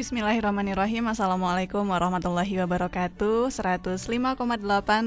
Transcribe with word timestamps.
Bismillahirrahmanirrahim. 0.00 1.12
Assalamualaikum 1.12 1.84
warahmatullahi 1.84 2.56
wabarakatuh. 2.64 3.52
105,8 3.52 4.00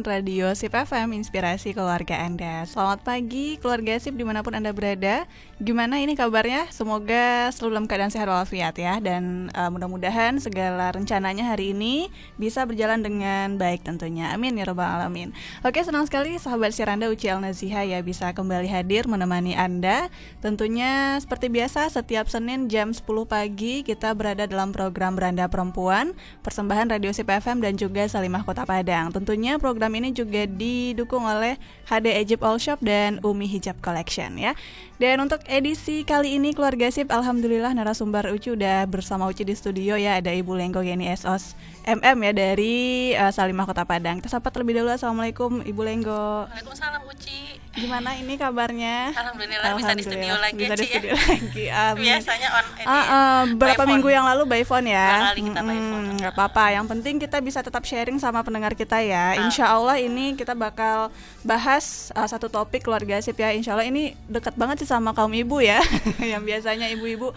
Radio 0.06 0.54
SIP 0.54 0.70
FM 0.70 1.18
Inspirasi 1.18 1.74
keluarga 1.74 2.22
Anda. 2.22 2.62
Selamat 2.70 3.02
pagi 3.02 3.58
keluarga 3.58 3.98
SIP 3.98 4.14
di 4.14 4.22
mana 4.22 4.46
pun 4.46 4.54
Anda 4.54 4.70
berada. 4.70 5.26
Gimana 5.58 5.98
ini 5.98 6.14
kabarnya? 6.14 6.70
Semoga 6.70 7.50
selalu 7.50 7.74
dalam 7.74 7.86
keadaan 7.90 8.14
sehat 8.14 8.30
walafiat 8.30 8.78
ya. 8.78 9.02
Dan 9.02 9.50
uh, 9.58 9.74
mudah-mudahan 9.74 10.38
segala 10.38 10.94
rencananya 10.94 11.58
hari 11.58 11.74
ini 11.74 12.14
Bisa 12.38 12.62
berjalan 12.62 13.02
dengan 13.02 13.58
baik 13.58 13.82
tentunya. 13.90 14.30
Amin 14.30 14.62
ya 14.62 14.70
robbal 14.70 14.86
alamin. 14.86 15.34
Oke 15.66 15.82
senang 15.82 16.06
sekali 16.06 16.38
sahabat 16.38 16.70
Siranda 16.70 17.10
Uci 17.10 17.34
Naziha 17.34 17.82
ya 17.82 17.98
Bisa 18.06 18.30
kembali 18.38 18.70
hadir 18.70 19.10
menemani 19.10 19.58
Anda. 19.58 20.14
Tentunya 20.38 21.18
seperti 21.18 21.50
biasa 21.50 21.90
setiap 21.90 22.30
Senin 22.30 22.70
jam 22.70 22.94
10 22.94 23.02
pagi 23.26 23.82
Kita 23.82 24.14
berada 24.14 24.46
dalam 24.46 24.70
program 24.70 24.83
Beranda 24.92 25.46
Perempuan, 25.48 26.12
persembahan 26.42 26.92
Radio 26.92 27.14
Sip 27.14 27.30
FM 27.30 27.62
dan 27.62 27.78
juga 27.78 28.04
Salimah 28.10 28.42
Kota 28.42 28.68
Padang. 28.68 29.14
Tentunya 29.14 29.62
program 29.62 29.94
ini 29.96 30.12
juga 30.12 30.44
didukung 30.50 31.24
oleh 31.24 31.56
HD 31.88 32.12
Egypt 32.20 32.44
All 32.44 32.60
Shop 32.60 32.82
dan 32.82 33.22
Umi 33.22 33.46
Hijab 33.48 33.80
Collection 33.80 34.36
ya. 34.36 34.58
Dan 35.00 35.24
untuk 35.24 35.46
edisi 35.46 36.04
kali 36.04 36.36
ini 36.36 36.52
keluarga 36.52 36.92
Sip, 36.92 37.14
alhamdulillah 37.14 37.72
narasumber 37.72 38.28
Uci 38.34 38.58
udah 38.58 38.90
bersama 38.90 39.30
Uci 39.30 39.48
di 39.48 39.56
studio 39.56 39.96
ya. 39.96 40.20
Ada 40.20 40.36
Ibu 40.36 40.58
Lenggo 40.58 40.84
Yeni 40.84 41.08
Esos 41.08 41.56
MM 41.88 42.18
ya 42.28 42.32
dari 42.34 42.76
uh, 43.16 43.32
Salimah 43.32 43.70
Kota 43.70 43.88
Padang. 43.88 44.20
Kita 44.20 44.34
sapa 44.34 44.52
terlebih 44.52 44.82
dahulu. 44.82 44.92
Assalamualaikum 44.96 45.62
Ibu 45.64 45.82
Lenggo. 45.86 46.48
Waalaikumsalam 46.50 47.04
Uci. 47.08 47.63
Gimana 47.74 48.14
ini 48.22 48.38
kabarnya? 48.38 49.18
Alhamdulillah, 49.18 49.74
Alhamdulillah. 49.74 49.78
bisa 49.82 49.92
di 49.98 50.04
studio 50.06 50.34
lagi 50.38 50.62
bisa 50.62 50.76
di 50.78 50.86
ya. 50.86 50.92
studio 50.94 51.10
ya. 51.10 51.26
lagi. 51.26 51.66
Amin. 51.74 52.06
Biasanya 52.06 52.50
on 52.54 52.66
ini. 52.70 52.86
Uh, 52.86 52.94
uh, 52.94 53.42
berapa 53.58 53.84
minggu 53.90 54.10
yang 54.14 54.26
lalu 54.30 54.44
by 54.46 54.62
phone 54.62 54.88
ya? 54.94 55.34
kali 55.34 55.42
kita 55.50 55.62
by 55.66 55.80
phone. 55.82 56.08
Gak 56.22 56.34
apa-apa. 56.38 56.66
Yang 56.78 56.86
penting 56.94 57.16
kita 57.18 57.38
bisa 57.42 57.60
tetap 57.66 57.82
sharing 57.82 58.22
sama 58.22 58.46
pendengar 58.46 58.78
kita 58.78 59.02
ya. 59.02 59.42
Insya 59.42 59.74
Allah 59.74 59.98
ini 59.98 60.38
kita 60.38 60.54
bakal 60.54 61.10
bahas 61.42 62.14
uh, 62.14 62.30
satu 62.30 62.46
topik 62.46 62.86
keluarga 62.86 63.18
sip 63.26 63.42
ya. 63.42 63.50
Insya 63.50 63.74
Allah 63.74 63.90
ini 63.90 64.14
dekat 64.30 64.54
banget 64.54 64.86
sih 64.86 64.90
sama 64.94 65.18
kaum 65.18 65.34
ibu 65.34 65.58
ya. 65.58 65.82
yang 66.22 66.46
biasanya 66.46 66.94
ibu-ibu 66.94 67.34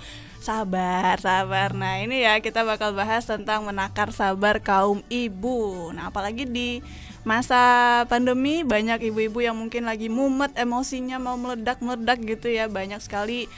sabar, 0.47 1.19
sabar. 1.19 1.75
Nah, 1.75 1.99
ini 1.99 2.23
ya 2.23 2.39
kita 2.39 2.63
bakal 2.63 2.95
bahas 2.95 3.27
tentang 3.27 3.67
menakar 3.67 4.15
sabar 4.15 4.63
kaum 4.63 5.03
ibu. 5.11 5.91
Nah, 5.91 6.13
apalagi 6.13 6.47
di 6.47 6.85
masa 7.27 7.59
pandemi 8.07 8.63
banyak 8.63 9.11
ibu-ibu 9.11 9.43
yang 9.43 9.59
mungkin 9.59 9.83
lagi 9.83 10.07
mumet 10.07 10.55
emosinya 10.55 11.19
mau 11.19 11.35
meledak-meledak 11.35 12.23
gitu 12.23 12.55
ya. 12.55 12.71
Banyak 12.71 13.03
sekali 13.03 13.51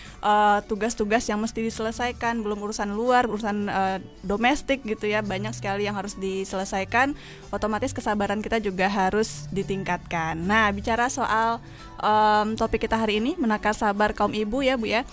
tugas-tugas 0.64 1.28
uh, 1.28 1.36
yang 1.36 1.38
mesti 1.44 1.60
diselesaikan, 1.60 2.40
belum 2.40 2.64
urusan 2.64 2.96
luar, 2.96 3.28
urusan 3.28 3.68
uh, 3.68 4.00
domestik 4.24 4.80
gitu 4.88 5.12
ya. 5.12 5.20
Banyak 5.20 5.52
sekali 5.52 5.84
yang 5.84 6.00
harus 6.00 6.16
diselesaikan. 6.16 7.12
Otomatis 7.52 7.92
kesabaran 7.92 8.40
kita 8.40 8.56
juga 8.56 8.88
harus 8.88 9.44
ditingkatkan. 9.52 10.40
Nah, 10.40 10.72
bicara 10.72 11.12
soal 11.12 11.60
um, 12.00 12.56
topik 12.56 12.88
kita 12.88 12.96
hari 12.96 13.20
ini 13.20 13.36
menakar 13.36 13.76
sabar 13.76 14.16
kaum 14.16 14.32
ibu 14.32 14.64
ya, 14.64 14.80
Bu 14.80 14.88
ya. 14.88 15.04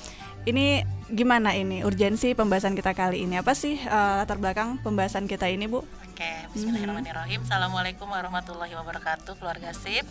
Ini 0.48 0.88
gimana 1.12 1.52
ini 1.58 1.84
urgensi 1.84 2.32
pembahasan 2.32 2.72
kita 2.72 2.96
kali 2.96 3.28
ini? 3.28 3.36
Apa 3.36 3.52
sih 3.52 3.76
uh, 3.84 4.24
latar 4.24 4.40
belakang 4.40 4.80
pembahasan 4.80 5.28
kita 5.28 5.52
ini, 5.52 5.68
Bu? 5.68 5.84
Oke, 6.16 6.32
Bismillahirrahmanirrahim. 6.56 7.28
Mm 7.28 7.44
-hmm. 7.44 7.52
Assalamualaikum 7.52 8.08
warahmatullahi 8.08 8.72
wabarakatuh, 8.72 9.36
keluarga 9.36 9.76
SIP. 9.76 10.08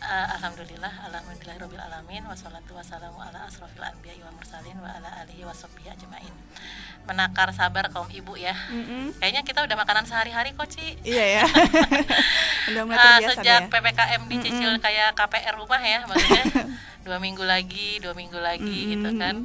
Uh, 0.00 0.26
alhamdulillah, 0.40 0.88
alhamdulillahirabbil 1.04 1.84
alamin 1.84 2.24
wassalatu 2.24 2.72
wassalamu 2.72 3.20
ala 3.20 3.44
asrofil 3.44 3.84
anbiya 3.84 4.24
wa 4.24 4.32
mursalin 4.32 4.80
wa 4.80 4.88
ala 4.88 5.20
alihi 5.20 5.44
washabbihi 5.44 5.92
ajmain. 5.92 6.32
Menakar 7.04 7.52
sabar 7.52 7.92
kaum 7.92 8.08
ibu 8.08 8.40
ya. 8.40 8.56
Mm 8.72 8.84
-hmm. 8.88 9.04
Kayaknya 9.20 9.42
kita 9.44 9.60
udah 9.68 9.76
makanan 9.76 10.08
sehari-hari 10.08 10.56
kok, 10.56 10.64
Ci. 10.64 10.96
Iya 11.04 11.44
ya. 11.44 11.44
udah 12.72 12.82
mulai 12.88 13.20
uh, 13.20 13.28
sejak 13.28 13.68
ya? 13.68 13.68
PPKM 13.68 14.22
dicicil 14.32 14.64
mm 14.64 14.80
-hmm. 14.80 14.86
kayak 14.88 15.12
KPR 15.12 15.60
rumah 15.60 15.82
ya, 15.84 16.08
maksudnya 16.08 16.44
dua 17.04 17.20
minggu 17.20 17.44
lagi, 17.44 18.00
dua 18.00 18.16
minggu 18.16 18.40
lagi 18.40 18.64
mm 18.64 18.80
-hmm. 18.80 18.92
gitu 18.96 19.10
kan. 19.20 19.36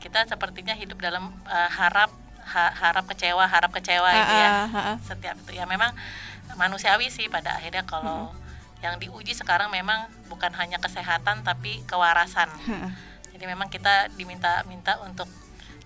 Kita 0.00 0.24
sepertinya 0.24 0.72
hidup 0.72 0.96
dalam 1.04 1.36
uh, 1.44 1.68
harap 1.68 2.08
ha, 2.48 2.72
harap 2.72 3.04
kecewa, 3.04 3.44
harap 3.44 3.70
kecewa 3.70 4.08
ha, 4.08 4.18
gitu 4.18 4.34
ya. 4.34 4.48
Ha, 4.48 4.80
ha. 4.80 4.94
Setiap 5.04 5.36
itu 5.44 5.60
ya 5.60 5.64
memang 5.68 5.92
manusiawi 6.56 7.12
sih 7.12 7.28
pada 7.28 7.60
akhirnya 7.60 7.84
kalau 7.84 8.32
hmm. 8.32 8.82
yang 8.82 8.94
diuji 8.96 9.36
sekarang 9.36 9.68
memang 9.68 10.08
bukan 10.32 10.50
hanya 10.56 10.80
kesehatan 10.80 11.44
tapi 11.44 11.84
kewarasan. 11.84 12.48
Hmm. 12.64 12.90
Jadi 13.36 13.44
memang 13.46 13.70
kita 13.70 14.10
diminta-minta 14.18 14.98
untuk 15.04 15.28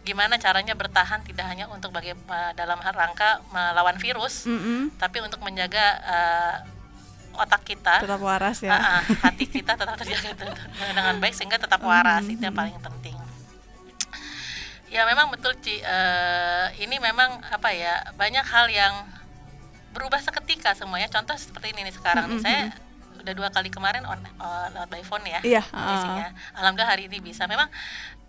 gimana 0.03 0.35
caranya 0.35 0.75
bertahan 0.75 1.23
tidak 1.23 1.47
hanya 1.47 1.71
untuk 1.71 1.95
bagi 1.95 2.11
dalam 2.59 2.79
rangka 2.83 3.39
melawan 3.55 3.95
virus, 4.03 4.51
mm 4.51 4.59
-hmm. 4.59 4.81
tapi 4.99 5.23
untuk 5.23 5.39
menjaga 5.47 5.87
uh, 6.03 6.57
otak 7.39 7.63
kita 7.63 8.03
tetap 8.03 8.19
waras 8.19 8.61
ya, 8.61 8.75
uh, 8.75 8.99
uh, 8.99 9.01
hati 9.23 9.47
kita 9.47 9.79
tetap 9.79 9.95
terjaga 9.95 10.35
dengan 10.91 11.17
baik 11.23 11.33
sehingga 11.39 11.57
tetap 11.57 11.81
waras 11.87 12.27
mm 12.27 12.35
-hmm. 12.35 12.35
itu 12.35 12.43
yang 12.43 12.57
paling 12.59 12.79
penting. 12.83 13.17
Ya 14.93 15.09
memang 15.09 15.33
betul 15.33 15.57
Ci. 15.65 15.81
Uh, 15.81 16.69
ini 16.77 17.01
memang 17.01 17.41
apa 17.49 17.73
ya 17.73 18.13
banyak 18.13 18.45
hal 18.45 18.69
yang 18.69 18.95
berubah 19.97 20.21
seketika 20.21 20.77
semuanya. 20.77 21.09
Contoh 21.09 21.33
seperti 21.41 21.73
ini 21.73 21.89
nih 21.89 21.97
sekarang 21.97 22.29
mm 22.29 22.37
-hmm. 22.37 22.45
nih 22.45 22.45
saya 22.45 22.63
udah 23.25 23.33
dua 23.33 23.49
kali 23.49 23.73
kemarin 23.73 24.05
on 24.05 24.21
uh, 24.37 24.69
lewat 24.77 24.89
by 24.93 25.01
phone 25.01 25.25
ya. 25.25 25.41
Iya. 25.41 25.63
Uh. 25.73 26.29
Alhamdulillah 26.61 26.93
hari 26.93 27.09
ini 27.09 27.25
bisa. 27.25 27.49
Memang 27.49 27.73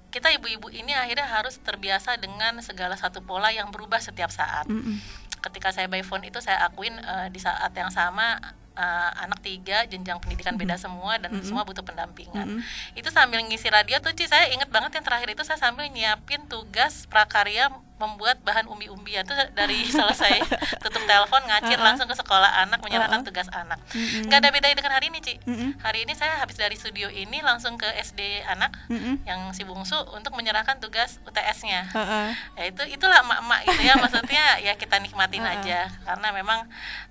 kita 0.07 0.31
ibu-ibu 0.31 0.71
ini 0.71 0.95
akhirnya 0.95 1.27
harus 1.27 1.59
terbiasa 1.59 2.15
dengan 2.15 2.55
segala 2.63 2.95
satu 2.95 3.19
pola 3.19 3.51
yang 3.51 3.67
berubah 3.67 3.99
setiap 3.99 4.31
saat. 4.31 4.63
Mm 4.71 4.79
-hmm. 4.79 4.97
Ketika 5.43 5.75
saya 5.75 5.91
by 5.91 5.99
phone 5.99 6.23
itu 6.23 6.39
saya 6.39 6.63
akuin 6.63 6.95
uh, 6.95 7.27
di 7.27 7.43
saat 7.43 7.75
yang 7.75 7.91
sama 7.91 8.39
uh, 8.77 9.11
anak 9.21 9.39
tiga 9.41 9.85
jenjang 9.85 10.17
pendidikan 10.19 10.57
beda 10.57 10.75
semua 10.77 11.17
dan 11.21 11.33
mm 11.33 11.39
-hmm. 11.39 11.47
semua 11.47 11.63
butuh 11.65 11.85
pendampingan. 11.85 12.45
Mm 12.45 12.57
-hmm. 12.61 12.97
Itu 12.99 13.09
sambil 13.13 13.41
ngisi 13.45 13.69
radio 13.69 13.97
tuh 14.01 14.13
Ci 14.13 14.25
saya 14.29 14.49
inget 14.49 14.69
banget 14.69 14.97
yang 14.97 15.05
terakhir 15.05 15.29
itu 15.31 15.43
saya 15.45 15.57
sambil 15.57 15.87
nyiapin 15.89 16.45
tugas 16.49 17.05
prakarya 17.09 17.69
membuat 18.01 18.41
bahan 18.41 18.65
umbi-umbian 18.65 19.21
tuh 19.23 19.37
dari 19.53 19.85
selesai 19.97 20.41
tutup 20.81 21.03
telepon 21.05 21.41
ngacir 21.45 21.77
langsung 21.77 22.09
ke 22.09 22.15
sekolah 22.17 22.65
anak 22.65 22.81
menyerahkan 22.81 23.21
tugas 23.21 23.47
anak. 23.53 23.77
Mm 23.93 24.01
-hmm. 24.01 24.23
Gak 24.27 24.39
ada 24.43 24.49
bedanya 24.49 24.75
dengan 24.75 24.93
hari 24.97 25.13
ini 25.13 25.19
Ci. 25.21 25.35
Mm 25.45 25.55
-hmm. 25.55 25.69
Hari 25.79 25.99
ini 26.03 26.13
saya 26.17 26.41
habis 26.41 26.57
dari 26.57 26.73
studio 26.73 27.07
ini 27.07 27.39
langsung 27.45 27.77
ke 27.77 27.85
SD 28.01 28.43
anak 28.49 28.73
mm 28.89 28.97
-hmm. 28.97 29.15
yang 29.29 29.41
si 29.53 29.61
bungsu 29.63 29.95
untuk 30.11 30.33
menyerahkan 30.33 30.81
tugas 30.81 31.21
UTS-nya. 31.23 31.93
Uh 31.93 31.99
-uh. 32.01 32.27
Ya 32.57 32.63
itu 32.73 32.83
itulah 32.89 33.21
emak-emak 33.21 33.59
gitu 33.69 33.81
ya 33.85 33.93
maksudnya 34.03 34.43
ya 34.59 34.73
kita 34.75 34.97
nikmatin 34.97 35.45
uh 35.45 35.53
-uh. 35.53 35.55
aja 35.61 35.79
karena 36.03 36.27
memang 36.33 36.59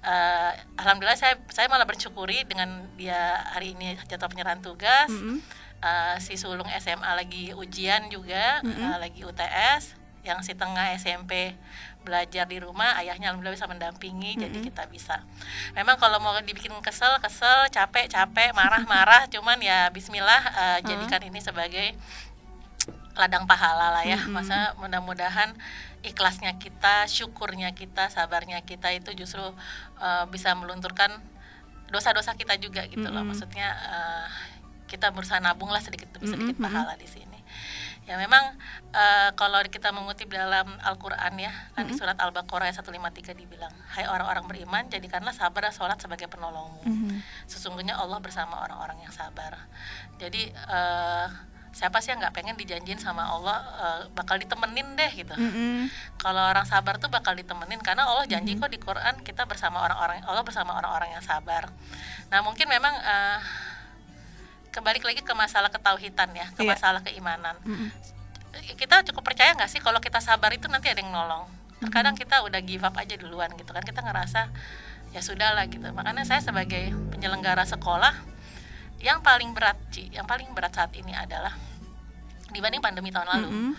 uh, 0.02 0.50
alhamdulillah 0.82 1.18
saya 1.18 1.38
saya 1.48 1.70
malah 1.70 1.86
bersyukuri 1.86 2.42
dengan 2.44 2.90
dia 2.98 3.38
hari 3.54 3.78
ini 3.78 3.94
jatuh 4.10 4.26
penyerahan 4.26 4.60
tugas. 4.60 5.08
Mm 5.08 5.18
-hmm. 5.18 5.36
uh, 5.80 6.16
si 6.18 6.34
sulung 6.34 6.68
SMA 6.82 7.10
lagi 7.14 7.54
ujian 7.54 8.10
juga, 8.10 8.60
mm 8.66 8.72
-hmm. 8.74 8.84
uh, 8.90 8.98
lagi 8.98 9.20
UTS 9.22 10.01
yang 10.22 10.38
si 10.46 10.54
tengah 10.54 10.94
SMP 10.94 11.58
belajar 12.02 12.46
di 12.46 12.58
rumah 12.58 12.98
ayahnya 12.98 13.30
alhamdulillah 13.30 13.58
bisa 13.58 13.70
mendampingi 13.70 14.34
mm 14.34 14.36
-hmm. 14.38 14.44
jadi 14.46 14.58
kita 14.70 14.82
bisa 14.90 15.16
memang 15.74 15.98
kalau 15.98 16.18
mau 16.18 16.34
dibikin 16.42 16.74
kesel 16.82 17.14
kesel 17.22 17.70
capek 17.70 18.10
capek 18.10 18.50
marah 18.54 18.82
marah 18.86 19.26
cuman 19.30 19.58
ya 19.62 19.90
Bismillah 19.90 20.42
uh, 20.54 20.78
jadikan 20.82 21.22
ini 21.22 21.38
sebagai 21.38 21.94
ladang 23.14 23.46
pahala 23.46 23.94
lah 23.98 24.04
ya 24.06 24.18
mm 24.18 24.30
-hmm. 24.30 24.34
masa 24.34 24.58
mudah-mudahan 24.78 25.54
ikhlasnya 26.02 26.58
kita 26.58 27.06
syukurnya 27.06 27.70
kita 27.74 28.10
sabarnya 28.10 28.62
kita 28.66 28.90
itu 28.94 29.14
justru 29.14 29.42
uh, 30.02 30.24
bisa 30.30 30.54
melunturkan 30.58 31.10
dosa-dosa 31.90 32.34
kita 32.34 32.58
juga 32.58 32.86
gitu 32.90 33.04
mm 33.04 33.10
-hmm. 33.10 33.14
loh 33.14 33.24
maksudnya 33.26 33.68
uh, 33.90 34.26
kita 34.90 35.10
berusaha 35.14 35.38
nabung 35.38 35.70
lah 35.70 35.82
sedikit 35.82 36.10
demi 36.14 36.30
sedikit 36.30 36.56
mm 36.56 36.62
-hmm. 36.62 36.66
pahala 36.66 36.94
di 36.98 37.06
sini 37.06 37.31
ya 38.12 38.20
memang 38.20 38.44
uh, 38.92 39.32
kalau 39.40 39.56
kita 39.72 39.88
mengutip 39.88 40.28
dalam 40.28 40.68
Al-Quran 40.84 41.32
ya 41.40 41.48
kan 41.48 41.56
mm 41.56 41.76
-hmm. 41.80 41.88
di 41.88 41.92
surat 41.96 42.20
Al-Baqarah 42.20 42.68
ayat 42.68 42.84
153 42.84 43.32
dibilang 43.32 43.72
Hai 43.88 44.04
orang-orang 44.04 44.44
beriman 44.44 44.84
jadikanlah 44.92 45.32
sabar 45.32 45.64
dan 45.64 45.72
sholat 45.72 45.96
sebagai 45.96 46.28
penolongmu 46.28 46.84
mm 46.84 46.92
-hmm. 46.92 47.16
sesungguhnya 47.48 47.96
Allah 47.96 48.20
bersama 48.20 48.60
orang-orang 48.60 49.00
yang 49.00 49.14
sabar 49.16 49.64
jadi 50.20 50.52
uh, 50.68 51.32
siapa 51.72 52.04
sih 52.04 52.12
yang 52.12 52.20
nggak 52.20 52.36
pengen 52.36 52.52
dijanjin 52.60 53.00
sama 53.00 53.24
Allah 53.24 53.58
uh, 53.80 54.00
bakal 54.12 54.36
ditemenin 54.36 54.92
deh 54.92 55.08
gitu 55.16 55.32
mm 55.32 55.48
-hmm. 55.48 55.78
kalau 56.20 56.44
orang 56.44 56.68
sabar 56.68 57.00
tuh 57.00 57.08
bakal 57.08 57.32
ditemenin 57.32 57.80
karena 57.80 58.04
Allah 58.04 58.28
janji 58.28 58.52
mm 58.52 58.60
-hmm. 58.60 58.68
kok 58.68 58.72
di 58.76 58.80
Quran 58.84 59.14
kita 59.24 59.48
bersama 59.48 59.80
orang-orang 59.80 60.20
Allah 60.28 60.44
bersama 60.44 60.76
orang-orang 60.76 61.16
yang 61.16 61.24
sabar 61.24 61.72
nah 62.28 62.44
mungkin 62.44 62.68
memang 62.68 62.92
uh, 62.92 63.40
kembali 64.72 65.04
lagi 65.04 65.20
ke 65.20 65.34
masalah 65.36 65.68
ketauhidan 65.68 66.32
ya, 66.32 66.48
ke 66.56 66.64
yeah. 66.64 66.72
masalah 66.72 67.00
keimanan. 67.04 67.54
Mm 67.62 67.76
-hmm. 67.76 67.88
Kita 68.80 69.04
cukup 69.12 69.22
percaya 69.32 69.52
nggak 69.52 69.68
sih 69.68 69.80
kalau 69.84 70.00
kita 70.00 70.18
sabar 70.24 70.48
itu 70.56 70.66
nanti 70.66 70.88
ada 70.88 71.04
yang 71.04 71.12
nolong. 71.12 71.44
Terkadang 71.78 72.16
kita 72.16 72.40
udah 72.40 72.60
give 72.64 72.82
up 72.82 72.96
aja 72.96 73.14
duluan 73.20 73.52
gitu 73.60 73.68
kan, 73.70 73.84
kita 73.84 74.00
ngerasa 74.00 74.48
ya 75.12 75.20
sudah 75.20 75.52
lah 75.52 75.68
gitu. 75.68 75.84
Makanya 75.92 76.24
saya 76.24 76.40
sebagai 76.40 76.88
penyelenggara 77.12 77.68
sekolah 77.68 78.16
yang 79.04 79.20
paling 79.20 79.52
berat, 79.52 79.76
Ci, 79.92 80.08
yang 80.08 80.24
paling 80.24 80.48
berat 80.56 80.72
saat 80.72 80.94
ini 80.96 81.12
adalah 81.12 81.52
dibanding 82.48 82.80
pandemi 82.80 83.12
tahun 83.12 83.28
lalu. 83.28 83.48
Mm 83.52 83.60
-hmm. 83.60 83.74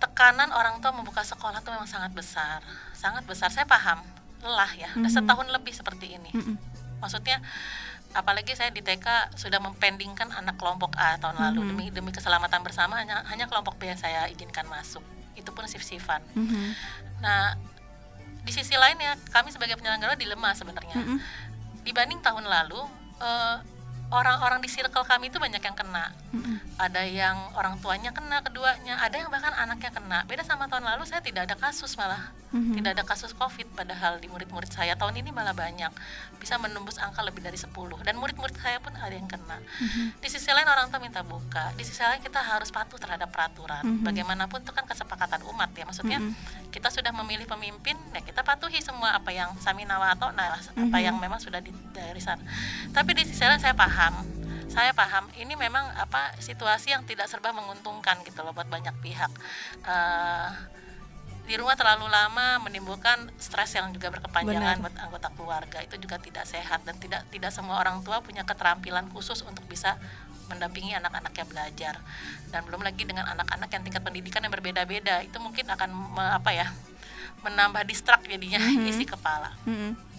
tekanan 0.00 0.48
orang 0.56 0.80
tua 0.80 0.96
membuka 0.96 1.20
sekolah 1.20 1.60
itu 1.60 1.68
memang 1.68 1.84
sangat 1.84 2.16
besar, 2.16 2.64
sangat 2.96 3.20
besar. 3.28 3.52
Saya 3.52 3.68
paham, 3.68 4.00
lelah 4.40 4.72
ya, 4.72 4.88
udah 4.96 5.12
setahun 5.12 5.44
lebih 5.52 5.76
seperti 5.76 6.16
ini. 6.16 6.32
Maksudnya 7.04 7.36
apalagi 8.10 8.58
saya 8.58 8.74
di 8.74 8.82
TK 8.82 9.38
sudah 9.38 9.62
mempendingkan 9.62 10.30
anak 10.34 10.58
kelompok 10.58 10.98
A 10.98 11.14
tahun 11.22 11.38
lalu 11.38 11.60
demi 11.70 11.84
demi 11.94 12.10
keselamatan 12.10 12.60
bersama 12.66 12.98
hanya 12.98 13.22
hanya 13.30 13.46
kelompok 13.46 13.78
B 13.78 13.86
yang 13.86 13.98
saya 13.98 14.26
izinkan 14.26 14.66
masuk. 14.66 15.02
Itu 15.38 15.54
pun 15.54 15.64
sif-sifan. 15.70 16.18
Nah, 17.22 17.54
di 18.42 18.50
sisi 18.50 18.74
lain 18.74 18.98
ya 18.98 19.14
kami 19.30 19.54
sebagai 19.54 19.78
penyelenggara 19.78 20.18
dilema 20.18 20.50
sebenarnya. 20.54 20.96
Dibanding 21.86 22.20
tahun 22.20 22.44
lalu 22.50 22.82
eh, 23.22 23.56
orang-orang 24.10 24.58
di 24.58 24.66
circle 24.66 25.06
kami 25.06 25.30
itu 25.30 25.38
banyak 25.38 25.62
yang 25.62 25.76
kena. 25.78 26.10
Ada 26.78 27.02
yang 27.10 27.36
orang 27.58 27.82
tuanya 27.82 28.14
kena 28.14 28.38
keduanya, 28.46 29.02
ada 29.02 29.18
yang 29.18 29.28
bahkan 29.34 29.50
anaknya 29.50 29.90
kena. 29.90 30.22
Beda 30.30 30.46
sama 30.46 30.70
tahun 30.70 30.86
lalu 30.86 31.02
saya 31.02 31.18
tidak 31.20 31.50
ada 31.50 31.56
kasus 31.58 31.98
malah. 31.98 32.30
Tidak 32.50 32.90
ada 32.98 33.06
kasus 33.06 33.30
Covid 33.30 33.66
padahal 33.78 34.18
di 34.18 34.26
murid-murid 34.26 34.74
saya 34.74 34.98
tahun 34.98 35.22
ini 35.22 35.30
malah 35.30 35.54
banyak. 35.54 35.90
Bisa 36.42 36.58
menembus 36.58 36.98
angka 36.98 37.22
lebih 37.22 37.42
dari 37.46 37.54
10 37.54 37.70
dan 38.02 38.18
murid-murid 38.18 38.58
saya 38.58 38.82
pun 38.82 38.90
ada 38.94 39.14
yang 39.14 39.30
kena. 39.30 39.58
Di 40.18 40.28
sisi 40.30 40.50
lain 40.50 40.66
orang 40.66 40.90
tua 40.90 40.98
minta 40.98 41.22
buka, 41.22 41.70
di 41.78 41.86
sisi 41.86 42.02
lain 42.02 42.18
kita 42.18 42.42
harus 42.42 42.70
patuh 42.74 42.98
terhadap 42.98 43.30
peraturan. 43.30 43.82
Bagaimanapun 44.02 44.66
itu 44.66 44.72
kan 44.74 44.82
kesepakatan 44.86 45.46
umat 45.50 45.70
ya. 45.78 45.86
Maksudnya 45.86 46.18
kita 46.74 46.90
sudah 46.90 47.14
memilih 47.22 47.46
pemimpin, 47.46 47.94
ya 48.14 48.22
kita 48.22 48.42
patuhi 48.42 48.82
semua 48.82 49.14
apa 49.18 49.30
yang 49.30 49.54
Saminawa 49.62 50.14
atau 50.18 50.34
nah 50.34 50.58
apa 50.58 50.98
yang 50.98 51.18
memang 51.22 51.38
sudah 51.38 51.62
di, 51.62 51.70
dari 51.94 52.18
sana. 52.18 52.42
Tapi 52.90 53.14
di 53.14 53.22
sisi 53.26 53.42
lain 53.46 53.62
saya 53.62 53.74
paham 53.78 54.39
saya 54.70 54.94
paham. 54.94 55.26
Ini 55.34 55.58
memang 55.58 55.90
apa 55.98 56.38
situasi 56.38 56.94
yang 56.94 57.02
tidak 57.02 57.26
serba 57.26 57.50
menguntungkan 57.50 58.22
gitu 58.22 58.40
loh 58.46 58.54
buat 58.54 58.70
banyak 58.70 58.94
pihak. 59.02 59.32
Uh, 59.82 60.48
di 61.50 61.58
rumah 61.58 61.74
terlalu 61.74 62.06
lama 62.06 62.62
menimbulkan 62.62 63.26
stres 63.34 63.74
yang 63.74 63.90
juga 63.90 64.14
berkepanjangan 64.14 64.78
Benar. 64.78 64.84
buat 64.86 64.96
anggota 65.02 65.28
keluarga. 65.34 65.78
Itu 65.82 65.98
juga 65.98 66.22
tidak 66.22 66.46
sehat 66.46 66.86
dan 66.86 66.94
tidak 67.02 67.26
tidak 67.34 67.50
semua 67.50 67.82
orang 67.82 68.06
tua 68.06 68.22
punya 68.22 68.46
keterampilan 68.46 69.10
khusus 69.10 69.42
untuk 69.42 69.66
bisa 69.66 69.98
mendampingi 70.46 70.94
anak-anaknya 70.94 71.44
belajar. 71.50 71.94
Dan 72.54 72.62
belum 72.70 72.86
lagi 72.86 73.02
dengan 73.02 73.26
anak-anak 73.26 73.66
yang 73.66 73.82
tingkat 73.82 74.02
pendidikan 74.06 74.46
yang 74.46 74.54
berbeda-beda. 74.54 75.26
Itu 75.26 75.42
mungkin 75.42 75.66
akan 75.66 75.90
me- 75.90 76.34
apa 76.38 76.50
ya 76.54 76.70
menambah 77.42 77.82
distrak 77.88 78.22
jadinya 78.28 78.62
isi 78.86 79.02
kepala. 79.02 79.50
Mm-mm. 79.66 80.09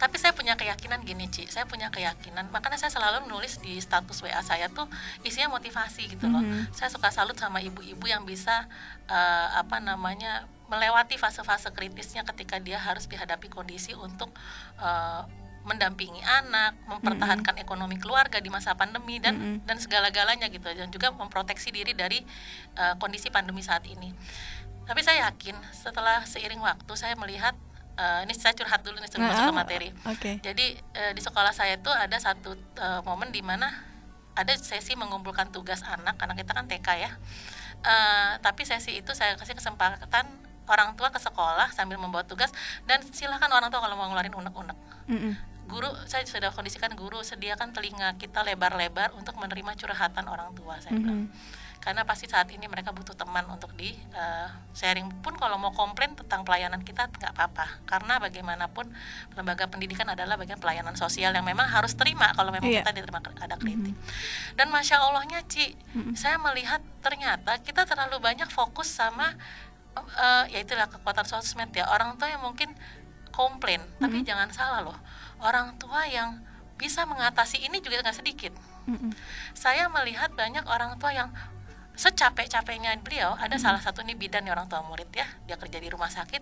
Tapi 0.00 0.16
saya 0.16 0.32
punya 0.32 0.56
keyakinan 0.56 1.04
gini 1.04 1.28
Ci. 1.28 1.44
Saya 1.52 1.68
punya 1.68 1.92
keyakinan 1.92 2.48
makanya 2.48 2.80
saya 2.80 2.88
selalu 2.88 3.28
menulis 3.28 3.60
di 3.60 3.76
status 3.76 4.24
WA 4.24 4.40
saya 4.40 4.72
tuh 4.72 4.88
isinya 5.28 5.52
motivasi 5.52 6.16
gitu 6.16 6.24
loh. 6.32 6.40
Saya 6.72 6.88
suka 6.88 7.12
salut 7.12 7.36
sama 7.36 7.60
ibu-ibu 7.60 8.08
yang 8.08 8.24
bisa 8.24 8.64
eh, 9.04 9.48
apa 9.60 9.76
namanya 9.84 10.48
melewati 10.72 11.20
fase-fase 11.20 11.68
kritisnya 11.76 12.24
ketika 12.24 12.56
dia 12.56 12.80
harus 12.80 13.04
dihadapi 13.04 13.52
kondisi 13.52 13.92
untuk 13.92 14.32
eh, 14.80 15.22
mendampingi 15.60 16.24
anak, 16.24 16.80
mempertahankan 16.88 17.60
ekonomi 17.60 18.00
keluarga 18.00 18.40
di 18.40 18.48
masa 18.48 18.72
pandemi 18.72 19.20
dan 19.20 19.60
dan 19.68 19.76
segala-galanya 19.76 20.48
gitu. 20.48 20.64
Dan 20.64 20.88
juga 20.88 21.12
memproteksi 21.12 21.68
diri 21.68 21.92
dari 21.92 22.24
eh, 22.80 22.94
kondisi 22.96 23.28
pandemi 23.28 23.60
saat 23.60 23.84
ini. 23.84 24.16
Tapi 24.88 25.04
saya 25.04 25.28
yakin 25.28 25.60
setelah 25.76 26.24
seiring 26.24 26.64
waktu 26.64 26.92
saya 26.96 27.12
melihat 27.20 27.52
eh, 27.94 28.20
ini 28.24 28.32
saya 28.32 28.52
curhat 28.52 28.80
dulu 28.80 28.98
nih 28.98 29.08
sebelum 29.08 29.26
masuk 29.26 29.42
ke 29.42 29.52
Ah, 29.52 29.56
materi. 29.56 29.88
Oke. 30.06 30.32
Jadi 30.38 30.66
eh, 30.76 31.12
di 31.12 31.20
sekolah 31.20 31.50
saya 31.50 31.76
itu 31.76 31.88
ada 31.88 32.16
satu 32.16 32.52
eh, 32.54 33.00
momen 33.02 33.30
di 33.30 33.40
mana 33.40 33.70
ada 34.34 34.52
sesi 34.54 34.94
mengumpulkan 34.94 35.50
tugas 35.50 35.82
anak, 35.82 36.14
anak 36.16 36.36
kita 36.36 36.52
kan 36.52 36.66
TK 36.66 36.88
ya. 36.96 37.10
Eh, 37.80 38.32
tapi 38.38 38.62
sesi 38.62 38.96
itu 38.96 39.10
saya 39.12 39.34
kasih 39.34 39.54
kesempatan 39.54 40.26
orang 40.66 40.94
tua 40.94 41.10
ke 41.10 41.18
sekolah 41.18 41.72
sambil 41.72 41.98
membawa 41.98 42.22
tugas 42.22 42.54
dan 42.84 43.02
silakan 43.02 43.50
orang 43.50 43.68
tua 43.68 43.80
kalau 43.80 43.98
mau 43.98 44.06
ngeluarin 44.06 44.30
unek-unek. 44.32 44.78
Guru 45.66 45.86
saya 46.04 46.26
sudah 46.26 46.50
kondisikan 46.50 46.90
guru 46.94 47.22
sediakan 47.22 47.70
telinga 47.70 48.18
kita 48.18 48.42
lebar-lebar 48.42 49.14
untuk 49.14 49.34
menerima 49.34 49.74
curhatan 49.74 50.26
orang 50.26 50.50
tua 50.52 50.78
saya 50.78 50.94
bilang 50.94 51.30
karena 51.80 52.04
pasti 52.04 52.28
saat 52.28 52.44
ini 52.52 52.68
mereka 52.68 52.92
butuh 52.92 53.16
teman 53.16 53.48
untuk 53.48 53.72
di 53.72 53.96
eh, 53.96 54.48
sharing. 54.76 55.08
Pun 55.24 55.32
kalau 55.40 55.56
mau 55.56 55.72
komplain 55.72 56.12
tentang 56.12 56.44
pelayanan 56.44 56.84
kita 56.84 57.08
nggak 57.08 57.32
apa-apa. 57.32 57.80
Karena 57.88 58.20
bagaimanapun 58.20 58.84
lembaga 59.32 59.64
pendidikan 59.64 60.04
adalah 60.12 60.36
bagian 60.36 60.60
pelayanan 60.60 60.92
sosial 60.92 61.32
yang 61.32 61.42
memang 61.42 61.64
harus 61.72 61.96
terima 61.96 62.36
kalau 62.36 62.52
memang 62.52 62.68
Iya. 62.68 62.84
kita 62.84 62.92
diterima 63.00 63.24
ada 63.24 63.56
kritik. 63.56 63.96
Dan 64.60 64.68
masya 64.68 65.00
allahnya 65.00 65.40
Ci 65.48 65.72
saya 66.20 66.36
melihat 66.36 66.84
ternyata 67.00 67.56
kita 67.64 67.88
terlalu 67.88 68.20
banyak 68.20 68.52
fokus 68.52 68.92
sama 68.92 69.32
eh, 69.96 70.44
ya 70.52 70.58
itulah 70.60 70.84
kekuatan 70.84 71.24
sosmed 71.24 71.72
ya. 71.72 71.88
Orang 71.88 72.20
tua 72.20 72.28
yang 72.28 72.44
mungkin 72.44 72.76
komplain 73.32 73.80
tapi 73.96 74.20
jangan 74.20 74.52
salah 74.52 74.84
loh. 74.84 74.98
Orang 75.40 75.80
tua 75.80 76.04
yang 76.04 76.44
bisa 76.76 77.08
mengatasi 77.08 77.64
ini 77.64 77.80
juga 77.80 78.04
nggak 78.04 78.20
sedikit. 78.20 78.52
Mm-mm. 78.88 79.12
saya 79.52 79.92
melihat 79.92 80.32
banyak 80.32 80.64
orang 80.64 80.96
tua 80.96 81.12
yang 81.12 81.28
secapek-capeknya 82.00 82.96
beliau 82.98 83.36
ada 83.36 83.52
Hmm. 83.52 83.62
salah 83.62 83.78
satu 83.78 84.00
nih 84.00 84.14
bidan 84.14 84.40
nih 84.40 84.50
orang 84.50 84.64
tua 84.66 84.80
murid 84.82 85.08
ya 85.10 85.28
dia 85.44 85.54
kerja 85.54 85.76
di 85.76 85.86
rumah 85.86 86.08
sakit 86.08 86.40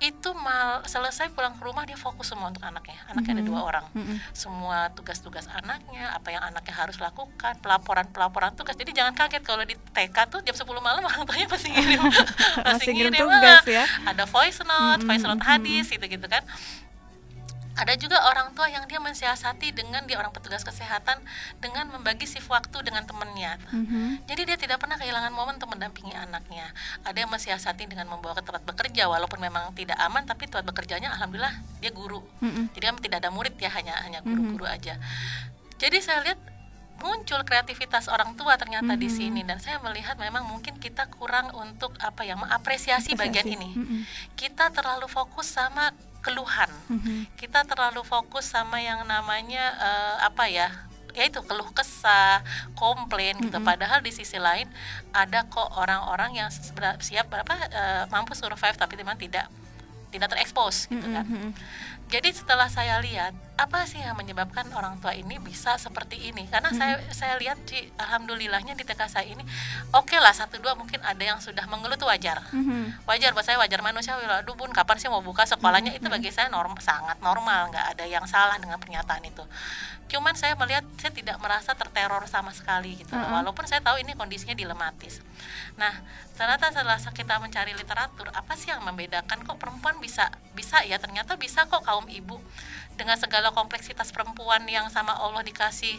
itu 0.00 0.30
mal 0.34 0.80
selesai 0.82 1.28
pulang 1.30 1.52
ke 1.52 1.62
rumah 1.62 1.84
dia 1.84 1.94
fokus 1.96 2.26
semua 2.26 2.48
untuk 2.48 2.62
anaknya. 2.62 2.96
Anaknya 3.06 3.32
ada 3.34 3.44
dua 3.44 3.60
orang. 3.62 3.84
Mm-mm. 3.92 4.16
semua 4.32 4.88
tugas-tugas 4.90 5.44
anaknya 5.48 6.08
apa 6.10 6.28
yang 6.30 6.42
anaknya 6.42 6.72
harus 6.74 6.96
lakukan 6.98 7.54
pelaporan-pelaporan 7.58 8.54
tugas. 8.54 8.74
Jadi 8.74 8.90
jangan 8.92 9.12
kaget 9.12 9.42
kalau 9.42 9.62
di 9.62 9.76
TK 9.92 10.16
tuh 10.26 10.40
jam 10.40 10.54
10 10.54 10.64
malam 10.80 11.04
orang 11.04 11.22
tuanya 11.22 11.46
masih 11.46 11.68
ngirim 11.68 12.00
Masih 12.64 12.90
ngirim 12.90 13.12
tugas 13.12 13.64
ya. 13.66 13.84
ada 14.04 14.24
voice 14.24 14.60
note 14.60 15.02
voice 15.02 15.22
note 15.22 15.42
hadis 15.42 15.86
gitu 15.86 16.00
gitu 16.02 16.26
kan 16.26 16.40
ada 17.74 17.94
juga 17.98 18.22
orang 18.30 18.54
tua 18.54 18.70
yang 18.70 18.86
dia 18.86 19.02
mensiasati 19.02 19.74
dengan 19.74 20.06
dia 20.06 20.14
orang 20.14 20.30
petugas 20.30 20.62
kesehatan 20.62 21.18
dengan 21.58 21.90
membagi 21.90 22.22
shift 22.22 22.46
waktu 22.46 22.86
dengan 22.86 23.02
temannya. 23.02 23.58
Mhm. 23.74 24.30
Jadi 24.30 24.42
dia 24.46 24.56
tidak 24.58 24.78
pernah 24.78 24.94
kehilangan 24.94 25.34
momen 25.34 25.58
untuk 25.58 25.74
mendampingi 25.74 26.14
anaknya. 26.14 26.70
Ada 27.02 27.26
yang 27.26 27.30
mensiasati 27.34 27.90
dengan 27.90 28.06
membawa 28.06 28.38
ke 28.38 28.46
tempat 28.46 28.62
bekerja 28.62 29.10
walaupun 29.10 29.42
memang 29.42 29.74
tidak 29.74 29.98
aman 29.98 30.22
tapi 30.22 30.46
tempat 30.46 30.70
bekerjanya 30.70 31.18
alhamdulillah 31.18 31.54
dia 31.82 31.90
guru. 31.90 32.22
Mm-mm. 32.38 32.70
Jadi 32.78 32.84
kan 32.86 32.96
tidak 33.02 33.18
ada 33.26 33.30
murid 33.34 33.58
ya 33.58 33.70
hanya 33.74 33.94
hanya 34.06 34.22
guru-guru 34.22 34.70
aja. 34.70 34.94
Jadi 35.82 35.98
saya 35.98 36.22
lihat 36.22 36.38
muncul 37.02 37.42
kreativitas 37.42 38.06
orang 38.06 38.38
tua 38.38 38.54
ternyata 38.54 38.94
di 38.94 39.10
sini 39.10 39.42
dan 39.42 39.58
saya 39.58 39.82
melihat 39.82 40.14
memang 40.14 40.46
mungkin 40.46 40.78
kita 40.78 41.10
kurang 41.10 41.50
untuk 41.58 41.90
apa 41.98 42.22
ya 42.22 42.38
mengapresiasi 42.38 43.18
bagian 43.18 43.50
Apresiasi. 43.50 43.58
ini. 43.58 43.70
Mm-mm. 43.74 44.00
Kita 44.38 44.70
terlalu 44.70 45.10
fokus 45.10 45.50
sama 45.50 45.90
keluhan 46.24 46.70
Mhm. 46.88 47.28
kita 47.36 47.62
terlalu 47.62 48.00
fokus 48.02 48.48
sama 48.48 48.80
yang 48.80 49.04
namanya 49.04 49.64
eh, 49.76 50.16
apa 50.24 50.48
ya 50.48 50.68
ya 51.14 51.30
itu 51.30 51.38
keluh 51.46 51.70
kesah 51.70 52.42
komplain 52.74 53.38
gitu 53.38 53.62
padahal 53.62 54.02
di 54.02 54.10
sisi 54.10 54.34
lain 54.34 54.66
ada 55.14 55.46
kok 55.46 55.70
orang-orang 55.76 56.34
yang 56.34 56.48
siap 56.98 57.30
berapa 57.30 57.54
eh, 57.70 58.04
mampu 58.08 58.34
survive 58.34 58.74
tapi 58.74 58.96
memang 58.96 59.14
tidak 59.14 59.46
tidak 60.10 60.30
terekspos 60.30 60.86
gitu 60.88 61.06
kan 61.06 61.22
Mhm. 61.22 61.50
jadi 62.08 62.28
setelah 62.30 62.66
saya 62.66 62.98
lihat 62.98 63.30
apa 63.54 63.86
sih 63.86 64.02
yang 64.02 64.18
menyebabkan 64.18 64.66
orang 64.74 64.98
tua 64.98 65.14
ini 65.14 65.38
bisa 65.38 65.78
seperti 65.78 66.18
ini? 66.18 66.50
Karena 66.50 66.74
saya 66.74 66.98
saya 67.14 67.38
lihat 67.38 67.62
di 67.62 67.86
alhamdulillahnya 67.94 68.74
di 68.74 68.82
TK 68.82 69.02
saya 69.06 69.30
ini 69.30 69.46
oke 69.94 70.18
lah 70.18 70.34
satu 70.34 70.58
dua 70.58 70.74
mungkin 70.74 70.98
ada 71.06 71.22
yang 71.22 71.38
sudah 71.38 71.62
mengeluh 71.70 71.94
itu 71.94 72.02
wajar. 72.02 72.42
Mhm. 72.50 73.06
wajar 73.06 73.30
buat 73.30 73.46
saya 73.46 73.62
wajar 73.62 73.78
manusiawi 73.78 74.26
lah 74.26 74.42
aduh 74.42 74.58
bun 74.58 74.74
kapan 74.74 74.98
sih 74.98 75.06
mau 75.06 75.22
buka 75.22 75.46
sekolahnya? 75.46 75.94
Itu 75.94 76.10
bagi 76.10 76.34
saya 76.34 76.50
norm 76.50 76.74
sangat 76.82 77.22
normal. 77.22 77.70
Nggak 77.70 77.86
ada 77.94 78.04
yang 78.10 78.26
salah 78.26 78.58
dengan 78.58 78.74
pernyataan 78.82 79.22
itu. 79.22 79.46
Cuman 80.10 80.34
saya 80.34 80.58
melihat 80.58 80.82
saya 80.98 81.14
tidak 81.14 81.38
merasa 81.38 81.78
terteror 81.78 82.26
sama 82.26 82.50
sekali 82.50 82.98
gitu. 82.98 83.14
Uh-uh. 83.14 83.38
walaupun 83.38 83.70
saya 83.70 83.78
tahu 83.78 84.02
ini 84.02 84.18
kondisinya 84.18 84.58
dilematis. 84.58 85.22
Nah 85.78 86.02
ternyata 86.34 86.74
setelah 86.74 86.98
kita 86.98 87.38
mencari 87.38 87.70
literatur 87.78 88.34
apa 88.34 88.58
sih 88.58 88.74
yang 88.74 88.82
membedakan? 88.82 89.46
Kok 89.46 89.62
perempuan 89.62 90.02
bisa 90.02 90.26
bisa 90.58 90.82
ya? 90.82 90.98
Ternyata 90.98 91.38
bisa 91.38 91.70
kok 91.70 91.86
kaum 91.86 92.10
ibu 92.10 92.42
dengan 92.94 93.18
segala 93.18 93.50
kompleksitas 93.50 94.14
perempuan 94.14 94.62
yang 94.70 94.86
sama 94.90 95.14
Allah 95.14 95.42
dikasih 95.42 95.98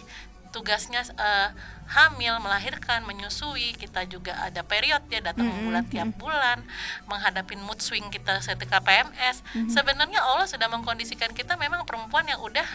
tugasnya 0.55 1.03
eh, 1.03 1.49
hamil, 1.91 2.39
melahirkan, 2.39 3.03
menyusui, 3.03 3.75
kita 3.75 4.07
juga 4.07 4.31
ada 4.39 4.63
period 4.63 5.03
ya 5.11 5.19
datang 5.19 5.51
bulan 5.67 5.83
tiap 5.91 6.15
bulan, 6.15 6.63
menghadapi 7.11 7.59
mood 7.59 7.83
swing 7.83 8.07
kita 8.07 8.39
ketika 8.39 8.79
PMS. 8.79 9.43
Sebenarnya 9.67 10.23
Allah 10.23 10.47
sudah 10.47 10.71
mengkondisikan 10.71 11.35
kita 11.35 11.59
memang 11.59 11.83
perempuan 11.83 12.23
yang 12.25 12.39
udah 12.39 12.65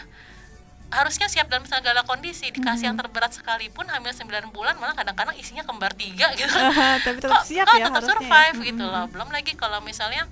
harusnya 0.91 1.31
siap 1.31 1.47
dalam 1.47 1.63
segala 1.63 2.03
kondisi. 2.03 2.51
Dikasih 2.51 2.91
yang 2.91 2.99
terberat 2.99 3.31
sekalipun 3.31 3.87
hamil 3.87 4.11
9 4.11 4.51
bulan 4.51 4.75
malah 4.75 4.93
kadang-kadang 4.93 5.33
isinya 5.39 5.63
kembar 5.63 5.95
tiga 5.95 6.29
gitu. 6.35 6.51
Tapi 7.07 7.17
tetap 7.17 7.41
kok, 7.41 7.43
siap 7.47 7.65
kok 7.65 7.79
ya 7.79 7.87
tetap 7.87 8.03
harusnya 8.03 8.11
ya. 8.11 8.19
survive 8.19 8.57
gitu 8.67 8.85
loh. 8.85 9.05
Belum 9.07 9.29
lagi 9.31 9.55
kalau 9.55 9.79
misalnya 9.81 10.27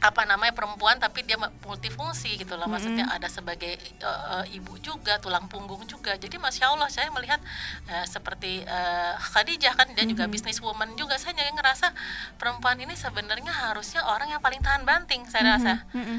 apa 0.00 0.24
namanya 0.24 0.56
perempuan 0.56 0.96
tapi 0.96 1.20
dia 1.28 1.36
multifungsi 1.36 2.40
gitu 2.40 2.56
loh 2.56 2.64
maksudnya 2.72 3.04
ada 3.12 3.28
sebagai 3.28 3.76
uh, 4.00 4.44
ibu 4.48 4.80
juga 4.80 5.20
tulang 5.20 5.44
punggung 5.44 5.84
juga 5.84 6.16
jadi 6.16 6.40
masya 6.40 6.72
allah 6.72 6.88
saya 6.88 7.12
melihat 7.12 7.36
uh, 7.84 8.04
seperti 8.08 8.64
uh, 8.64 9.20
Khadijah 9.20 9.76
kan 9.76 9.92
dia 9.92 10.00
mm 10.00 10.00
-hmm. 10.00 10.10
juga 10.16 10.24
bisnis 10.32 10.56
woman 10.64 10.96
juga 10.96 11.20
saya 11.20 11.36
jadi 11.36 11.52
ngerasa 11.52 11.92
perempuan 12.40 12.80
ini 12.80 12.96
sebenarnya 12.96 13.52
harusnya 13.52 14.00
orang 14.08 14.32
yang 14.32 14.40
paling 14.40 14.64
tahan 14.64 14.88
banting 14.88 15.28
saya 15.28 15.44
mm 15.44 15.48
-hmm. 15.52 15.56
rasa 15.60 15.74
mm 15.92 16.04
-hmm. 16.04 16.18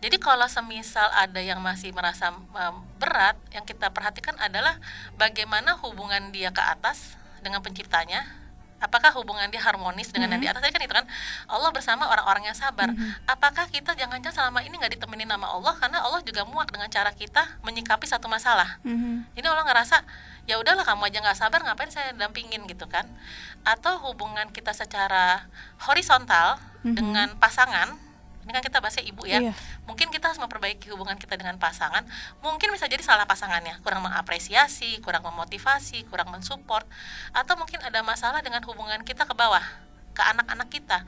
Jadi 0.00 0.16
kalau 0.16 0.48
semisal 0.48 1.12
ada 1.12 1.44
yang 1.44 1.60
masih 1.60 1.92
merasa 1.92 2.32
um, 2.32 2.74
berat, 2.96 3.36
yang 3.52 3.68
kita 3.68 3.92
perhatikan 3.92 4.32
adalah 4.40 4.80
bagaimana 5.20 5.76
hubungan 5.84 6.32
dia 6.32 6.48
ke 6.56 6.62
atas 6.64 7.20
dengan 7.44 7.60
penciptanya, 7.60 8.24
apakah 8.80 9.12
hubungan 9.14 9.46
dia 9.52 9.60
harmonis 9.60 10.10
dengan 10.10 10.32
mm 10.32 10.40
-hmm. 10.40 10.42
yang 10.42 10.42
di 10.42 10.48
atas 10.50 10.60
tadi 10.64 10.72
kan 10.74 10.82
itu 10.82 10.94
kan 10.96 11.06
Allah 11.46 11.70
bersama 11.70 12.08
orang-orang 12.08 12.48
yang 12.48 12.56
sabar 12.56 12.90
mm 12.90 12.96
-hmm. 12.96 13.30
apakah 13.30 13.68
kita 13.68 13.92
jangan-jangan 13.94 14.50
selama 14.50 14.64
ini 14.64 14.74
nggak 14.80 14.96
ditemenin 14.98 15.28
nama 15.28 15.52
Allah 15.52 15.76
karena 15.76 16.00
Allah 16.00 16.20
juga 16.24 16.42
muak 16.48 16.72
dengan 16.72 16.88
cara 16.88 17.12
kita 17.12 17.60
menyikapi 17.62 18.08
satu 18.08 18.26
masalah 18.26 18.80
mm 18.82 18.96
-hmm. 18.96 19.14
ini 19.38 19.46
Allah 19.46 19.64
ngerasa 19.68 20.02
ya 20.48 20.58
udahlah 20.58 20.82
kamu 20.82 21.12
aja 21.12 21.18
nggak 21.22 21.38
sabar 21.38 21.60
ngapain 21.62 21.92
saya 21.92 22.16
dampingin 22.16 22.64
gitu 22.66 22.88
kan 22.88 23.06
atau 23.62 24.00
hubungan 24.10 24.48
kita 24.50 24.72
secara 24.72 25.46
horizontal 25.84 26.56
mm 26.56 26.90
-hmm. 26.90 26.94
dengan 26.96 27.28
pasangan 27.36 28.09
ini 28.44 28.50
kan 28.56 28.62
kita 28.64 28.78
bahasnya 28.80 29.04
ibu 29.04 29.22
ya. 29.28 29.38
Iya. 29.40 29.52
mungkin 29.84 30.08
kita 30.08 30.32
harus 30.32 30.40
memperbaiki 30.40 30.88
hubungan 30.94 31.18
kita 31.18 31.36
dengan 31.36 31.60
pasangan. 31.60 32.06
Mungkin 32.40 32.72
bisa 32.72 32.88
jadi 32.88 33.02
salah 33.04 33.28
pasangannya. 33.28 33.78
Kurang 33.84 34.00
mengapresiasi 34.06 35.02
kurang 35.04 35.26
memotivasi 35.26 36.08
kurang 36.08 36.32
mensupport 36.32 36.86
atau 37.36 37.54
mungkin 37.58 37.82
ada 37.84 38.00
masalah 38.00 38.40
dengan 38.40 38.64
hubungan 38.64 39.02
kita 39.04 39.28
ke 39.28 39.34
bawah 39.36 39.89
ke 40.20 40.22
anak-anak 40.36 40.68
kita. 40.68 40.98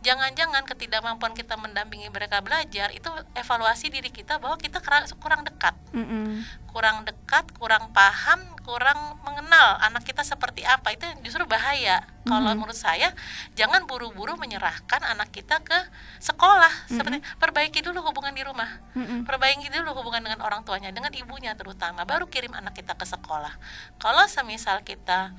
Jangan-jangan 0.00 0.64
ketidakmampuan 0.64 1.36
kita 1.36 1.60
mendampingi 1.60 2.08
mereka 2.08 2.40
belajar 2.40 2.88
itu 2.96 3.12
evaluasi 3.36 3.92
diri 3.92 4.08
kita 4.08 4.40
bahwa 4.40 4.56
kita 4.56 4.80
kurang 5.20 5.44
dekat, 5.44 5.76
mm 5.92 6.00
-hmm. 6.00 6.26
kurang 6.72 7.04
dekat, 7.04 7.44
kurang 7.60 7.92
paham, 7.92 8.40
kurang 8.64 9.20
mengenal 9.28 9.76
anak 9.84 10.08
kita 10.08 10.24
seperti 10.24 10.64
apa. 10.64 10.96
Itu 10.96 11.04
justru 11.20 11.44
bahaya. 11.44 12.00
Mm 12.00 12.08
-hmm. 12.08 12.28
Kalau 12.32 12.50
menurut 12.56 12.78
saya, 12.78 13.12
jangan 13.52 13.84
buru-buru 13.84 14.40
menyerahkan 14.40 15.04
anak 15.04 15.28
kita 15.28 15.60
ke 15.60 15.76
sekolah. 16.18 16.72
Mm 16.72 16.82
-hmm. 16.88 16.96
Seperti 16.96 17.18
perbaiki 17.36 17.80
dulu 17.84 18.00
hubungan 18.08 18.32
di 18.32 18.42
rumah, 18.42 18.80
mm 18.96 19.04
-hmm. 19.04 19.20
perbaiki 19.28 19.68
dulu 19.68 19.92
hubungan 20.00 20.24
dengan 20.24 20.40
orang 20.40 20.64
tuanya, 20.64 20.88
dengan 20.88 21.12
ibunya 21.12 21.52
terutama, 21.52 22.08
baru 22.08 22.24
kirim 22.24 22.56
anak 22.56 22.72
kita 22.72 22.96
ke 22.96 23.04
sekolah. 23.04 23.52
Kalau 24.00 24.24
semisal 24.26 24.80
kita 24.80 25.36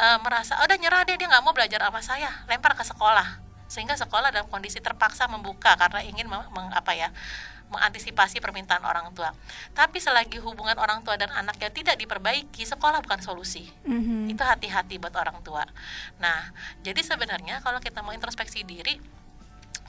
uh, 0.00 0.18
merasa 0.22 0.56
oh, 0.60 0.64
udah 0.68 0.78
nyerah 0.78 1.02
deh 1.04 1.16
dia 1.16 1.28
nggak 1.28 1.44
mau 1.44 1.52
belajar 1.56 1.80
sama 1.82 2.00
saya 2.00 2.30
lempar 2.48 2.76
ke 2.76 2.84
sekolah 2.84 3.44
sehingga 3.66 3.98
sekolah 3.98 4.30
dalam 4.30 4.46
kondisi 4.46 4.78
terpaksa 4.78 5.26
membuka 5.26 5.74
karena 5.74 5.98
ingin 6.06 6.30
meng, 6.30 6.46
meng, 6.54 6.70
apa 6.70 6.94
ya 6.94 7.10
mengantisipasi 7.66 8.38
permintaan 8.38 8.82
orang 8.86 9.10
tua. 9.10 9.34
Tapi 9.74 9.98
selagi 9.98 10.38
hubungan 10.38 10.78
orang 10.78 11.02
tua 11.02 11.18
dan 11.18 11.34
anaknya 11.34 11.66
tidak 11.74 11.98
diperbaiki, 11.98 12.62
sekolah 12.62 13.02
bukan 13.02 13.18
solusi. 13.18 13.66
Mm-hmm. 13.82 14.30
Itu 14.30 14.42
hati-hati 14.46 15.02
buat 15.02 15.14
orang 15.18 15.42
tua. 15.42 15.66
Nah, 16.22 16.54
jadi 16.86 17.02
sebenarnya 17.02 17.58
kalau 17.66 17.82
kita 17.82 18.06
mau 18.06 18.14
introspeksi 18.14 18.62
diri, 18.62 19.02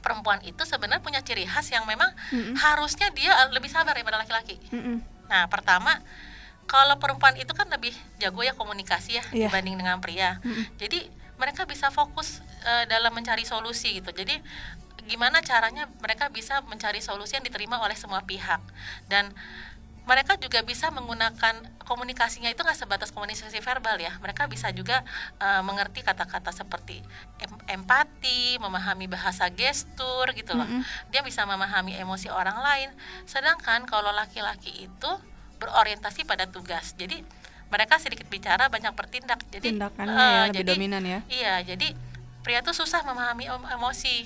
perempuan 0.02 0.42
itu 0.42 0.66
sebenarnya 0.66 1.06
punya 1.06 1.22
ciri 1.22 1.46
khas 1.46 1.70
yang 1.70 1.86
memang 1.86 2.10
mm-hmm. 2.34 2.56
harusnya 2.58 3.14
dia 3.14 3.34
lebih 3.54 3.70
sabar 3.70 3.94
daripada 3.94 4.18
laki-laki. 4.26 4.58
Mm-hmm. 4.74 5.30
Nah, 5.30 5.46
pertama 5.46 6.02
kalau 6.68 7.00
perempuan 7.00 7.34
itu 7.40 7.50
kan 7.56 7.66
lebih 7.72 7.96
jago 8.20 8.44
ya 8.44 8.54
komunikasi 8.54 9.18
ya 9.18 9.24
yeah. 9.32 9.48
dibanding 9.48 9.80
dengan 9.80 10.04
pria. 10.04 10.44
Mm 10.44 10.52
-hmm. 10.52 10.66
Jadi 10.78 11.00
mereka 11.40 11.64
bisa 11.64 11.90
fokus 11.90 12.44
uh, 12.68 12.84
dalam 12.92 13.16
mencari 13.16 13.48
solusi 13.48 14.04
gitu. 14.04 14.12
Jadi 14.12 14.36
gimana 15.08 15.40
caranya 15.40 15.88
mereka 16.04 16.28
bisa 16.28 16.60
mencari 16.68 17.00
solusi 17.00 17.40
yang 17.40 17.46
diterima 17.48 17.80
oleh 17.80 17.96
semua 17.96 18.28
pihak 18.28 18.60
dan 19.08 19.32
mereka 20.08 20.40
juga 20.40 20.64
bisa 20.64 20.88
menggunakan 20.88 21.68
komunikasinya 21.84 22.48
itu 22.48 22.64
nggak 22.64 22.80
sebatas 22.80 23.12
komunikasi 23.12 23.60
verbal 23.60 24.00
ya 24.00 24.16
mereka 24.24 24.48
bisa 24.48 24.72
juga 24.72 25.04
uh, 25.40 25.60
mengerti 25.64 26.00
kata-kata 26.00 26.56
seperti 26.56 27.04
em 27.44 27.52
empati 27.80 28.56
memahami 28.60 29.12
bahasa 29.12 29.52
gestur 29.52 30.32
gitu 30.32 30.56
loh 30.56 30.64
mm 30.64 30.80
-hmm. 30.80 31.12
dia 31.12 31.24
bisa 31.24 31.44
memahami 31.44 32.00
emosi 32.00 32.32
orang 32.32 32.56
lain 32.60 32.90
sedangkan 33.28 33.84
kalau 33.84 34.16
laki-laki 34.16 34.88
itu 34.88 35.12
berorientasi 35.58 36.24
pada 36.24 36.46
tugas. 36.50 36.94
Jadi 36.98 37.22
mereka 37.68 38.00
sedikit 38.00 38.28
bicara 38.32 38.72
banyak 38.72 38.94
bertindak. 38.96 39.44
Jadi 39.52 39.76
tindakannya 39.76 40.16
uh, 40.16 40.20
ya, 40.20 40.42
lebih 40.50 40.64
jadi, 40.64 40.72
dominan 40.72 41.04
ya. 41.04 41.20
Iya, 41.28 41.56
jadi 41.76 41.88
pria 42.42 42.64
tuh 42.64 42.72
susah 42.72 43.04
memahami 43.04 43.52
emosi. 43.52 44.24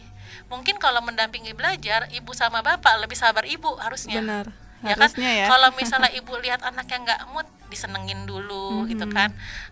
Mungkin 0.48 0.78
kalau 0.78 1.02
mendampingi 1.02 1.58
belajar, 1.58 2.08
ibu 2.14 2.32
sama 2.38 2.62
bapak 2.62 3.02
lebih 3.02 3.18
sabar 3.18 3.44
ibu 3.50 3.74
harusnya. 3.82 4.22
Benar. 4.22 4.48
Ya 4.82 4.98
kan? 4.98 5.10
Ya. 5.18 5.46
Kalau 5.50 5.70
misalnya 5.78 6.10
ibu 6.20 6.34
lihat 6.42 6.62
anaknya 6.66 6.98
nggak 7.02 7.22
mood, 7.34 7.46
disenengin 7.70 8.26
dulu 8.30 8.70
mm 8.70 8.78
-hmm. 8.86 8.92
gitu 8.94 9.06
kan. 9.10 9.30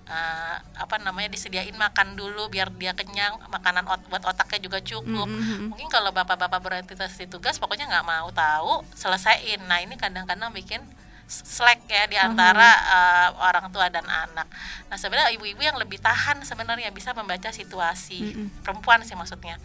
Uh, 0.09 0.57
apa 0.77 0.97
namanya 0.97 1.29
disediain 1.29 1.75
makan 1.77 2.17
dulu 2.17 2.49
biar 2.49 2.73
dia 2.73 2.97
kenyang, 2.97 3.37
makanan 3.53 3.85
ot 3.85 4.01
buat 4.09 4.25
otaknya 4.25 4.65
juga 4.65 4.81
cukup. 4.81 5.29
Mm 5.29 5.41
-hmm. 5.41 5.65
Mungkin 5.73 5.87
kalau 5.93 6.09
bapak-bapak 6.09 6.57
berorientasi 6.61 7.29
tugas, 7.29 7.61
pokoknya 7.61 7.85
nggak 7.85 8.05
mau 8.05 8.29
tahu, 8.33 8.81
selesaiin. 8.97 9.65
Nah 9.69 9.81
ini 9.81 9.93
kadang-kadang 9.97 10.49
bikin 10.53 10.81
slack 11.29 11.85
ya 11.85 12.09
di 12.09 12.17
antara 12.17 12.73
uh, 12.89 13.29
orang 13.45 13.69
tua 13.69 13.85
dan 13.93 14.01
anak. 14.01 14.49
Nah 14.89 14.97
sebenarnya 14.97 15.29
ibu-ibu 15.37 15.61
yang 15.61 15.77
lebih 15.77 16.01
tahan 16.01 16.41
sebenarnya 16.41 16.89
bisa 16.89 17.13
membaca 17.13 17.53
situasi 17.53 18.33
uh-huh. 18.33 18.65
perempuan 18.65 19.05
sih 19.05 19.13
maksudnya. 19.13 19.61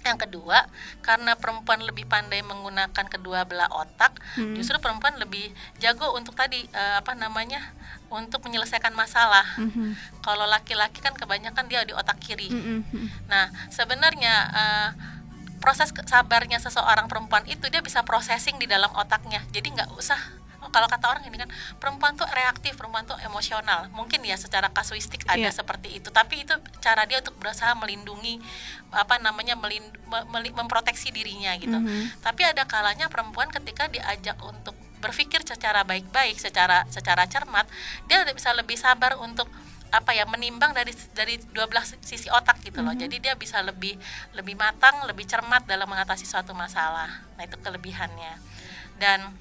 Yang 0.00 0.24
kedua, 0.24 0.64
karena 1.04 1.36
perempuan 1.36 1.84
lebih 1.84 2.08
pandai 2.08 2.40
menggunakan 2.40 3.04
kedua 3.12 3.44
belah 3.44 3.68
otak, 3.68 4.16
hmm. 4.40 4.56
justru 4.56 4.80
perempuan 4.80 5.20
lebih 5.20 5.52
jago 5.76 6.16
untuk 6.16 6.32
tadi 6.32 6.64
uh, 6.72 7.04
apa 7.04 7.12
namanya 7.12 7.60
untuk 8.08 8.40
menyelesaikan 8.48 8.96
masalah. 8.96 9.44
Hmm. 9.60 9.92
Kalau 10.24 10.48
laki-laki 10.48 11.04
kan 11.04 11.12
kebanyakan 11.12 11.68
dia 11.68 11.84
di 11.84 11.92
otak 11.92 12.16
kiri. 12.16 12.48
Hmm. 12.48 12.80
Nah, 13.28 13.52
sebenarnya 13.68 14.34
uh, 14.48 14.90
proses 15.60 15.92
sabarnya 15.92 16.56
seseorang 16.56 17.04
perempuan 17.04 17.44
itu 17.44 17.68
dia 17.68 17.84
bisa 17.84 18.00
processing 18.00 18.56
di 18.56 18.64
dalam 18.64 18.88
otaknya. 18.96 19.44
Jadi 19.52 19.68
nggak 19.76 20.00
usah 20.00 20.39
kalau 20.70 20.86
kata 20.86 21.06
orang 21.10 21.22
ini 21.26 21.36
kan 21.36 21.50
perempuan 21.78 22.14
tuh 22.16 22.26
reaktif 22.30 22.78
perempuan 22.78 23.04
tuh 23.06 23.18
emosional 23.26 23.90
mungkin 23.92 24.22
ya 24.24 24.38
secara 24.38 24.70
kasuistik 24.70 25.26
ada 25.26 25.50
yeah. 25.50 25.52
seperti 25.52 26.00
itu 26.02 26.08
tapi 26.10 26.42
itu 26.46 26.54
cara 26.80 27.04
dia 27.04 27.20
untuk 27.20 27.36
berusaha 27.38 27.74
melindungi 27.76 28.40
apa 28.90 29.22
namanya 29.22 29.54
melind, 29.54 29.86
mem, 30.06 30.50
memproteksi 30.54 31.14
dirinya 31.14 31.54
gitu 31.58 31.74
mm 31.74 31.84
-hmm. 31.86 32.04
tapi 32.24 32.42
ada 32.46 32.66
kalanya 32.66 33.06
perempuan 33.06 33.50
ketika 33.50 33.86
diajak 33.86 34.38
untuk 34.42 34.74
berpikir 35.00 35.40
secara 35.42 35.82
baik-baik 35.82 36.36
secara 36.36 36.84
secara 36.92 37.24
cermat 37.24 37.64
dia 38.04 38.22
bisa 38.30 38.52
lebih 38.52 38.76
sabar 38.76 39.16
untuk 39.16 39.48
apa 39.90 40.14
ya 40.14 40.22
menimbang 40.22 40.70
dari 40.70 40.94
dari 41.12 41.34
12 41.50 41.98
sisi 42.06 42.30
otak 42.30 42.62
gitu 42.62 42.78
loh. 42.78 42.94
Mm 42.94 42.96
-hmm. 42.96 43.04
Jadi 43.10 43.16
dia 43.18 43.34
bisa 43.34 43.58
lebih 43.58 43.98
lebih 44.38 44.54
matang, 44.54 45.02
lebih 45.02 45.26
cermat 45.26 45.66
dalam 45.66 45.90
mengatasi 45.90 46.24
suatu 46.24 46.54
masalah. 46.54 47.26
Nah, 47.34 47.42
itu 47.42 47.58
kelebihannya. 47.58 48.38
Dan 49.02 49.34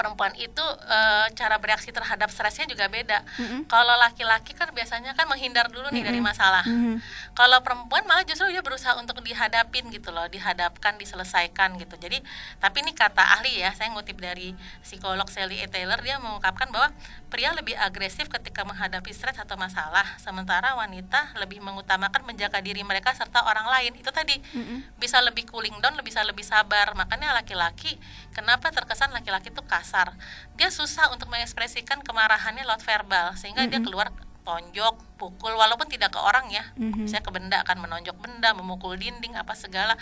perempuan 0.00 0.32
itu 0.40 0.64
e, 0.88 0.98
cara 1.36 1.60
bereaksi 1.60 1.92
terhadap 1.92 2.32
stresnya 2.32 2.64
juga 2.64 2.88
beda. 2.88 3.20
Mm-hmm. 3.36 3.60
Kalau 3.68 3.92
laki-laki 4.00 4.56
kan 4.56 4.72
biasanya 4.72 5.12
kan 5.12 5.28
menghindar 5.28 5.68
dulu 5.68 5.92
nih 5.92 6.00
mm-hmm. 6.00 6.08
dari 6.08 6.20
masalah. 6.24 6.64
Mm-hmm. 6.64 6.96
Kalau 7.36 7.60
perempuan 7.60 8.08
malah 8.08 8.24
justru 8.24 8.48
dia 8.48 8.64
berusaha 8.64 8.96
untuk 8.96 9.20
dihadapin 9.20 9.92
gitu 9.92 10.08
loh, 10.08 10.24
dihadapkan, 10.32 10.96
diselesaikan 10.96 11.76
gitu. 11.76 12.00
Jadi 12.00 12.24
tapi 12.56 12.80
ini 12.80 12.96
kata 12.96 13.20
ahli 13.36 13.60
ya, 13.60 13.76
saya 13.76 13.92
ngutip 13.92 14.16
dari 14.16 14.56
psikolog 14.80 15.28
Sally 15.28 15.60
E. 15.60 15.68
Taylor 15.68 16.00
dia 16.00 16.16
mengungkapkan 16.16 16.72
bahwa 16.72 16.88
pria 17.30 17.54
lebih 17.54 17.78
agresif 17.78 18.26
ketika 18.26 18.66
menghadapi 18.66 19.14
stres 19.14 19.38
atau 19.38 19.54
masalah, 19.54 20.18
sementara 20.18 20.74
wanita 20.74 21.38
lebih 21.38 21.62
mengutamakan 21.62 22.26
menjaga 22.26 22.58
diri 22.58 22.82
mereka 22.82 23.14
serta 23.14 23.46
orang 23.46 23.70
lain. 23.70 23.94
Itu 23.94 24.10
tadi 24.10 24.36
mm-hmm. 24.42 24.98
bisa 24.98 25.22
lebih 25.22 25.46
cooling 25.46 25.78
down, 25.78 25.94
bisa 26.02 26.26
lebih 26.26 26.42
sabar. 26.42 26.92
Makanya 26.98 27.30
laki-laki 27.30 27.94
kenapa 28.34 28.74
terkesan 28.74 29.14
laki-laki 29.14 29.54
itu 29.54 29.62
kasar 29.62 30.00
kasar 30.00 30.14
dia 30.54 30.70
susah 30.72 31.12
untuk 31.12 31.28
mengekspresikan 31.28 32.00
kemarahannya 32.06 32.62
lewat 32.64 32.84
verbal 32.84 33.34
sehingga 33.36 33.64
mm 33.64 33.68
-hmm. 33.68 33.72
dia 33.74 33.80
keluar 33.84 34.08
tonjok 34.40 35.20
pukul 35.20 35.52
walaupun 35.52 35.84
tidak 35.86 36.16
ke 36.16 36.20
orang 36.20 36.48
ya 36.48 36.64
mm-hmm. 36.76 37.04
saya 37.04 37.20
ke 37.20 37.28
benda 37.28 37.60
akan 37.60 37.84
menonjok 37.84 38.16
benda 38.16 38.56
memukul 38.56 38.96
dinding 38.96 39.36
apa 39.36 39.52
segala 39.52 39.94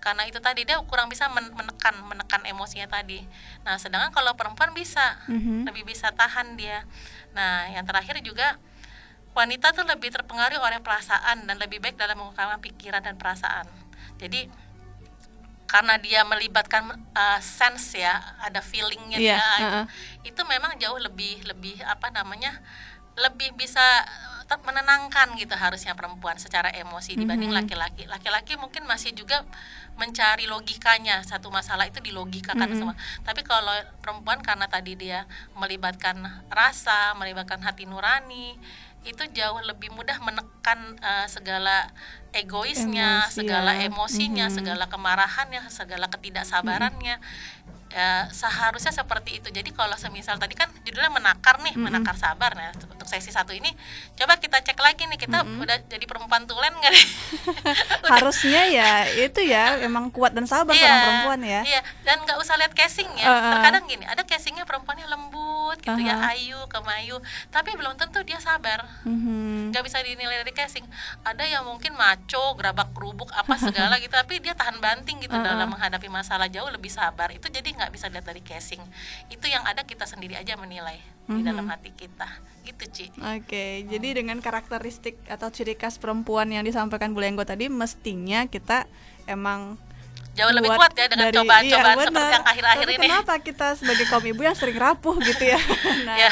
karena 0.00 0.24
itu 0.24 0.40
tadi 0.40 0.64
dia 0.64 0.80
kurang 0.88 1.12
bisa 1.12 1.28
menekan 1.28 1.94
menekan 2.08 2.40
emosinya 2.48 2.88
tadi 2.88 3.20
nah 3.62 3.76
sedangkan 3.76 4.10
kalau 4.10 4.32
perempuan 4.32 4.72
bisa 4.72 5.20
mm-hmm. 5.28 5.68
lebih 5.68 5.84
bisa 5.84 6.08
tahan 6.16 6.56
dia 6.56 6.88
nah 7.36 7.68
yang 7.68 7.84
terakhir 7.84 8.16
juga 8.24 8.56
wanita 9.32 9.72
tuh 9.72 9.84
lebih 9.88 10.12
terpengaruh 10.12 10.60
oleh 10.60 10.80
perasaan 10.80 11.48
dan 11.48 11.56
lebih 11.56 11.80
baik 11.80 11.96
dalam 11.96 12.20
mengungkapkan 12.20 12.60
pikiran 12.60 13.00
dan 13.04 13.16
perasaan 13.16 13.68
jadi 14.16 14.48
karena 15.72 15.96
dia 15.96 16.20
melibatkan 16.28 16.84
uh, 17.16 17.40
sense 17.40 17.96
ya 17.96 18.20
ada 18.44 18.60
feelingnya 18.60 19.16
yeah, 19.16 19.40
dia 19.40 19.40
uh 19.40 19.64
-uh. 19.64 19.84
itu 20.20 20.36
memang 20.44 20.76
jauh 20.76 21.00
lebih 21.00 21.40
lebih 21.48 21.80
apa 21.88 22.12
namanya 22.12 22.60
lebih 23.16 23.52
bisa 23.54 23.82
tetap 24.42 24.68
menenangkan 24.68 25.32
gitu 25.40 25.56
harusnya 25.56 25.96
perempuan 25.96 26.36
secara 26.36 26.68
emosi 26.76 27.16
dibanding 27.16 27.48
laki-laki. 27.56 28.04
Laki-laki 28.04 28.60
mungkin 28.60 28.84
masih 28.84 29.16
juga 29.16 29.40
mencari 29.96 30.44
logikanya 30.44 31.24
satu 31.24 31.48
masalah 31.48 31.88
itu 31.88 32.04
dilogikakan 32.04 32.68
Mm-hmm. 32.68 32.76
semua. 32.76 32.96
Tapi 33.24 33.40
kalau 33.44 33.72
perempuan 34.04 34.44
karena 34.44 34.68
tadi 34.68 34.92
dia 34.92 35.24
melibatkan 35.56 36.20
rasa, 36.52 37.16
melibatkan 37.16 37.64
hati 37.64 37.88
nurani, 37.88 38.60
itu 39.08 39.24
jauh 39.32 39.56
lebih 39.64 39.88
mudah 39.88 40.20
menekan 40.20 41.00
eh, 41.00 41.26
segala 41.32 41.88
egoisnya, 42.36 43.24
Emosi 43.28 43.34
segala 43.40 43.72
ya. 43.76 43.88
emosinya, 43.88 44.46
Mhm. 44.48 44.54
segala 44.54 44.84
kemarahannya, 44.88 45.62
segala 45.68 46.06
ketidaksabarannya. 46.08 47.16
Ya, 47.92 48.24
seharusnya 48.32 48.88
seperti 48.88 49.36
itu. 49.36 49.52
Jadi 49.52 49.68
kalau 49.76 49.92
semisal 50.00 50.40
tadi 50.40 50.56
kan 50.56 50.72
judulnya 50.80 51.12
menakar 51.12 51.60
nih, 51.60 51.76
menakar 51.76 52.16
sabar. 52.16 52.56
Nah, 52.56 52.72
untuk 53.02 53.10
sesi 53.10 53.34
satu 53.34 53.50
ini 53.50 53.66
coba 54.14 54.38
kita 54.38 54.62
cek 54.62 54.78
lagi 54.78 55.02
nih 55.04 55.18
kita 55.18 55.42
udah 55.42 55.74
jadi 55.84 56.06
perempuan 56.06 56.46
tulen 56.46 56.70
nggak 56.70 56.92
nih? 56.94 57.06
Harusnya 58.14 58.62
ya 58.64 58.90
itu 59.10 59.42
ya 59.42 59.82
emang 59.82 60.06
kuat 60.08 60.30
dan 60.30 60.46
sabar 60.46 60.70
seorang 60.70 61.02
perempuan 61.02 61.40
ya. 61.42 61.60
Iya, 61.66 61.80
dan 62.02 62.22
nggak 62.22 62.38
usah 62.38 62.54
lihat 62.54 62.70
casingnya. 62.72 63.26
Uh-uh. 63.26 63.52
Terkadang 63.58 63.84
gini, 63.84 64.04
ada 64.06 64.22
casingnya 64.22 64.62
perempuannya 64.62 65.10
lembut 65.10 65.42
gitu 65.78 65.98
ya, 65.98 66.14
Uh-huh. 66.14 66.30
ayu, 66.30 66.60
kemayu, 66.68 67.16
tapi 67.48 67.72
belum 67.72 67.96
tentu 67.96 68.20
dia 68.22 68.38
sabar. 68.38 68.86
Mhm. 69.02 69.72
nggak 69.72 69.82
bisa 69.82 69.98
dinilai 69.98 70.38
dari 70.38 70.52
casing. 70.52 70.84
Ada 71.24 71.48
yang 71.48 71.64
mungkin 71.64 71.96
maco, 71.96 72.54
gerabak 72.54 72.92
kerubuk 72.92 73.32
apa 73.32 73.56
segala 73.56 73.96
gitu, 73.98 74.12
tapi 74.20 74.38
dia 74.38 74.52
tahan 74.52 74.78
banting 74.78 75.18
gitu 75.18 75.32
Uh-uh. 75.32 75.42
dalam 75.42 75.66
menghadapi 75.66 76.06
masalah 76.06 76.46
jauh 76.46 76.68
lebih 76.68 76.92
sabar. 76.92 77.32
Itu 77.32 77.48
jadi 77.48 77.66
nggak 77.66 77.90
bisa 77.90 78.06
lihat 78.06 78.22
dari 78.22 78.38
casing. 78.38 78.84
Itu 79.26 79.48
yang 79.48 79.64
ada 79.64 79.82
kita 79.82 80.04
sendiri 80.04 80.36
aja 80.36 80.54
menilai 80.54 81.00
di 81.24 81.40
Mhm. 81.40 81.46
dalam 81.48 81.66
hati 81.66 81.90
kita. 81.90 82.28
Gitu, 82.62 82.84
Ci. 82.88 83.06
Oke, 83.18 83.82
jadi 83.84 84.08
dengan 84.14 84.38
karakteristik 84.38 85.18
atau 85.26 85.50
ciri 85.50 85.74
khas 85.74 85.98
perempuan 85.98 86.46
yang 86.46 86.62
disampaikan 86.62 87.10
Bu 87.10 87.18
Lenggo 87.18 87.42
tadi 87.42 87.66
mestinya 87.66 88.46
kita 88.46 88.86
emang 89.26 89.74
Jauh 90.32 90.48
lebih 90.48 90.72
kuat 90.72 90.96
ya 90.96 91.12
dengan 91.12 91.28
dari- 91.28 91.36
cobaan-cobaan 91.36 91.92
iya, 91.92 92.04
seperti 92.08 92.32
yang 92.32 92.46
akhir-akhir 92.48 92.86
ini. 92.88 93.04
Kenapa 93.04 93.34
kita 93.36 93.68
sebagai 93.76 94.04
kaum 94.08 94.24
ibu 94.24 94.40
yang 94.40 94.56
sering 94.56 94.78
rapuh 94.80 95.20
gitu 95.20 95.44
ya? 95.44 95.60
Nah, 96.08 96.16
Ya. 96.16 96.30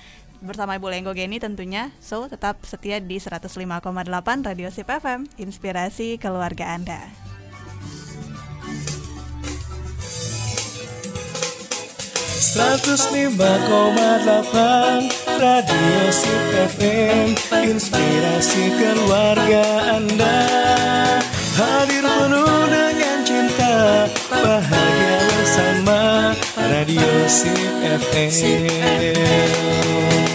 bersama 0.45 0.77
Ibu 0.77 0.93
Lenggo 0.93 1.13
Geni 1.17 1.41
tentunya. 1.41 1.89
So, 2.05 2.29
tetap 2.29 2.61
setia 2.69 3.01
di 3.01 3.17
105,8 3.17 3.81
Radio 4.45 4.69
Sip 4.69 4.87
FM, 4.87 5.25
inspirasi 5.41 6.21
keluarga 6.21 6.77
Anda. 6.77 7.34
105,8 12.45 13.41
Radio 15.41 16.01
Sip 16.13 16.45
FM 16.77 17.33
Inspirasi 17.65 18.69
keluarga 18.77 19.97
Anda. 19.97 20.45
Hadir 21.57 22.05
penuh 22.05 22.69
dengan 22.69 23.25
cinta 23.25 24.05
Bahagia 24.29 25.17
bersama 25.25 26.37
Radio 26.61 27.09
Sip 27.33 27.73
FM 28.13 30.34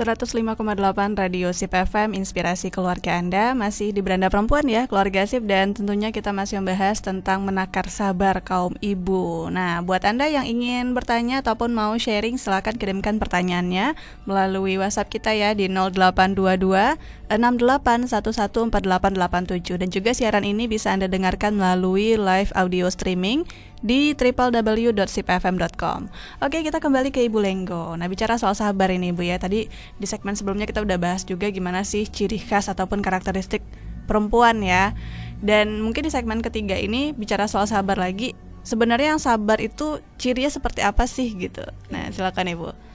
.8 0.00 1.12
Radio 1.12 1.52
Sip 1.52 1.76
FM 1.76 2.16
Inspirasi 2.16 2.72
keluarga 2.72 3.20
Anda. 3.20 3.52
Masih 3.52 3.92
di 3.92 4.00
Beranda 4.00 4.32
Perempuan 4.32 4.64
ya 4.64 4.88
Keluarga 4.88 5.28
Sip 5.28 5.44
Dan 5.44 5.76
tentunya 5.76 6.08
kita 6.08 6.32
masih 6.32 6.56
membahas 6.56 7.04
tentang 7.04 7.44
menakar 7.44 7.92
sabar 7.92 8.40
kaum 8.40 8.72
ibu. 8.80 9.52
Nah 9.52 9.84
buat 9.84 10.00
Anda 10.08 10.32
yang 10.32 10.48
ingin 10.48 10.96
bertanya 10.96 11.44
Ataupun 11.44 11.76
mau 11.76 11.92
sharing 12.00 12.40
Silahkan 12.40 12.80
kirimkan 12.80 13.20
pertanyaannya 13.20 13.92
Melalui 14.24 14.80
WhatsApp 14.80 15.12
kita 15.12 15.36
ya 15.36 15.52
Di 15.52 15.68
0822 15.68 16.96
68114887 17.28 19.84
Dan 19.84 19.88
juga 19.92 20.16
siaran 20.16 20.48
ini 20.48 20.64
bisa 20.64 20.96
Anda 20.96 21.12
dengarkan 21.12 21.60
melalui 21.60 22.16
live 22.16 22.56
audio 22.56 22.88
streaming 22.88 23.44
di 23.80 24.12
www.sipfm.com. 24.12 26.00
Oke, 26.44 26.60
kita 26.60 26.78
kembali 26.80 27.08
ke 27.08 27.24
Ibu 27.24 27.40
Lenggo. 27.40 27.96
Nah, 27.96 28.06
bicara 28.06 28.36
soal 28.36 28.52
sabar 28.52 28.92
ini, 28.92 29.12
Bu 29.12 29.24
ya. 29.24 29.40
Tadi 29.40 29.66
di 29.70 30.06
segmen 30.06 30.36
sebelumnya 30.36 30.68
kita 30.68 30.84
udah 30.84 31.00
bahas 31.00 31.24
juga 31.24 31.48
gimana 31.48 31.84
sih 31.84 32.04
ciri 32.04 32.36
khas 32.36 32.68
ataupun 32.68 33.00
karakteristik 33.00 33.64
perempuan 34.04 34.60
ya. 34.60 34.92
Dan 35.40 35.80
mungkin 35.80 36.04
di 36.04 36.12
segmen 36.12 36.44
ketiga 36.44 36.76
ini 36.76 37.16
bicara 37.16 37.48
soal 37.48 37.64
sabar 37.64 37.96
lagi. 37.96 38.36
Sebenarnya 38.60 39.16
yang 39.16 39.22
sabar 39.22 39.56
itu 39.56 40.04
cirinya 40.20 40.52
seperti 40.52 40.84
apa 40.84 41.08
sih 41.08 41.32
gitu. 41.32 41.64
Nah, 41.88 42.12
silakan 42.12 42.52
Ibu. 42.52 42.89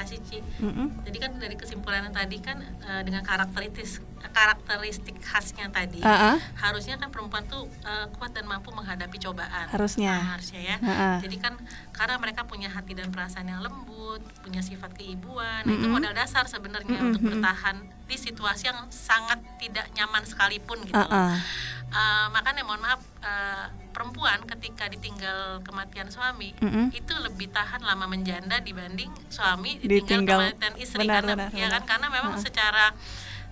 Oke, 0.00 0.16
makasih 0.16 0.18
Ci. 0.24 0.38
Mm-mm. 0.64 0.88
Jadi 1.04 1.18
kan 1.20 1.30
dari 1.36 1.56
kesimpulan 1.60 2.08
yang 2.08 2.16
tadi 2.16 2.40
kan 2.40 2.56
eh, 2.64 3.02
dengan 3.04 3.20
karakteristik 3.20 4.00
karakteristik 4.20 5.16
khasnya 5.20 5.72
tadi 5.72 5.98
ah. 6.04 6.36
harusnya 6.60 7.00
kan 7.00 7.08
perempuan 7.08 7.44
tuh 7.48 7.68
eh, 7.84 8.08
kuat 8.16 8.32
dan 8.32 8.48
mampu 8.48 8.72
menghadapi 8.72 9.20
cobaan. 9.20 9.68
Harusnya. 9.68 10.16
Nah, 10.16 10.40
harusnya 10.40 10.60
ya. 10.64 10.76
Ah. 10.80 11.18
Jadi 11.20 11.36
kan 11.36 11.60
karena 11.92 12.16
mereka 12.16 12.48
punya 12.48 12.72
hati 12.72 12.96
dan 12.96 13.12
perasaan 13.12 13.44
yang 13.44 13.60
lembut, 13.60 14.24
punya 14.40 14.64
sifat 14.64 14.96
keibuan, 14.96 15.68
nah, 15.68 15.72
itu 15.76 15.84
modal 15.84 16.16
dasar 16.16 16.48
sebenarnya 16.48 16.96
Mm-mm, 16.96 17.08
untuk 17.12 17.20
bertahan 17.36 17.76
di 18.08 18.16
situasi 18.16 18.72
yang 18.72 18.88
sangat 18.88 19.36
tidak 19.60 19.84
nyaman 19.92 20.24
sekalipun 20.24 20.80
gitu. 20.88 20.96
Ah. 20.96 21.36
Eh, 21.90 22.26
makanya 22.32 22.62
mohon 22.64 22.80
maaf 22.80 23.02
eh, 23.20 23.66
perempuan 23.90 24.38
ketika 24.44 24.86
ditinggal 24.86 25.60
kematian 25.60 26.06
suami 26.06 26.54
Mm-mm. 26.56 26.90
itu 26.90 27.12
lebih 27.16 27.48
tahan 27.48 27.80
lama 27.80 28.06
menjanda 28.06 28.58
dibanding 28.58 29.10
suami 29.28 29.76
Ditinggal. 29.76 29.90
ditinggal, 30.26 30.40
kematian 30.50 30.74
istri 30.76 30.98
Benar, 31.00 31.14
karena 31.20 31.32
benar, 31.36 31.50
ya 31.50 31.58
benar. 31.60 31.70
kan 31.70 31.82
karena 31.86 32.06
memang 32.08 32.34
Ha. 32.34 32.40
secara 32.40 32.86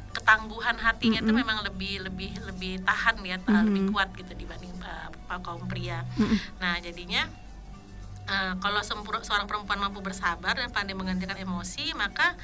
ketangguhan 0.08 0.76
hatinya 0.76 1.20
itu 1.20 1.26
Mm-mm. 1.26 1.42
memang 1.42 1.58
lebih 1.62 2.02
lebih 2.02 2.30
lebih 2.42 2.80
tahan 2.82 3.20
ya 3.22 3.36
Mhm. 3.38 3.64
lebih 3.64 3.82
kuat 3.88 4.08
gitu 4.12 4.32
dibanding 4.32 4.72
eh, 4.80 5.08
kaum 5.38 5.66
pria. 5.66 6.02
Mm-mm. 6.16 6.38
Nah 6.56 6.78
jadinya 6.78 7.28
eh, 8.24 8.52
kalau 8.56 8.80
sempur- 8.80 9.20
seorang 9.20 9.44
perempuan 9.44 9.78
mampu 9.78 10.00
bersabar 10.00 10.52
dan 10.52 10.68
pandai 10.68 10.92
mengendalikan 10.92 11.36
emosi 11.36 11.92
maka 11.94 12.34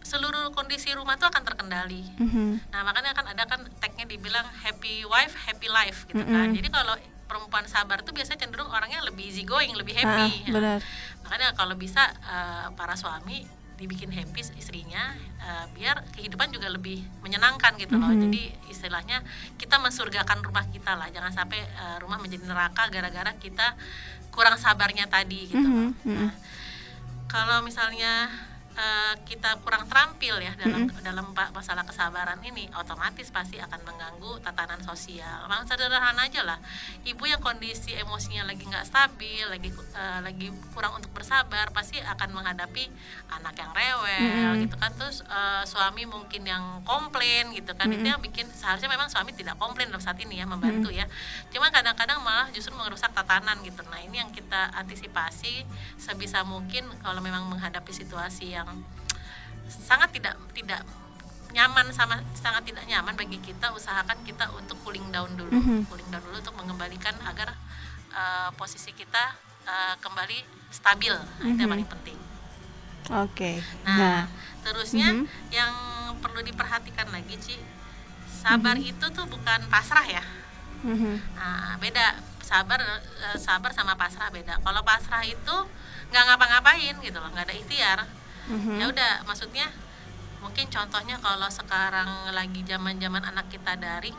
seluruh 0.00 0.54
kondisi 0.54 0.94
rumah 0.94 1.14
itu 1.14 1.24
akan 1.24 1.42
terkendali. 1.42 2.06
Mhm. 2.16 2.70
Nah 2.70 2.80
makanya 2.82 3.10
kan 3.10 3.26
ada 3.26 3.42
kan 3.44 3.58
tagnya 3.76 4.06
dibilang 4.06 4.46
happy 4.56 5.02
wife 5.04 5.34
happy 5.36 5.66
life 5.66 6.06
gitu 6.06 6.22
kan. 6.22 6.46
Mm-mm. 6.46 6.54
Jadi 6.54 6.68
kalau 6.70 6.94
perempuan 7.26 7.66
sabar 7.66 8.00
tuh 8.00 8.14
biasanya 8.14 8.46
cenderung 8.46 8.70
orangnya 8.70 9.02
lebih 9.02 9.26
easy 9.26 9.42
going, 9.42 9.74
lebih 9.74 9.98
Ah, 9.98 10.02
happy. 10.02 10.46
Nah, 10.48 10.54
benar. 10.54 10.78
makanya 11.26 11.48
kalau 11.58 11.74
bisa 11.74 12.02
eh, 12.22 12.66
para 12.72 12.94
suami 12.94 13.42
dibikin 13.76 14.08
happy 14.08 14.40
istrinya 14.56 15.12
eh, 15.36 15.64
biar 15.76 16.00
kehidupan 16.16 16.48
juga 16.48 16.70
lebih 16.72 17.02
menyenangkan 17.20 17.76
gitu 17.76 17.98
loh. 17.98 18.08
Mhm. 18.08 18.20
Jadi 18.30 18.42
istilahnya 18.72 19.20
kita 19.60 19.76
mensurgakan 19.76 20.40
rumah 20.40 20.64
kita 20.70 20.96
lah. 20.96 21.10
Jangan 21.12 21.34
sampai 21.34 21.60
eh, 21.60 21.96
rumah 22.00 22.16
menjadi 22.16 22.46
neraka 22.46 22.88
gara-gara 22.88 23.34
kita 23.36 23.76
kurang 24.32 24.56
sabarnya 24.56 25.04
tadi 25.06 25.50
gitu 25.50 25.60
loh. 25.60 25.92
Mhm, 25.92 26.08
mhm. 26.08 26.16
Nah, 26.16 26.32
kalau 27.26 27.60
misalnya 27.60 28.30
eh, 28.76 29.14
kita 29.24 29.56
kurang 29.64 29.88
terampil 29.88 30.36
ya 30.38 30.52
dalam 30.60 30.86
dalam 31.00 31.26
pa- 31.32 31.48
masalah 31.50 31.82
kesabaran 31.88 32.38
ini 32.44 32.68
otomatis 32.76 33.32
pasti 33.32 33.56
akan 33.56 33.80
mengganggu 33.82 34.44
tatanan 34.44 34.80
sosial. 34.84 35.48
Memang 35.48 35.64
sederhana 35.64 36.28
aja 36.28 36.44
lah. 36.44 36.60
Ibu 37.02 37.24
yang 37.24 37.40
kondisi 37.40 37.96
emosinya 37.96 38.44
lagi 38.44 38.68
nggak 38.68 38.84
stabil, 38.84 39.48
lagi 39.48 39.72
eh, 39.72 40.20
lagi 40.20 40.52
kurang 40.76 41.00
untuk 41.00 41.10
bersabar, 41.16 41.72
pasti 41.72 41.96
akan 41.98 42.36
menghadapi 42.36 42.84
anak 43.32 43.56
yang 43.56 43.72
rewel 43.72 44.52
Mm-mm. 44.52 44.62
gitu 44.68 44.76
kan. 44.76 44.92
Terus 44.94 45.24
eh, 45.24 45.62
suami 45.64 46.04
mungkin 46.04 46.44
yang 46.44 46.84
komplain 46.84 47.56
gitu 47.56 47.72
kan. 47.72 47.88
Itu 47.88 48.04
yang 48.04 48.20
bikin 48.20 48.44
seharusnya 48.52 48.92
memang 48.92 49.08
suami 49.08 49.32
tidak 49.32 49.56
komplain 49.56 49.88
dalam 49.88 50.04
saat 50.04 50.20
ini 50.20 50.36
ya 50.36 50.44
membantu 50.44 50.92
ya. 50.92 51.08
Cuman 51.48 51.72
kadang-kadang 51.72 52.20
malah 52.20 52.52
justru 52.52 52.76
merusak 52.76 53.10
tatanan 53.16 53.56
gitu. 53.64 53.80
Nah, 53.88 54.02
ini 54.04 54.20
yang 54.20 54.28
kita 54.34 54.68
antisipasi 54.76 55.64
sebisa 55.96 56.44
mungkin 56.44 56.84
kalau 57.00 57.24
memang 57.24 57.48
menghadapi 57.48 57.94
situasi 57.94 58.52
yang 58.52 58.65
sangat 59.66 60.10
tidak 60.12 60.34
tidak 60.52 60.82
nyaman 61.50 61.88
sama 61.88 62.20
sangat 62.36 62.68
tidak 62.68 62.84
nyaman 62.84 63.16
bagi 63.16 63.38
kita 63.40 63.72
usahakan 63.72 64.18
kita 64.22 64.44
untuk 64.52 64.76
cooling 64.82 65.08
down 65.08 65.30
dulu 65.34 65.50
Mhm. 65.50 65.88
cooling 65.88 66.08
down 66.10 66.22
dulu 66.22 66.36
untuk 66.36 66.56
mengembalikan 66.58 67.14
agar 67.24 67.54
uh, 68.12 68.50
posisi 68.54 68.92
kita 68.92 69.34
uh, 69.64 69.94
kembali 69.98 70.42
stabil 70.68 71.14
nah, 71.14 71.46
itu 71.46 71.56
yang 71.56 71.70
Mhm. 71.70 71.74
paling 71.78 71.88
penting 71.88 72.18
Oke. 73.06 73.62
nah, 73.86 73.96
Nah, 73.96 74.20
terusnya 74.66 75.14
Mhm. 75.14 75.24
yang 75.54 75.72
perlu 76.18 76.42
diperhatikan 76.42 77.06
lagi 77.14 77.38
Ci 77.38 77.56
sabar 78.26 78.74
Mhm. 78.74 78.90
itu 78.90 79.06
tuh 79.14 79.26
bukan 79.26 79.60
pasrah 79.70 80.04
ya 80.04 80.24
mhm, 80.82 81.14
Nah, 81.34 81.78
beda 81.78 82.18
sabar 82.42 82.78
eh, 82.78 83.38
sabar 83.38 83.74
sama 83.74 83.98
pasrah 83.98 84.30
beda. 84.30 84.58
Kalau 84.62 84.82
pasrah 84.82 85.22
itu 85.22 85.56
nggak 86.10 86.24
ngapa-ngapain 86.26 86.94
gitu 87.02 87.18
loh, 87.18 87.26
nggak 87.34 87.46
ada 87.50 87.54
ikhtiar. 87.54 87.98
Mhm, 88.48 88.78
Ya 88.78 88.86
udah, 88.86 89.12
maksudnya 89.22 89.68
mungkin 90.38 90.66
contohnya 90.68 91.16
kalau 91.18 91.48
sekarang 91.48 92.06
lagi 92.30 92.60
zaman-zaman 92.62 93.22
anak 93.24 93.46
kita 93.48 93.74
daring, 93.74 94.16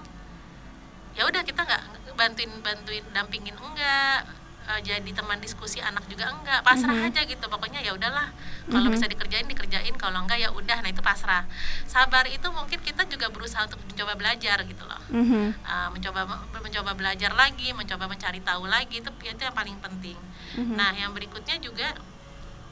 ya 1.13 1.23
udah 1.23 1.41
kita 1.41 1.61
nggak 1.61 1.83
bantuin 2.13 2.51
bantuin 2.61 3.05
dampingin 3.09 3.55
enggak 3.55 4.25
eh, 4.67 4.81
jadi 4.83 5.09
teman 5.15 5.39
diskusi 5.39 5.79
anak 5.79 6.03
juga 6.05 6.27
enggak 6.27 6.59
pasrah 6.61 6.91
Mhm. 6.91 7.07
aja 7.07 7.21
gitu 7.23 7.45
pokoknya 7.47 7.79
ya 7.79 7.95
udahlah 7.95 8.27
kalau 8.67 8.89
Mhm. 8.89 8.93
bisa 8.93 9.05
dikerjain 9.07 9.47
dikerjain 9.47 9.95
kalau 9.95 10.21
enggak 10.21 10.37
ya 10.37 10.51
udah 10.51 10.77
nah 10.77 10.89
itu 10.89 10.99
pasrah 10.99 11.47
sabar 11.87 12.27
itu 12.27 12.43
mungkin 12.51 12.83
kita 12.83 13.07
juga 13.07 13.31
berusaha 13.31 13.63
untuk 13.63 13.79
mencoba 13.81 14.13
belajar 14.13 14.57
gitu 14.61 14.83
loh 14.83 15.01
mhm, 15.09 15.55
uh, 15.63 15.87
mencoba 15.89 16.21
mencoba 16.51 16.91
belajar 16.93 17.31
lagi, 17.31 17.71
mencoba 17.71 18.05
mencari 18.05 18.43
tahu 18.43 18.67
lagi 18.67 18.99
itu 18.99 19.09
itu 19.23 19.41
yang 19.41 19.55
paling 19.55 19.77
penting. 19.79 20.19
mhm. 20.53 20.75
Nah, 20.75 20.91
yang 20.93 21.15
berikutnya 21.15 21.57
juga 21.57 21.95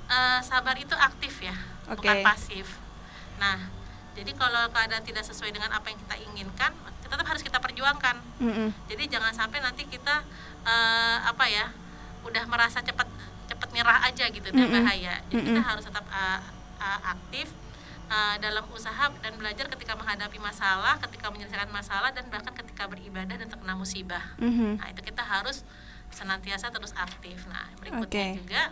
uh, 0.09 0.39
sabar 0.41 0.75
itu 0.77 0.93
aktif 0.93 1.41
ya, 1.41 1.55
Oke. 1.89 2.05
bukan 2.05 2.21
pasif. 2.21 2.67
Nah, 3.41 3.59
jadi 4.15 4.31
kalau 4.33 4.71
keadaan 4.71 5.03
tidak 5.03 5.27
sesuai 5.27 5.51
dengan 5.51 5.71
apa 5.75 5.91
yang 5.91 5.99
kita 5.99 6.15
inginkan, 6.23 6.71
tetap 7.03 7.25
harus 7.27 7.43
kita 7.43 7.59
perjuangkan. 7.59 8.15
Mhm, 8.41 8.69
Jadi 8.89 9.03
jangan 9.11 9.33
sampai 9.35 9.59
nanti 9.61 9.85
kita 9.85 10.23
uh, 10.65 11.17
apa 11.27 11.45
ya, 11.51 11.69
udah 12.25 12.43
merasa 12.49 12.81
cepat 12.81 13.05
cepat 13.45 13.69
nyerah 13.75 14.01
aja 14.09 14.25
gitu, 14.31 14.41
itu 14.41 14.57
yang 14.57 14.73
Mm-mm. 14.73 14.81
bahaya. 14.87 15.21
Jadi 15.29 15.41
kita 15.45 15.61
Mm-mm. 15.61 15.69
harus 15.69 15.83
tetap 15.85 16.05
uh, 16.09 16.41
uh, 16.81 16.99
aktif 17.13 17.51
uh, 18.09 18.35
dalam 18.41 18.65
usaha 18.73 19.11
dan 19.21 19.33
belajar 19.37 19.69
ketika 19.69 19.93
menghadapi 19.93 20.41
masalah, 20.41 20.97
ketika 20.97 21.29
menyelesaikan 21.29 21.69
masalah 21.69 22.09
dan 22.09 22.25
bahkan 22.33 22.55
ketika 22.57 22.89
beribadah 22.89 23.35
dan 23.37 23.47
terkena 23.51 23.75
musibah. 23.77 24.23
mhm. 24.41 24.81
Nah, 24.81 24.87
itu 24.89 25.01
kita 25.05 25.21
harus 25.21 25.61
senantiasa 26.09 26.71
terus 26.71 26.95
aktif. 26.95 27.45
Nah, 27.51 27.67
berikutnya 27.77 28.07
Oke. 28.07 28.25
juga 28.41 28.63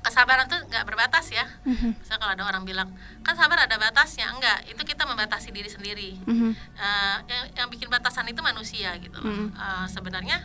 kesabaran 0.00 0.48
tuh 0.48 0.56
nggak 0.66 0.84
berbatas 0.84 1.28
ya. 1.28 1.44
Mhm, 1.62 1.96
Misalnya 1.96 2.20
kalau 2.20 2.32
ada 2.32 2.44
orang 2.46 2.64
bilang, 2.64 2.88
"Kan 3.20 3.34
sabar 3.34 3.60
ada 3.60 3.76
batasnya." 3.76 4.32
Enggak, 4.32 4.64
itu 4.64 4.80
kita 4.80 5.04
membatasi 5.04 5.50
diri 5.50 5.68
sendiri. 5.68 6.10
mhm, 6.24 6.50
Eh, 6.80 7.16
yang, 7.28 7.44
yang 7.54 7.68
bikin 7.68 7.86
batasan 7.86 8.24
itu 8.24 8.40
manusia 8.40 8.96
gitu 8.96 9.20
loh. 9.20 9.28
Mhm. 9.28 9.46
Eh, 9.52 9.86
sebenarnya 9.86 10.38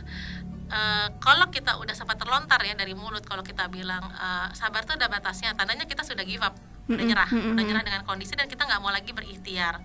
eh, 0.66 1.08
kalau 1.18 1.46
kita 1.48 1.78
udah 1.78 1.94
sempat 1.94 2.18
terlontar 2.18 2.58
ya 2.60 2.74
dari 2.74 2.90
mulut 2.92 3.22
kalau 3.22 3.40
kita 3.40 3.66
bilang 3.66 4.02
eh, 4.08 4.46
sabar 4.52 4.82
tuh 4.82 4.94
ada 4.94 5.06
batasnya, 5.06 5.54
tandanya 5.54 5.86
kita 5.86 6.02
sudah 6.02 6.22
give 6.22 6.42
up, 6.42 6.52
udah 6.86 6.98
Mhm, 6.98 7.06
nyerah, 7.06 7.28
mhm, 7.30 7.54
udah 7.54 7.62
mhm. 7.62 7.68
nyerah 7.70 7.84
dengan 7.86 8.02
kondisi 8.02 8.34
dan 8.34 8.46
kita 8.46 8.66
nggak 8.66 8.80
mau 8.80 8.90
lagi 8.90 9.10
berikhtiar. 9.10 9.80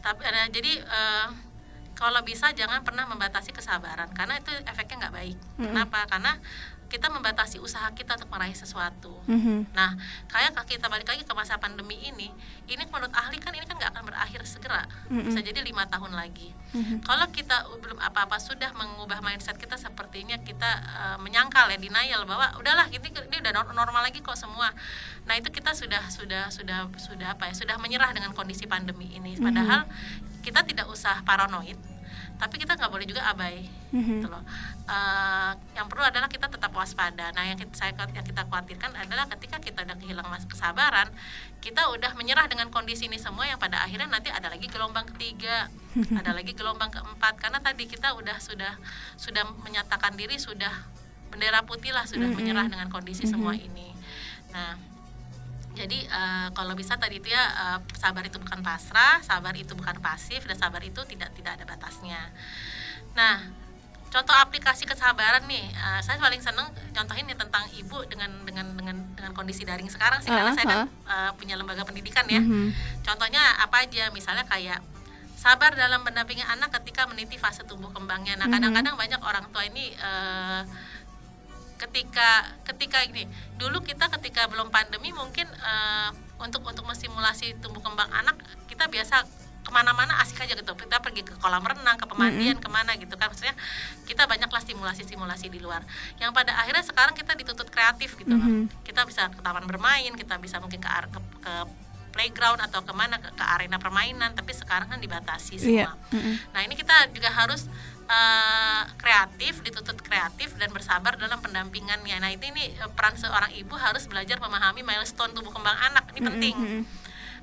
Tapi 0.00 0.20
eh, 0.24 0.48
jadi 0.50 0.72
eh, 0.80 1.26
kalau 1.92 2.24
bisa 2.24 2.48
jangan 2.50 2.80
pernah 2.80 3.04
membatasi 3.04 3.52
kesabaran 3.52 4.08
karena 4.16 4.40
itu 4.40 4.48
efeknya 4.64 5.06
nggak 5.06 5.14
baik. 5.14 5.36
Mhm. 5.60 5.64
Kenapa? 5.68 6.08
Karena 6.08 6.32
kita 6.90 7.06
membatasi 7.06 7.62
usaha 7.62 7.86
kita 7.94 8.18
untuk 8.18 8.28
meraih 8.34 8.52
sesuatu. 8.52 9.14
mhm. 9.30 9.70
Nah, 9.70 9.94
kayak 10.26 10.58
kita 10.66 10.90
balik 10.90 11.06
lagi 11.06 11.22
ke 11.22 11.32
masa 11.32 11.56
pandemi 11.56 11.94
ini, 12.02 12.28
ini 12.66 12.82
menurut 12.90 13.14
ahli 13.14 13.38
kan 13.38 13.54
ini 13.54 13.62
kan 13.62 13.78
nggak 13.78 13.94
akan 13.94 14.04
berakhir 14.10 14.42
segera, 14.42 14.84
Mm-mm. 15.06 15.30
bisa 15.30 15.38
jadi 15.38 15.62
lima 15.62 15.86
tahun 15.86 16.12
lagi. 16.18 16.50
Mhm. 16.74 17.06
Kalau 17.06 17.26
kita 17.30 17.66
belum 17.78 17.98
apa-apa 18.02 18.38
sudah 18.42 18.74
mengubah 18.74 19.22
mindset 19.22 19.54
kita, 19.54 19.78
sepertinya 19.78 20.34
kita 20.42 20.70
eh, 20.82 21.18
menyangkal 21.22 21.70
ya 21.70 21.78
denial 21.78 22.26
bahwa 22.26 22.50
udahlah 22.58 22.90
ini 22.90 23.06
ini 23.06 23.36
udah 23.38 23.52
nor- 23.54 23.72
normal 23.74 24.02
lagi 24.02 24.18
kok 24.18 24.34
semua. 24.34 24.74
Nah 25.26 25.34
itu 25.38 25.50
kita 25.54 25.70
sudah 25.74 26.02
sudah 26.10 26.50
sudah 26.50 26.90
sudah 26.98 27.38
apa 27.38 27.50
ya 27.50 27.54
sudah 27.54 27.78
menyerah 27.78 28.10
dengan 28.10 28.34
kondisi 28.34 28.66
pandemi 28.66 29.14
ini. 29.14 29.38
Padahal 29.38 29.86
kita 30.40 30.64
tidak 30.64 30.88
usah 30.88 31.20
paranoid, 31.22 31.76
tapi 32.40 32.56
kita 32.56 32.72
nggak 32.74 32.88
boleh 32.88 33.04
juga 33.04 33.20
abai 33.28 33.68
Mhm. 33.92 34.22
gitu 34.22 34.28
loh. 34.32 34.40
Eh, 34.88 35.52
yang 35.76 35.86
perlu 35.90 36.00
adalah 36.00 36.24
kita 36.30 36.48
tetap 36.48 36.72
waspada. 36.72 37.28
Nah, 37.36 37.44
yang 37.44 37.58
kita, 37.60 37.74
saya 37.76 37.92
yang 37.92 38.24
kita 38.24 38.48
khawatirkan 38.48 38.96
adalah 38.96 39.28
ketika 39.36 39.60
kita 39.60 39.84
udah 39.84 39.96
kehilangan 40.00 40.40
kesabaran, 40.48 41.12
kita 41.60 41.90
udah 41.92 42.16
menyerah 42.16 42.48
dengan 42.48 42.72
kondisi 42.72 43.10
ini 43.10 43.20
semua 43.20 43.44
yang 43.44 43.60
pada 43.60 43.84
akhirnya 43.84 44.08
nanti 44.08 44.32
ada 44.32 44.48
lagi 44.48 44.66
gelombang 44.70 45.04
ketiga, 45.14 45.68
ada 46.18 46.32
lagi 46.32 46.56
gelombang 46.56 46.88
keempat 46.88 47.36
karena 47.36 47.60
tadi 47.60 47.84
kita 47.84 48.16
udah 48.16 48.40
sudah 48.40 48.72
sudah 49.20 49.44
menyatakan 49.60 50.16
diri 50.16 50.40
sudah 50.40 50.72
bendera 51.30 51.62
putih 51.62 51.94
lah 51.94 52.08
sudah 52.08 52.26
menyerah 52.26 52.66
dengan 52.66 52.90
kondisi 52.90 53.22
semua 53.28 53.54
ini. 53.54 53.92
Nah, 54.50 54.74
jadi 55.70 55.98
eh, 56.02 56.48
kalau 56.50 56.74
bisa 56.74 56.96
tadi 56.96 57.18
itu 57.18 57.30
ya 57.30 57.44
eh, 57.46 57.78
sabar 57.94 58.22
itu 58.22 58.36
bukan 58.36 58.60
pasrah, 58.60 59.22
sabar 59.22 59.54
itu 59.54 59.72
bukan 59.72 59.96
pasif 59.98 60.42
dan 60.44 60.58
sabar 60.58 60.82
itu 60.82 61.00
tidak 61.06 61.30
tidak 61.32 61.56
ada 61.56 61.64
batasnya. 61.64 62.20
Nah, 63.14 63.38
contoh 64.10 64.34
aplikasi 64.34 64.82
kesabaran 64.84 65.46
nih, 65.46 65.70
eh, 65.70 66.00
saya 66.02 66.18
paling 66.18 66.42
seneng 66.42 66.66
contohin 66.90 67.26
nih 67.30 67.38
tentang 67.38 67.64
ibu 67.78 68.02
dengan 68.10 68.30
dengan 68.42 68.66
dengan 68.74 68.96
dengan 69.14 69.32
kondisi 69.32 69.62
daring 69.62 69.86
sekarang 69.86 70.18
sih 70.18 70.28
karena 70.28 70.50
Ah, 70.50 70.56
saya 70.58 70.66
kan 70.66 70.80
eh, 70.86 71.30
punya 71.38 71.54
lembaga 71.54 71.86
pendidikan 71.86 72.26
ya. 72.26 72.42
Mhm. 72.42 72.74
Contohnya 73.06 73.40
apa 73.62 73.86
aja? 73.86 74.10
Misalnya 74.10 74.42
kayak 74.46 74.82
sabar 75.40 75.72
dalam 75.72 76.04
mendampingi 76.04 76.44
anak 76.44 76.68
ketika 76.82 77.08
meniti 77.08 77.40
fase 77.40 77.64
tumbuh 77.64 77.88
kembangnya. 77.88 78.36
Nah, 78.36 78.50
Mhm. 78.50 78.54
kadang-kadang 78.58 78.94
banyak 78.98 79.20
orang 79.24 79.44
tua 79.48 79.64
ini 79.64 79.94
eh, 79.94 80.62
ketika 81.80 82.28
ketika 82.62 83.00
ini 83.08 83.24
dulu 83.56 83.80
kita 83.80 84.12
ketika 84.20 84.44
belum 84.46 84.68
pandemi 84.68 85.10
mungkin 85.10 85.48
eh, 85.48 86.08
untuk 86.36 86.60
untuk 86.62 86.84
mensimulasi 86.84 87.56
tumbuh 87.58 87.80
kembang 87.80 88.12
anak 88.12 88.36
kita 88.68 88.84
biasa 88.86 89.24
ke 89.60 89.68
mana-mana 89.68 90.16
asik 90.24 90.40
aja 90.40 90.56
gitu 90.56 90.72
kita 90.72 91.00
pergi 91.00 91.20
ke 91.20 91.36
kolam 91.36 91.60
renang 91.60 91.96
ke 91.96 92.08
pemandian 92.08 92.56
ke 92.56 92.68
mana 92.68 92.96
gitu 92.96 93.12
kan 93.16 93.28
maksudnya 93.28 93.52
kita 94.08 94.24
banyaklah 94.24 94.56
stimulasi-stimulasi 94.58 95.52
di 95.52 95.60
luar 95.60 95.84
yang 96.16 96.32
pada 96.32 96.56
akhirnya 96.56 96.80
sekarang 96.80 97.12
kita 97.12 97.36
dituntut 97.36 97.68
kreatif 97.68 98.16
gitu 98.16 98.32
loh 98.36 98.40
Mhm. 98.40 98.84
kita 98.84 99.04
bisa 99.04 99.28
ke 99.28 99.40
taman 99.40 99.64
bermain 99.68 100.12
kita 100.16 100.40
bisa 100.40 100.60
mungkin 100.60 100.80
ke 100.80 100.88
ke, 100.88 101.20
ke 101.44 101.52
playground 102.10 102.58
atau 102.58 102.80
ke 102.82 102.90
mana 102.90 103.20
ke, 103.20 103.30
ke 103.30 103.44
arena 103.44 103.76
permainan 103.76 104.32
tapi 104.32 104.50
sekarang 104.50 104.88
kan 104.88 104.98
dibatasi 104.98 105.60
Iya. 105.60 105.92
semua 105.92 105.92
Mhm. 106.08 106.32
Nah 106.56 106.60
ini 106.64 106.74
kita 106.74 106.96
juga 107.12 107.28
harus 107.30 107.68
eh, 108.10 108.82
kreatif, 108.98 109.62
dituntut 109.62 110.02
kreatif 110.02 110.58
dan 110.58 110.74
bersabar 110.74 111.14
dalam 111.14 111.38
pendampingannya. 111.38 112.18
Nah 112.18 112.30
itu 112.34 112.50
ini 112.50 112.74
eh, 112.74 112.90
peran 112.90 113.14
seorang 113.14 113.54
ibu 113.54 113.78
harus 113.78 114.10
belajar 114.10 114.42
memahami 114.42 114.82
milestone 114.82 115.30
tumbuh 115.30 115.54
kembang 115.54 115.78
anak 115.78 116.10
ini 116.10 116.20
penting. 116.20 116.56
Mhm. 116.58 116.82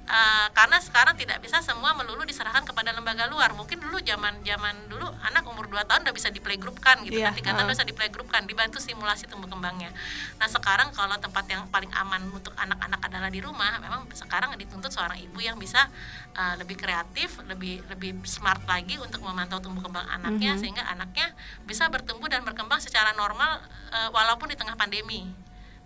Eh, 0.08 0.48
karena 0.56 0.80
sekarang 0.80 1.20
tidak 1.20 1.44
bisa 1.44 1.60
semua 1.60 1.92
melulu 1.92 2.24
diserahkan 2.24 2.64
kepada 2.64 2.96
lembaga 2.96 3.28
luar. 3.28 3.52
Mungkin 3.52 3.76
dulu 3.76 4.00
zaman 4.00 4.40
zaman 4.40 4.88
dulu 4.88 5.04
anak 5.20 5.44
umur 5.44 5.68
2 5.68 5.84
tahun 5.84 6.08
udah 6.08 6.16
bisa 6.16 6.32
di 6.32 6.40
playgroup-kan 6.40 7.04
gitu 7.04 7.20
Iya, 7.20 7.28
kan, 7.28 7.36
tiga 7.36 7.52
tahun 7.52 7.68
heeh. 7.68 7.68
udah 7.68 7.76
bisa 7.76 7.84
di 7.84 7.92
playgroup-kan, 7.92 8.48
dibantu 8.48 8.80
simulasi 8.80 9.28
tumbuh 9.28 9.52
kembangnya. 9.52 9.92
Nah 10.40 10.48
sekarang 10.48 10.96
kalau 10.96 11.20
tempat 11.20 11.44
yang 11.52 11.68
paling 11.68 11.92
aman 11.92 12.24
untuk 12.32 12.56
anak-anak 12.56 13.04
adalah 13.04 13.28
di 13.28 13.44
rumah, 13.44 13.84
memang 13.84 14.08
sekarang 14.16 14.56
dituntut 14.56 14.96
seorang 14.96 15.20
ibu 15.20 15.44
yang 15.44 15.60
bisa 15.60 15.92
eh, 16.32 16.56
lebih 16.56 16.80
kreatif, 16.80 17.44
lebih 17.44 17.84
lebih 17.92 18.24
smart 18.24 18.64
lagi 18.64 18.96
untuk 18.96 19.20
memantau 19.20 19.60
tumbuh 19.60 19.84
kembang 19.84 20.08
anaknya 20.08 20.56
Mhm. 20.56 20.60
sehingga 20.64 20.88
anaknya 20.88 21.36
bisa 21.68 21.92
bertumbuh 21.92 22.32
dan 22.32 22.48
berkembang 22.48 22.80
secara 22.80 23.12
normal 23.12 23.60
eh, 23.92 24.08
walaupun 24.16 24.48
di 24.48 24.56
tengah 24.56 24.80
pandemi. 24.80 25.28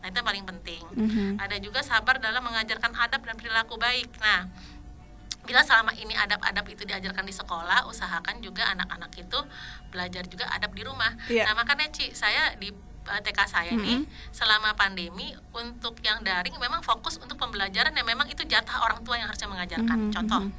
Nah 0.01 0.09
itu 0.09 0.17
yang 0.17 0.27
paling 0.27 0.45
penting 0.45 0.83
Mhm. 0.91 1.37
ada 1.37 1.55
juga 1.61 1.79
sabar 1.81 2.17
dalam 2.17 2.41
mengajarkan 2.41 2.91
adab 2.91 3.21
dan 3.21 3.35
perilaku 3.37 3.77
baik. 3.77 4.09
Nah, 4.17 4.49
bila 5.41 5.61
selama 5.61 5.93
ini 5.93 6.13
adab-adab 6.13 6.65
itu 6.67 6.85
diajarkan 6.85 7.25
di 7.25 7.33
sekolah, 7.33 7.85
usahakan 7.85 8.41
juga 8.41 8.65
anak-anak 8.67 9.09
itu 9.15 9.39
belajar 9.89 10.25
juga 10.25 10.45
adab 10.49 10.73
di 10.73 10.81
rumah. 10.81 11.13
Iya. 11.27 11.49
Nah, 11.49 11.61
makanya 11.61 11.89
Ci, 11.89 12.13
saya 12.13 12.53
di 12.57 12.69
eh, 13.01 13.17
TK 13.19 13.39
saya 13.49 13.73
nih 13.73 14.05
selama 14.29 14.77
pandemi 14.77 15.33
untuk 15.51 15.97
yang 16.01 16.21
daring 16.21 16.53
memang 16.57 16.85
fokus 16.85 17.17
untuk 17.17 17.33
pembelajaran 17.33 17.89
yang 17.91 18.05
memang 18.05 18.29
itu 18.29 18.45
jatah 18.45 18.85
orang 18.85 19.01
tua 19.01 19.17
yang 19.17 19.25
harusnya 19.25 19.49
mengajarkan. 19.49 19.97
Mhm, 19.97 20.13
Contoh, 20.13 20.41
mhm. 20.45 20.53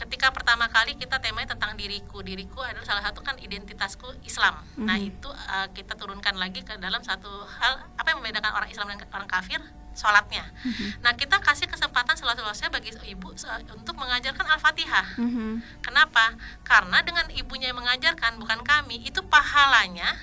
Ketika 0.00 0.32
pertama 0.32 0.64
kali 0.66 0.96
kita 0.96 1.20
temanya 1.20 1.52
tentang 1.52 1.76
diriku, 1.76 2.20
diriku 2.20 2.60
adalah 2.60 2.82
salah 2.82 3.04
satu 3.04 3.20
kan 3.20 3.36
identitasku 3.36 4.08
Islam. 4.22 4.56
Nah, 4.78 4.96
Mhm. 4.96 5.06
itu 5.06 5.28
uh, 5.28 5.68
kita 5.70 5.92
turunkan 5.94 6.34
lagi 6.34 6.64
ke 6.64 6.74
dalam 6.76 7.00
satu 7.00 7.28
hal 7.50 7.84
apa 7.94 8.08
yang 8.08 8.18
membedakan 8.18 8.52
orang 8.54 8.68
Islam 8.68 8.88
dan 8.88 9.04
orang 9.10 9.28
kafir 9.28 9.60
sholatnya. 9.90 10.46
Mhm. 10.62 11.02
Nah 11.02 11.12
kita 11.12 11.36
kasih 11.38 11.66
kesempatan 11.66 12.14
seluas-luasnya 12.14 12.70
bagi 12.70 12.94
ibu 13.04 13.34
se- 13.34 13.50
untuk 13.70 13.92
mengajarkan 13.94 14.46
al-fatihah. 14.48 15.18
Mhm. 15.18 15.82
Kenapa? 15.82 16.32
Karena 16.62 17.02
dengan 17.02 17.26
ibunya 17.30 17.68
yang 17.68 17.78
mengajarkan 17.78 18.38
bukan 18.38 18.62
kami 18.62 19.02
itu 19.02 19.20
pahalanya 19.26 20.14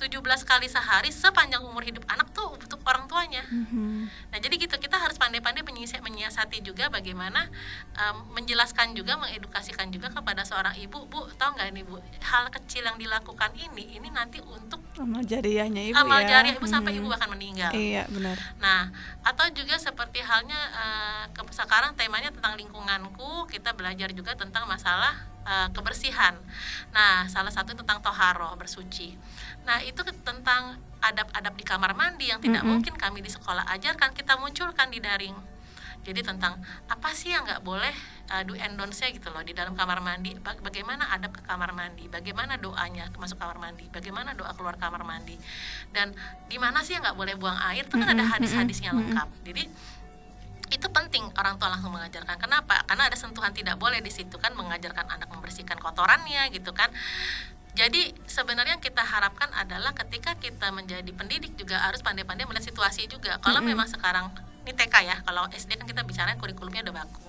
17 0.00 0.24
kali 0.48 0.64
sehari 0.64 1.12
sepanjang 1.12 1.60
umur 1.60 1.84
hidup 1.84 2.00
anak 2.08 2.32
tuh 2.32 2.48
untuk 2.56 2.80
orang 2.88 3.04
tuanya. 3.04 3.44
Mm-hmm. 3.52 3.96
Nah 4.32 4.38
jadi 4.40 4.54
gitu 4.56 4.80
kita 4.80 4.96
harus 4.96 5.20
pandai-pandai 5.20 5.60
menyiasati 6.00 6.64
juga 6.64 6.88
bagaimana 6.88 7.44
um, 8.00 8.32
menjelaskan 8.32 8.96
juga, 8.96 9.20
mengedukasikan 9.20 9.92
juga 9.92 10.08
kepada 10.08 10.40
seorang 10.48 10.72
ibu, 10.80 11.04
bu 11.04 11.28
tahu 11.36 11.52
nggak 11.52 11.68
nih 11.76 11.84
bu 11.84 12.00
hal 12.24 12.48
kecil 12.48 12.88
yang 12.88 12.96
dilakukan 12.96 13.52
ini 13.60 14.00
ini 14.00 14.08
nanti 14.08 14.40
untuk 14.40 14.80
amal 14.96 15.20
jariahnya 15.20 15.92
ibu 15.92 15.96
amal 16.00 16.24
ya. 16.24 16.40
jariah 16.40 16.56
ibu 16.56 16.64
mm-hmm. 16.64 16.72
sampai 16.72 16.92
ibu 16.96 17.06
bahkan 17.12 17.28
meninggal. 17.28 17.70
Iya 17.76 18.08
benar. 18.08 18.40
Nah 18.56 18.88
atau 19.20 19.46
juga 19.52 19.76
seperti 19.76 20.24
halnya 20.24 20.60
uh, 20.72 21.24
ke, 21.36 21.44
sekarang 21.52 21.92
temanya 21.92 22.32
tentang 22.32 22.56
lingkunganku 22.56 23.44
kita 23.52 23.76
belajar 23.76 24.08
juga 24.16 24.32
tentang 24.32 24.64
masalah 24.64 25.28
uh, 25.44 25.68
kebersihan. 25.76 26.34
Nah 26.90 27.28
salah 27.28 27.52
satu 27.52 27.76
tentang 27.76 28.00
toharo 28.00 28.56
bersuci. 28.56 29.14
Nah 29.64 29.78
itu 29.84 30.00
tentang 30.24 30.78
adab-adab 31.00 31.56
di 31.56 31.64
kamar 31.64 31.96
mandi 31.96 32.28
yang 32.28 32.38
tidak 32.38 32.60
mm 32.60 32.68
-hmm. 32.68 32.72
mungkin 32.76 32.94
kami 32.96 33.24
di 33.24 33.32
sekolah 33.32 33.64
ajarkan 33.76 34.12
kita 34.12 34.36
munculkan 34.36 34.92
di 34.92 35.00
daring. 35.00 35.36
Jadi 36.00 36.24
tentang 36.24 36.56
apa 36.88 37.12
sih 37.12 37.28
yang 37.28 37.44
nggak 37.44 37.60
boleh 37.60 37.92
uh, 38.32 38.40
do 38.48 38.56
and 38.56 38.80
don't 38.80 38.92
gitu 38.92 39.28
loh 39.28 39.44
di 39.44 39.52
dalam 39.52 39.76
kamar 39.76 40.00
mandi? 40.00 40.32
Bagaimana 40.40 41.12
adab 41.12 41.36
ke 41.36 41.44
kamar 41.44 41.76
mandi? 41.76 42.08
Bagaimana 42.08 42.56
doanya 42.56 43.12
masuk 43.20 43.36
kamar 43.36 43.60
mandi? 43.60 43.84
Bagaimana 43.92 44.32
doa 44.32 44.48
keluar 44.56 44.80
kamar 44.80 45.04
mandi? 45.04 45.36
Dan 45.92 46.16
di 46.48 46.56
mana 46.56 46.80
sih 46.80 46.96
yang 46.96 47.04
nggak 47.04 47.18
boleh 47.20 47.36
buang 47.36 47.60
air? 47.68 47.84
Itu 47.84 48.00
kan 48.00 48.16
ada 48.16 48.24
hadis-hadisnya 48.24 48.96
lengkap. 48.96 49.28
jadi 49.44 49.68
itu 50.70 50.86
penting 50.88 51.26
orang 51.34 51.58
tua 51.58 51.68
langsung 51.70 51.90
mengajarkan 51.90 52.38
kenapa 52.38 52.86
karena 52.86 53.10
ada 53.10 53.16
sentuhan 53.18 53.50
tidak 53.50 53.76
boleh 53.76 53.98
di 53.98 54.10
situ 54.10 54.38
kan 54.38 54.54
mengajarkan 54.54 55.06
anak 55.10 55.26
membersihkan 55.28 55.76
kotorannya 55.82 56.48
gitu 56.54 56.70
kan 56.70 56.88
jadi 57.70 58.10
sebenarnya 58.26 58.78
yang 58.78 58.82
kita 58.82 59.02
harapkan 59.02 59.46
adalah 59.54 59.94
ketika 59.94 60.34
kita 60.34 60.74
menjadi 60.74 61.06
pendidik 61.14 61.54
juga 61.54 61.78
harus 61.78 62.02
pandai-pandai 62.02 62.42
melihat 62.46 62.66
situasi 62.66 63.06
juga. 63.06 63.38
Kalau 63.38 63.62
mm 63.62 63.66
-hmm. 63.66 63.70
memang 63.70 63.86
sekarang 63.86 64.26
ini 64.66 64.74
TK 64.74 64.94
ya, 65.06 65.16
kalau 65.22 65.46
SD 65.48 65.78
kan 65.78 65.86
kita 65.86 66.02
bicara 66.02 66.34
kurikulumnya 66.34 66.82
udah 66.90 67.06
baku. 67.06 67.22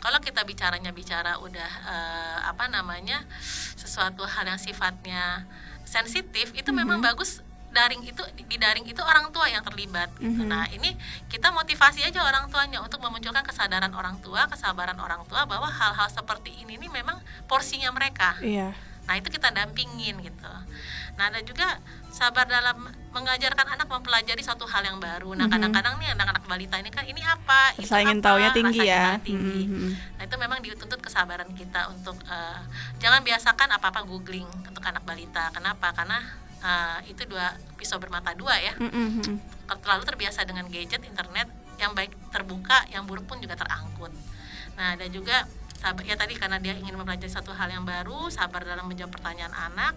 Kalau 0.00 0.22
kita 0.22 0.46
bicaranya 0.46 0.94
bicara 0.94 1.36
udah 1.42 1.70
uh, 1.84 2.38
apa 2.48 2.70
namanya 2.70 3.20
sesuatu 3.76 4.24
hal 4.24 4.46
yang 4.46 4.60
sifatnya 4.62 5.44
sensitif 5.82 6.54
itu 6.54 6.70
mm 6.70 6.72
-hmm. 6.72 6.86
memang 6.86 6.98
bagus 7.02 7.42
daring 7.70 8.02
itu 8.02 8.22
di 8.34 8.56
daring 8.58 8.86
itu 8.86 8.98
orang 9.00 9.30
tua 9.30 9.46
yang 9.46 9.62
terlibat 9.62 10.10
gitu. 10.18 10.26
Mm 10.26 10.46
-hmm. 10.46 10.50
Nah, 10.50 10.66
ini 10.74 10.90
kita 11.30 11.54
motivasi 11.54 12.02
aja 12.02 12.20
orang 12.26 12.50
tuanya 12.50 12.82
untuk 12.82 12.98
memunculkan 12.98 13.46
kesadaran 13.46 13.90
orang 13.94 14.18
tua, 14.20 14.50
kesabaran 14.50 14.98
orang 14.98 15.22
tua 15.30 15.46
bahwa 15.46 15.70
hal-hal 15.70 16.08
seperti 16.10 16.50
ini 16.58 16.76
ini 16.76 16.90
memang 16.90 17.18
porsinya 17.46 17.90
mereka. 17.94 18.38
Iya. 18.42 18.74
Nah 19.10 19.18
itu 19.18 19.26
kita 19.26 19.50
dampingin 19.50 20.22
gitu. 20.22 20.52
Nah 21.18 21.24
ada 21.26 21.42
juga 21.42 21.82
sabar 22.14 22.46
dalam 22.46 22.86
mengajarkan 23.10 23.74
anak 23.74 23.90
mempelajari 23.90 24.38
satu 24.38 24.70
hal 24.70 24.86
yang 24.86 25.02
baru. 25.02 25.34
Nah 25.34 25.50
mm-hmm. 25.50 25.50
kadang-kadang 25.50 25.94
nih 25.98 26.14
anak-anak 26.14 26.44
balita 26.46 26.78
ini 26.78 26.94
kan 26.94 27.02
ini 27.02 27.18
apa? 27.26 27.74
Itu 27.74 27.90
Saya 27.90 28.06
ingin 28.06 28.22
tahunya 28.22 28.50
tinggi 28.54 28.80
ya. 28.86 29.18
Tinggi. 29.18 29.66
Mm-hmm. 29.66 29.90
Nah 30.14 30.22
itu 30.30 30.36
memang 30.38 30.58
dituntut 30.62 31.02
kesabaran 31.02 31.50
kita 31.58 31.90
untuk 31.90 32.14
uh, 32.30 32.62
jangan 33.02 33.26
biasakan 33.26 33.74
apa-apa 33.74 34.06
googling 34.06 34.46
untuk 34.46 34.82
anak 34.86 35.02
balita. 35.02 35.50
Kenapa? 35.50 35.90
Karena 35.90 36.22
uh, 36.60 36.98
itu 37.08 37.26
dua 37.26 37.56
pisau 37.76 37.98
bermata 37.98 38.32
dua 38.36 38.56
ya. 38.60 38.74
Mm-hmm. 38.76 39.36
Terlalu 39.70 40.02
terbiasa 40.06 40.44
dengan 40.46 40.66
gadget, 40.68 41.02
internet 41.04 41.48
yang 41.80 41.96
baik 41.96 42.12
terbuka, 42.30 42.84
yang 42.92 43.08
buruk 43.08 43.24
pun 43.24 43.40
juga 43.40 43.56
terangkut. 43.56 44.12
Nah 44.76 44.96
ada 44.96 45.06
juga 45.08 45.48
sabar 45.80 46.04
ya 46.04 46.12
tadi 46.12 46.36
karena 46.36 46.60
dia 46.60 46.76
ingin 46.76 46.92
mempelajari 46.92 47.32
satu 47.32 47.56
hal 47.56 47.72
yang 47.72 47.88
baru 47.88 48.28
sabar 48.28 48.60
dalam 48.68 48.84
menjawab 48.84 49.16
pertanyaan 49.16 49.52
anak 49.56 49.96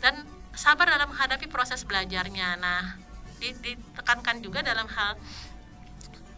dan 0.00 0.24
sabar 0.56 0.88
dalam 0.88 1.12
menghadapi 1.12 1.52
proses 1.52 1.84
belajarnya 1.84 2.56
nah 2.56 2.96
ditekankan 3.36 4.40
juga 4.40 4.64
dalam 4.64 4.88
hal 4.88 5.20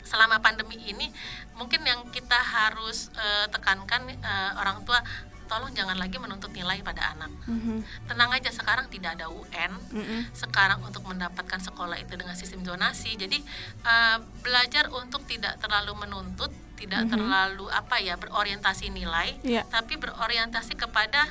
selama 0.02 0.42
pandemi 0.42 0.74
ini 0.90 1.06
mungkin 1.54 1.86
yang 1.86 2.02
kita 2.10 2.36
harus 2.36 3.14
uh, 3.14 3.46
tekankan 3.48 4.10
uh, 4.20 4.58
orang 4.58 4.82
tua 4.82 4.98
tolong 5.46 5.72
jangan 5.72 5.96
lagi 5.96 6.16
menuntut 6.16 6.50
nilai 6.50 6.80
pada 6.80 7.16
anak. 7.16 7.30
Mm-hmm. 7.46 7.78
Tenang 8.10 8.30
aja 8.32 8.50
sekarang 8.50 8.86
tidak 8.88 9.20
ada 9.20 9.28
UN. 9.30 9.72
Mm-hmm. 9.92 10.20
Sekarang 10.32 10.80
untuk 10.82 11.04
mendapatkan 11.06 11.60
sekolah 11.60 11.96
itu 12.00 12.14
dengan 12.16 12.34
sistem 12.34 12.64
zonasi. 12.64 13.14
Jadi 13.14 13.40
uh, 13.84 14.18
belajar 14.42 14.90
untuk 14.92 15.24
tidak 15.28 15.56
terlalu 15.60 15.92
menuntut 15.94 16.52
tidak 16.74 17.00
mm 17.00 17.06
-hmm. 17.06 17.14
terlalu 17.16 17.66
apa 17.70 17.96
ya 18.02 18.14
berorientasi 18.18 18.90
nilai, 18.90 19.38
yeah. 19.46 19.62
tapi 19.70 19.94
berorientasi 19.94 20.74
kepada 20.74 21.22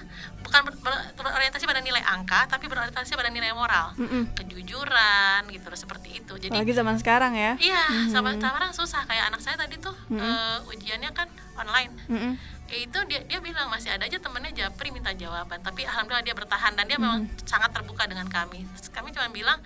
bukan 0.41 0.61
ber, 0.65 0.73
ber, 0.79 0.93
berorientasi 1.19 1.67
pada 1.67 1.83
nilai 1.83 1.99
angka, 1.99 2.47
tapi 2.47 2.71
berorientasi 2.71 3.13
pada 3.13 3.29
nilai 3.29 3.51
moral, 3.51 3.91
mm 3.93 4.07
-hmm. 4.07 4.23
kejujuran 4.39 5.41
gitu 5.51 5.67
seperti 5.75 6.23
itu. 6.23 6.33
Jadi 6.39 6.55
lagi 6.55 6.73
zaman 6.73 6.95
sekarang 6.97 7.35
ya? 7.35 7.53
Iya, 7.59 7.83
mm 7.85 7.93
-hmm. 7.93 8.11
zaman 8.15 8.33
sekarang 8.39 8.71
susah 8.71 9.03
kayak 9.05 9.29
anak 9.29 9.43
saya 9.43 9.59
tadi 9.59 9.77
tuh 9.77 9.93
mm 10.09 10.17
-hmm. 10.17 10.23
uh, 10.23 10.71
ujiannya 10.73 11.11
kan 11.11 11.27
online. 11.59 11.91
Mm 12.07 12.17
-hmm 12.17 12.33
ya 12.62 12.62
itu 12.71 12.99
dia 13.11 13.19
dia 13.27 13.39
bilang 13.43 13.67
masih 13.67 13.91
ada 13.91 14.07
aja 14.07 14.17
temennya 14.17 14.51
japri 14.55 14.89
minta 14.89 15.11
jawaban 15.11 15.59
tapi 15.59 15.83
alhamdulillah 15.83 16.23
dia 16.23 16.31
bertahan 16.31 16.73
dan 16.73 16.87
dia 16.87 16.95
hmm. 16.95 17.03
memang 17.03 17.21
sangat 17.43 17.75
terbuka 17.75 18.07
dengan 18.07 18.25
kami 18.31 18.63
kami 18.95 19.11
cuma 19.11 19.27
bilang 19.29 19.59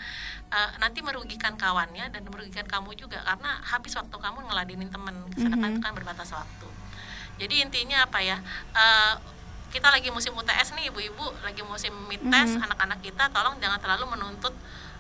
e, 0.49 0.60
nanti 0.81 1.05
merugikan 1.05 1.53
kawannya 1.55 2.10
dan 2.10 2.21
merugikan 2.25 2.65
kamu 2.65 2.97
juga 2.97 3.21
karena 3.21 3.62
habis 3.62 3.93
waktu 3.93 4.17
kamu 4.17 4.49
ngeladenin 4.49 4.89
temen 4.89 5.15
sedangkan 5.38 5.77
hmm. 5.77 5.83
kan 5.86 5.91
berbatas 5.93 6.33
waktu 6.33 6.67
jadi 7.38 7.69
intinya 7.69 8.10
apa 8.10 8.19
ya 8.25 8.41
e, 8.73 8.86
kita 9.71 9.93
lagi 9.93 10.10
musim 10.10 10.33
UTS 10.33 10.73
nih 10.73 10.89
ibu-ibu 10.89 11.27
lagi 11.45 11.62
musim 11.63 11.93
midtest 12.10 12.57
hmm. 12.57 12.65
anak-anak 12.65 12.99
kita 13.05 13.29
tolong 13.29 13.62
jangan 13.62 13.77
terlalu 13.77 14.17
menuntut 14.17 14.57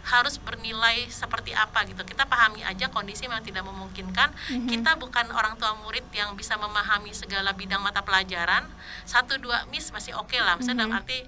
harus 0.07 0.39
bernilai 0.39 1.11
seperti 1.11 1.51
apa 1.51 1.83
gitu 1.83 1.99
kita 2.07 2.23
pahami 2.23 2.63
aja 2.63 2.87
kondisi 2.87 3.27
memang 3.27 3.43
tidak 3.43 3.67
memungkinkan 3.67 4.31
mm-hmm. 4.31 4.67
kita 4.71 4.95
bukan 4.95 5.27
orang 5.35 5.59
tua 5.59 5.75
murid 5.83 6.07
yang 6.15 6.31
bisa 6.39 6.55
memahami 6.55 7.11
segala 7.11 7.51
bidang 7.51 7.83
mata 7.83 7.99
pelajaran 7.99 8.63
satu 9.03 9.35
dua 9.35 9.67
miss 9.67 9.91
masih 9.91 10.15
oke 10.15 10.31
okay 10.31 10.39
lah 10.39 10.55
misalnya 10.55 10.87
mm-hmm. 10.87 10.95
dalam 10.95 11.03
arti 11.03 11.19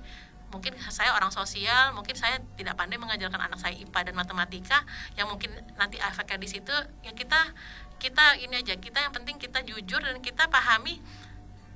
mungkin 0.50 0.74
saya 0.90 1.14
orang 1.14 1.30
sosial 1.30 1.94
mungkin 1.94 2.18
saya 2.18 2.42
tidak 2.58 2.74
pandai 2.74 2.98
mengajarkan 2.98 3.38
anak 3.38 3.60
saya 3.62 3.78
IPA 3.78 4.10
dan 4.10 4.16
matematika 4.18 4.82
yang 5.14 5.30
mungkin 5.30 5.54
nanti 5.78 6.02
efeknya 6.02 6.42
di 6.42 6.50
situ 6.50 6.74
ya 7.06 7.14
kita 7.14 7.54
kita 8.02 8.40
ini 8.42 8.64
aja 8.64 8.74
kita 8.80 8.98
yang 8.98 9.14
penting 9.14 9.38
kita 9.38 9.62
jujur 9.62 10.02
dan 10.02 10.18
kita 10.24 10.50
pahami 10.50 10.98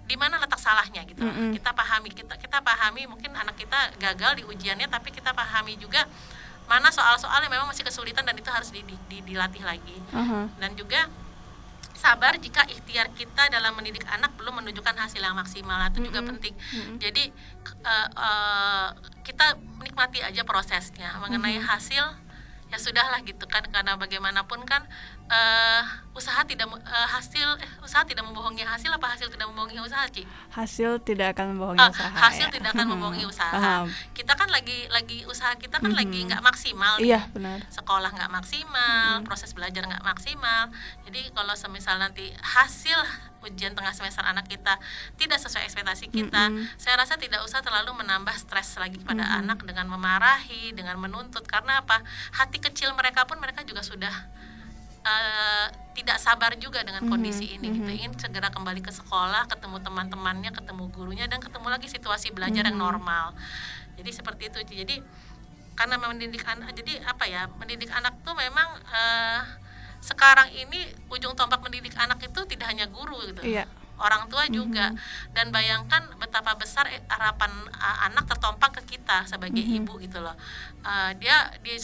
di 0.03 0.15
mana 0.19 0.41
letak 0.41 0.59
salahnya 0.59 1.05
gitu 1.05 1.21
mm 1.21 1.31
-hmm. 1.31 1.51
kita 1.55 1.71
pahami 1.71 2.09
kita 2.11 2.33
kita 2.35 2.57
pahami 2.59 3.07
mungkin 3.07 3.31
anak 3.37 3.55
kita 3.55 3.93
gagal 4.01 4.41
di 4.41 4.43
ujiannya 4.43 4.89
tapi 4.89 5.13
kita 5.13 5.31
pahami 5.31 5.77
juga 5.79 6.09
mana 6.67 6.89
soal-soal 6.89 7.43
yang 7.43 7.52
memang 7.52 7.67
masih 7.69 7.84
kesulitan 7.84 8.23
dan 8.23 8.36
itu 8.36 8.49
harus 8.49 8.71
di, 8.71 8.82
di, 8.88 8.95
di, 9.12 9.17
dilatih 9.34 9.63
lagi 9.63 9.97
uh-huh. 10.15 10.47
dan 10.58 10.71
juga 10.73 11.12
sabar 12.04 12.36
jika 12.36 12.67
ikhtiar 12.67 13.08
kita 13.15 13.47
dalam 13.47 13.80
mendidik 13.80 14.04
anak 14.12 14.36
belum 14.36 14.60
menunjukkan 14.60 15.08
hasil 15.08 15.23
yang 15.23 15.39
maksimal 15.39 15.80
itu 15.88 15.88
mm-hmm. 15.88 16.08
juga 16.12 16.19
penting 16.19 16.54
mm-hmm. 16.56 16.95
jadi 16.99 17.23
uh, 17.88 18.08
uh, 18.12 18.88
kita 19.23 19.56
menikmati 19.80 20.19
aja 20.19 20.43
prosesnya 20.43 21.15
mengenai 21.23 21.63
mm-hmm. 21.63 21.71
hasil 21.71 22.04
ya 22.73 22.81
sudahlah 22.81 23.21
gitu 23.21 23.45
kan 23.45 23.62
karena 23.69 23.93
bagaimanapun 23.93 24.65
kan 24.65 24.81
uh, 25.29 25.86
usaha 26.17 26.41
tidak 26.41 26.65
uh, 26.73 27.07
hasil 27.13 27.45
eh, 27.62 27.69
usaha 27.86 28.01
tidak 28.01 28.25
membohongi 28.25 28.65
hasil 28.65 28.89
apa 28.89 29.13
hasil 29.13 29.29
tidak 29.29 29.45
membohongi 29.53 29.77
usaha 29.77 30.09
Ci? 30.09 30.25
Hasil 30.49 30.97
tidak 31.05 31.38
akan 31.38 31.53
membohongi 31.53 31.86
uh, 31.86 31.93
usaha. 31.93 32.09
Hasil 32.09 32.49
ya? 32.49 32.53
tidak 32.57 32.69
akan 32.73 32.88
membohongi 32.97 33.25
usaha. 33.33 33.53
Paham. 33.53 33.86
Kita 34.17 34.33
kan 34.33 34.49
lagi 34.49 34.89
lagi 34.89 35.21
usaha 35.29 35.53
kita 35.53 35.77
kan 35.77 35.86
mm 35.86 35.93
-hmm. 35.93 36.01
lagi 36.01 36.19
nggak 36.25 36.41
maksimal. 36.41 36.93
Iya 36.97 37.29
benar. 37.29 37.62
Sekolah 37.69 38.09
nggak 38.09 38.31
maksimal, 38.33 39.21
mm 39.21 39.21
-hmm. 39.21 39.27
proses 39.29 39.53
belajar 39.53 39.86
nggak 39.86 40.01
maksimal. 40.01 40.73
Jadi 41.05 41.29
kalau 41.29 41.53
semisal 41.53 42.01
nanti 42.01 42.33
hasil 42.41 42.97
ujian 43.43 43.75
tengah 43.75 43.91
semester 43.91 44.23
anak 44.23 44.47
kita 44.47 44.79
tidak 45.19 45.38
sesuai 45.38 45.67
ekspektasi 45.67 46.10
kita, 46.10 46.49
mm 46.49 46.56
-hmm. 46.56 46.65
saya 46.79 46.95
rasa 46.97 47.19
tidak 47.19 47.43
usah 47.43 47.60
terlalu 47.60 47.93
menambah 47.99 48.34
stres 48.39 48.79
lagi 48.79 48.97
pada 49.03 49.23
mm 49.23 49.29
-hmm. 49.29 49.39
anak 49.43 49.60
dengan 49.67 49.86
memarahi, 49.91 50.71
dengan 50.71 50.95
menuntut 50.97 51.43
karena 51.45 51.84
apa? 51.84 52.01
Hati 52.34 52.58
kecil 52.58 52.95
mereka 52.95 53.27
pun 53.27 53.38
mereka 53.38 53.62
juga 53.67 53.84
sudah 53.84 54.15
uh, 55.03 55.67
tidak 55.93 56.17
sabar 56.17 56.58
juga 56.58 56.82
dengan 56.82 57.06
kondisi 57.06 57.45
mm 57.45 57.51
-hmm. 57.53 57.56
ini 57.62 57.67
gitu 57.77 57.91
ingin 57.93 58.13
segera 58.17 58.49
kembali 58.49 58.82
ke 58.82 58.89
sekolah 58.89 59.45
ketemu 59.45 59.77
teman-temannya 59.84 60.51
ketemu 60.56 60.84
gurunya 60.89 61.25
dan 61.29 61.38
ketemu 61.38 61.67
lagi 61.69 61.88
situasi 61.91 62.34
belajar 62.34 62.65
mm 62.65 62.65
-hmm. 62.65 62.69
yang 62.73 62.77
mm-hmm. 62.79 62.97
normal 62.97 63.27
jadi 63.99 64.10
seperti 64.10 64.49
itu 64.49 64.60
jadi 64.65 64.95
karena 65.73 65.97
mendidik 65.97 66.45
anak 66.45 66.69
jadi 66.77 67.01
apa 67.06 67.25
ya 67.25 67.49
mendidik 67.58 67.89
anak 67.89 68.13
tuh 68.21 68.34
memang 68.38 68.77
uh, 68.89 69.41
sekarang 70.03 70.51
ini 70.51 70.83
ujung 71.07 71.31
tombak 71.31 71.63
mendidik 71.63 71.95
anak 71.95 72.19
itu 72.19 72.43
tidak 72.43 72.67
hanya 72.67 72.91
guru 72.91 73.23
gitu 73.23 73.39
iya. 73.47 73.63
orang 73.95 74.27
tua 74.27 74.43
juga 74.51 74.91
mm-hmm. 74.91 75.31
dan 75.31 75.47
bayangkan 75.55 76.03
betapa 76.19 76.59
besar 76.59 76.91
eh, 76.91 76.99
harapan 77.07 77.47
uh, 77.71 78.11
anak 78.11 78.27
tertompang 78.27 78.75
ke 78.75 78.99
kita 78.99 79.23
sebagai 79.23 79.63
mm-hmm. 79.63 79.79
ibu 79.79 79.93
gitu 80.03 80.19
loh 80.19 80.35
uh, 80.83 81.15
dia 81.15 81.55
di 81.63 81.79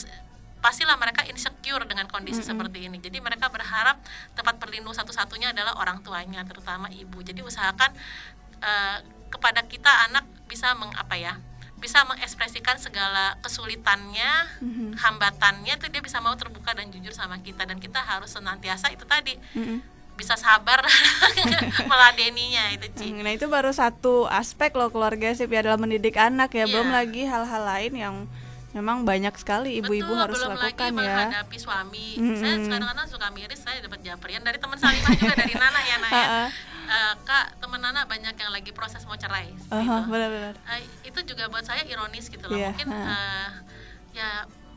pastilah 0.59 0.99
mereka 0.99 1.23
insecure 1.31 1.87
dengan 1.87 2.11
kondisi 2.11 2.43
mm-hmm. 2.43 2.51
seperti 2.51 2.79
ini 2.91 2.97
jadi 2.99 3.23
mereka 3.23 3.47
berharap 3.47 3.95
tempat 4.35 4.59
berlindung 4.59 4.91
satu-satunya 4.91 5.55
adalah 5.55 5.79
orang 5.79 6.03
tuanya 6.03 6.43
terutama 6.43 6.91
ibu 6.91 7.23
jadi 7.23 7.39
usahakan 7.39 7.95
uh, 8.59 8.99
kepada 9.31 9.63
kita 9.63 10.11
anak 10.11 10.27
bisa 10.51 10.75
mengapa 10.75 11.15
ya 11.15 11.39
bisa 11.79 12.03
mengekspresikan 12.03 12.75
segala 12.75 13.39
kesulitannya, 13.39 14.31
Mhm. 14.59 14.95
hambatannya 14.95 15.73
itu 15.73 15.87
dia 15.87 15.99
bisa 15.99 16.19
mau 16.19 16.33
terbuka 16.33 16.71
dan 16.71 16.87
jujur 16.87 17.11
sama 17.11 17.35
kita 17.37 17.63
dan 17.63 17.77
kita 17.77 17.99
harus 17.99 18.29
senantiasa 18.29 18.87
itu 18.89 19.03
tadi 19.03 19.39
Mm-mm. 19.53 19.79
bisa 20.13 20.35
sabar 20.35 20.83
meladeninya 21.89 22.69
itu 22.69 22.87
Ci. 22.93 23.07
Hmm, 23.09 23.21
Nah 23.21 23.31
itu 23.31 23.47
baru 23.47 23.71
satu 23.71 24.27
aspek 24.27 24.71
loh 24.73 24.89
keluarga 24.89 25.31
sip 25.31 25.47
ya 25.47 25.61
dalam 25.61 25.79
mendidik 25.79 26.15
anak 26.15 26.51
ya, 26.51 26.63
Iya. 26.63 26.69
belum 26.69 26.89
lagi 26.89 27.23
hal-hal 27.23 27.63
lain 27.65 27.93
yang 27.95 28.15
memang 28.69 29.01
banyak 29.01 29.33
sekali 29.33 29.79
ibu-ibu 29.79 30.05
Betul, 30.07 30.21
harus 30.21 30.37
belum 30.37 30.51
lakukan 30.53 30.67
lagi 30.85 30.99
ya. 30.99 31.15
menghadapi 31.15 31.57
suami. 31.57 32.07
Mm-mm. 32.17 32.37
Saya 32.37 32.55
kadang-kadang 32.59 33.07
suka 33.07 33.27
miris, 33.31 33.59
saya 33.59 33.79
dapat 33.79 33.99
japrian 34.01 34.41
dari 34.41 34.57
teman 34.57 34.77
Salimah 34.77 35.09
juga 35.11 35.35
dari 35.35 35.55
Nana 35.55 35.81
ya, 35.81 35.97
Naya. 35.97 36.23
Eh, 36.89 37.13
Kak, 37.21 37.61
teman 37.61 37.77
Nana 37.85 38.01
banyak 38.09 38.33
yang 38.33 38.49
lagi 38.49 38.73
proses 38.73 39.05
mau 39.05 39.13
cerai. 39.13 39.53
Aha, 39.69 39.77
gitu. 40.01 40.09
benar-benar. 40.09 40.57
Eh, 40.73 40.81
itu 41.05 41.19
juga 41.21 41.45
buat 41.45 41.61
saya 41.61 41.85
ironis 41.85 42.33
gitu 42.33 42.49
loh. 42.49 42.57
Iya, 42.57 42.73
Mungkin 42.73 42.89
ha. 42.89 43.05
eh, 43.13 43.49
ya 44.17 44.29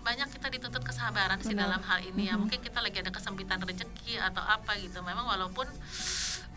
banyak 0.05 0.29
kita 0.29 0.53
dituntut 0.53 0.85
kesabaran 0.85 1.40
sih 1.40 1.57
Benar. 1.57 1.72
dalam 1.72 1.83
hal 1.88 2.05
ini 2.05 2.29
ya. 2.29 2.37
Mhm. 2.37 2.44
Mungkin 2.44 2.61
kita 2.61 2.85
lagi 2.85 3.01
ada 3.01 3.09
kesempitan 3.09 3.64
rezeki 3.64 4.20
atau 4.20 4.44
apa 4.44 4.77
gitu. 4.77 5.01
Memang 5.01 5.25
walaupun 5.25 5.64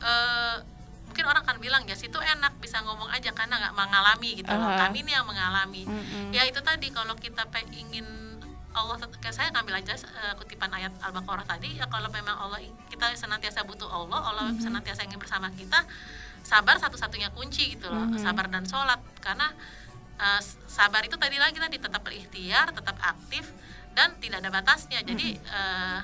eh, 0.04 0.56
mungkin 1.08 1.24
orang 1.24 1.48
akan 1.48 1.58
bilang 1.64 1.88
ya 1.88 1.96
situ 1.96 2.20
enak 2.20 2.60
bisa 2.60 2.84
ngomong 2.84 3.08
aja 3.16 3.32
karena 3.32 3.56
nggak 3.56 3.76
mengalami 3.80 4.30
gitu 4.36 4.52
loh. 4.52 4.68
Aha. 4.68 4.92
Kami 4.92 5.08
ini 5.08 5.12
yang 5.16 5.24
mengalami. 5.24 5.88
Mm-mm. 5.88 6.36
Ya 6.36 6.44
itu 6.44 6.60
tadi 6.60 6.92
kalau 6.92 7.16
kita 7.16 7.48
ingin 7.72 8.04
Allah 8.76 9.00
kayak 9.00 9.32
saya 9.32 9.48
ngambil 9.50 9.80
aja 9.80 9.96
eh, 9.96 10.34
kutipan 10.36 10.68
ayat 10.70 10.92
Al-Baqarah 11.00 11.48
tadi 11.48 11.74
ya 11.74 11.88
kalau 11.88 12.08
memang 12.10 12.36
Allah 12.36 12.60
kita 12.86 13.16
senantiasa 13.16 13.64
butuh 13.64 13.88
Allah, 13.88 14.20
Allah 14.22 14.46
Mhm. 14.52 14.60
senantiasa 14.62 15.02
ingin 15.04 15.16
bersama 15.16 15.48
kita, 15.50 15.80
sabar 16.42 16.76
satu-satunya 16.76 17.32
kunci 17.32 17.74
gitu 17.74 17.88
loh. 17.88 18.06
Mhm. 18.06 18.20
Sabar 18.20 18.46
dan 18.48 18.64
sholat 18.64 19.00
karena 19.20 19.48
eh, 20.16 20.40
sabar 20.66 21.02
itu 21.02 21.16
tadi 21.16 21.36
lagi 21.36 21.56
tadi 21.56 21.76
tetap 21.76 22.00
berikhtiar, 22.00 22.72
tetap 22.72 22.96
aktif 22.98 23.52
dan 23.92 24.16
tidak 24.16 24.40
ada 24.40 24.52
batasnya. 24.54 25.00
Jadi 25.02 25.36
Mhm. 25.36 25.44
eh, 25.46 26.00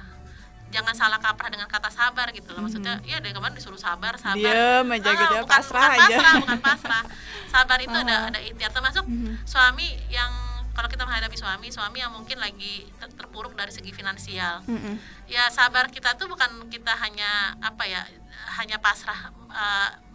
jangan 0.71 0.91
salah 0.91 1.19
kaprah 1.19 1.47
dengan 1.47 1.67
kata 1.67 1.87
sabar 1.87 2.31
gitu 2.31 2.51
loh. 2.51 2.63
Maksudnya 2.63 2.99
ya 3.03 3.19
dari 3.19 3.31
kemarin 3.31 3.51
disuruh 3.53 3.75
sabar, 3.75 4.15
sabar. 4.15 4.35
Diem 4.35 4.87
aja 4.89 5.03
Ah, 5.05 5.15
gitu 5.17 5.33
ya, 5.33 5.41
bukan- 5.43 5.51
pasrah 5.53 5.83
bukan 5.85 5.95
aja. 5.99 6.15
pasrah, 6.15 6.33
bukan 6.39 6.59
pasrah. 6.61 7.03
Sabar 7.47 7.77
itu 7.79 7.91
ada 7.93 8.15
Aha. 8.15 8.29
ada 8.31 8.39
ikhtiar 8.39 8.71
termasuk 8.71 9.03
suami 9.43 9.87
yang 10.07 10.31
kalau 10.71 10.87
kita 10.87 11.03
menghadapi 11.03 11.35
suami, 11.35 11.67
suami 11.67 11.99
yang 11.99 12.11
mungkin 12.15 12.39
lagi 12.39 12.87
ter- 12.95 13.11
terpuruk 13.11 13.53
dari 13.53 13.71
segi 13.71 13.91
finansial. 13.91 14.63
Mm-mm. 14.65 14.95
Ya 15.27 15.51
sabar 15.51 15.91
kita 15.91 16.15
tuh 16.15 16.31
bukan 16.31 16.71
kita 16.71 16.95
hanya 16.95 17.55
apa 17.59 17.83
ya 17.83 18.01
hanya 18.55 18.79
pasrah 18.79 19.31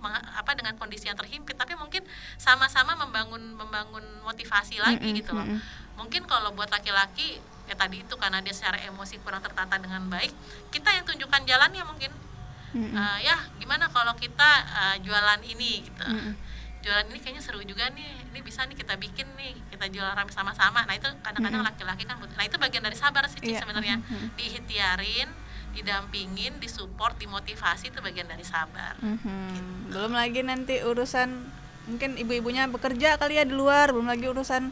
meng- 0.00 0.26
apa 0.36 0.50
dengan 0.56 0.72
kondisi 0.80 1.08
yang 1.08 1.16
terhimpit, 1.16 1.56
tapi 1.56 1.76
mungkin 1.76 2.04
sama-sama 2.40 2.96
membangun 2.96 3.52
membangun 3.52 4.04
motivasi 4.24 4.80
lagi 4.80 5.12
Mm-mm, 5.12 5.18
gitu 5.20 5.32
loh. 5.36 5.44
mm-mm. 5.44 5.60
Mungkin 5.96 6.24
kalau 6.28 6.52
buat 6.52 6.68
laki-laki 6.68 7.40
ya 7.66 7.74
tadi 7.74 8.04
itu 8.04 8.14
karena 8.16 8.38
dia 8.40 8.54
secara 8.54 8.78
emosi 8.84 9.18
kurang 9.20 9.42
tertata 9.42 9.76
dengan 9.76 10.06
baik, 10.08 10.30
kita 10.72 10.88
yang 10.92 11.04
tunjukkan 11.04 11.42
jalannya 11.44 11.84
mungkin. 11.84 12.12
Mm-mm. 12.76 12.92
Eh, 12.92 13.18
ya 13.24 13.36
gimana 13.56 13.88
kalau 13.88 14.12
kita 14.16 14.50
eh, 14.68 14.96
jualan 15.00 15.40
ini 15.48 15.84
gitu 15.84 16.04
Mm-mm. 16.04 16.34
Jualan 16.86 17.02
ini 17.10 17.18
kayaknya 17.18 17.42
seru 17.42 17.58
juga 17.66 17.90
nih. 17.90 18.30
Ini 18.30 18.38
bisa 18.46 18.62
nih 18.62 18.78
kita 18.78 18.94
bikin 18.94 19.26
nih 19.34 19.58
kita 19.74 19.90
jual 19.90 20.06
rame 20.06 20.30
sama-sama. 20.30 20.86
Nah 20.86 20.94
itu 20.94 21.10
kadang-kadang 21.18 21.66
laki-laki 21.66 22.06
kan 22.06 22.14
butuh. 22.22 22.38
Nah 22.38 22.46
itu 22.46 22.54
bagian 22.62 22.86
dari 22.86 22.94
sabar 22.94 23.26
sih 23.26 23.42
Iya, 23.42 23.66
sebenarnya. 23.66 23.98
Mhm. 23.98 24.38
diikhtiarin 24.38 25.28
didampingin 25.74 26.56
disupport 26.56 27.18
dimotivasi 27.18 27.90
itu 27.90 27.98
bagian 27.98 28.30
dari 28.30 28.46
sabar. 28.46 28.94
Mhm. 29.02 29.90
Belum 29.90 30.12
lagi 30.14 30.40
nanti 30.46 30.80
urusan 30.80 31.28
mungkin 31.86 32.18
ibu-ibunya 32.18 32.66
bekerja 32.66 33.18
kali 33.18 33.38
ya 33.38 33.44
di 33.46 33.54
luar, 33.54 33.90
belum 33.90 34.06
lagi 34.06 34.26
urusan 34.26 34.70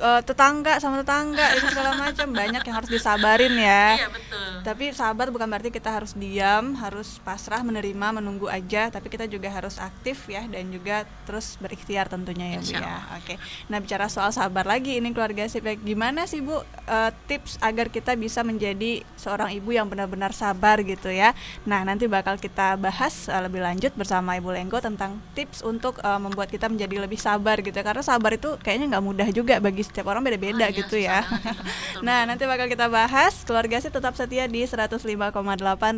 eh, 0.00 0.20
tetangga 0.22 0.78
sama 0.78 1.00
tetangga 1.00 1.46
itu 1.56 1.66
segala 1.72 1.96
macam 1.96 2.28
banyak 2.32 2.62
yang 2.62 2.76
harus 2.76 2.90
disabarin 2.90 3.54
ya. 3.56 4.00
iya 4.00 4.08
betul 4.12 4.44
Tapi 4.66 4.90
sabar 4.90 5.30
bukan 5.30 5.46
berarti 5.46 5.70
kita 5.70 5.94
harus 5.94 6.12
diam, 6.18 6.74
harus 6.82 7.22
pasrah, 7.22 7.62
menerima, 7.62 8.18
menunggu 8.18 8.50
aja, 8.50 8.90
tapi 8.90 9.06
kita 9.06 9.30
juga 9.30 9.46
harus 9.46 9.78
aktif 9.78 10.26
ya 10.26 10.42
dan 10.50 10.74
juga 10.74 11.06
terus 11.22 11.54
berikhtiar 11.62 12.10
tentunya 12.10 12.58
ya 12.58 12.60
Bu 12.60 12.72
ya. 12.74 12.98
Oke. 13.14 13.34
Nah, 13.70 13.78
bicara 13.78 14.10
soal 14.10 14.34
sabar 14.34 14.66
lagi 14.66 14.98
ini 14.98 15.14
keluarga 15.14 15.46
ya. 15.46 15.74
gimana 15.78 16.26
sih 16.26 16.42
Bu 16.42 16.58
eh, 16.66 17.10
tips 17.30 17.62
agar 17.62 17.94
kita 17.94 18.18
bisa 18.18 18.42
menjadi 18.42 19.06
seorang 19.14 19.54
ibu 19.54 19.70
yang 19.70 19.86
benar-benar 19.86 20.34
sabar 20.34 20.82
gitu 20.82 21.14
ya. 21.14 21.30
Nah, 21.62 21.86
nanti 21.86 22.10
bakal 22.10 22.34
kita 22.34 22.74
bahas 22.74 23.30
eh, 23.30 23.40
lebih 23.46 23.62
lanjut 23.62 23.94
bersama 23.94 24.34
Ibu 24.34 24.50
Lenggo 24.50 24.82
tentang 24.82 25.22
tips 25.38 25.62
untuk 25.62 26.02
eh, 26.02 26.18
membuat 26.18 26.50
kita 26.50 26.66
menjadi 26.66 27.06
lebih 27.06 27.22
sabar 27.22 27.62
gitu 27.62 27.74
ya. 27.74 27.86
Karena 27.86 28.02
sabar 28.02 28.34
itu 28.34 28.58
kayaknya 28.58 28.98
nggak 28.98 29.04
mudah 29.06 29.28
juga 29.30 29.62
bagi 29.62 29.85
setiap 29.86 30.10
orang 30.10 30.26
beda-beda 30.26 30.66
Oh, 30.66 30.70
iya, 30.70 30.78
gitu 30.82 30.96
ya. 30.98 31.22
Betul, 31.26 32.02
nah, 32.02 32.26
betul. 32.26 32.28
nanti 32.34 32.44
bakal 32.50 32.66
kita 32.66 32.86
bahas. 32.90 33.34
Keluarga 33.46 33.78
sip 33.78 33.94
tetap 33.94 34.18
setia 34.18 34.50
di 34.50 34.66
105,8 34.66 34.98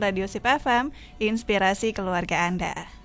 Radio 0.04 0.26
Sip 0.28 0.44
FM, 0.44 0.92
inspirasi 1.18 1.96
keluarga 1.96 2.44
Anda. 2.44 2.98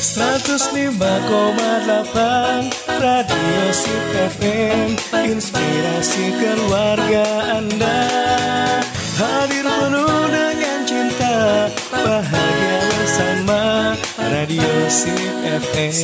Seratus 0.00 0.72
lima 0.72 1.20
koma 1.28 1.84
delapan 1.84 2.72
Radio 2.88 3.62
Sip 3.68 4.06
FM 4.16 4.96
Inspirasi 5.12 6.40
keluarga 6.40 7.60
Anda 7.60 8.08
Hadir 9.20 9.68
penuh 9.68 10.24
dengan 10.32 10.80
cinta 10.88 11.19
Radio 14.90 15.06
Sip 15.06 15.22
FM 15.70 15.94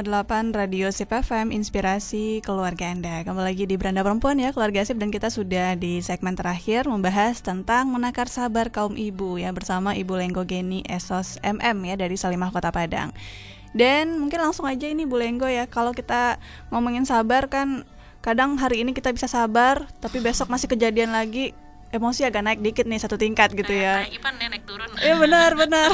delapan 0.00 0.56
Radio 0.56 0.88
Sip 0.88 1.12
FM 1.12 1.52
Inspirasi 1.52 2.40
Keluarga 2.40 2.88
Anda. 2.88 3.20
Kembali 3.20 3.44
lagi 3.44 3.68
di 3.68 3.76
Beranda 3.76 4.00
Perempuan 4.00 4.40
ya 4.40 4.48
Keluarga 4.56 4.80
Sip 4.88 4.96
dan 4.96 5.12
kita 5.12 5.28
sudah 5.28 5.76
di 5.76 6.00
segmen 6.00 6.40
terakhir 6.40 6.88
Membahas 6.88 7.44
tentang 7.44 7.92
menakar 7.92 8.32
sabar 8.32 8.72
kaum 8.72 8.96
ibu 8.96 9.36
ya 9.36 9.52
Bersama 9.52 9.92
Ibu 9.92 10.16
Lenggo 10.16 10.48
Geni 10.48 10.80
Esos 10.88 11.36
MM 11.44 11.84
ya 11.84 12.00
Dari 12.00 12.16
Salimah 12.16 12.48
Kota 12.48 12.72
Padang 12.72 13.12
Dan 13.74 14.22
mungkin 14.22 14.38
langsung 14.38 14.64
aja 14.70 14.86
ini 14.86 15.04
Bu 15.04 15.18
Lenggo 15.18 15.50
ya. 15.50 15.66
Kalau 15.66 15.90
kita 15.90 16.38
ngomongin 16.70 17.02
sabar 17.04 17.50
kan 17.50 17.82
Kadang 18.24 18.56
hari 18.56 18.80
ini 18.80 18.96
kita 18.96 19.12
bisa 19.12 19.28
sabar 19.28 19.84
Tapi 20.00 20.22
besok 20.22 20.48
masih 20.48 20.70
kejadian 20.70 21.12
lagi 21.12 21.52
Emosi 21.94 22.26
agak 22.26 22.42
naik 22.42 22.58
dikit 22.58 22.90
nih 22.90 22.98
satu 22.98 23.14
tingkat 23.14 23.54
gitu 23.54 23.70
ya. 23.70 24.02
Kayak 24.02 24.18
Ipan 24.18 24.34
nih 24.42 24.48
naik 24.50 24.64
turun. 24.66 24.90
Iya 24.98 25.14
benar 25.14 25.50
benar. 25.62 25.90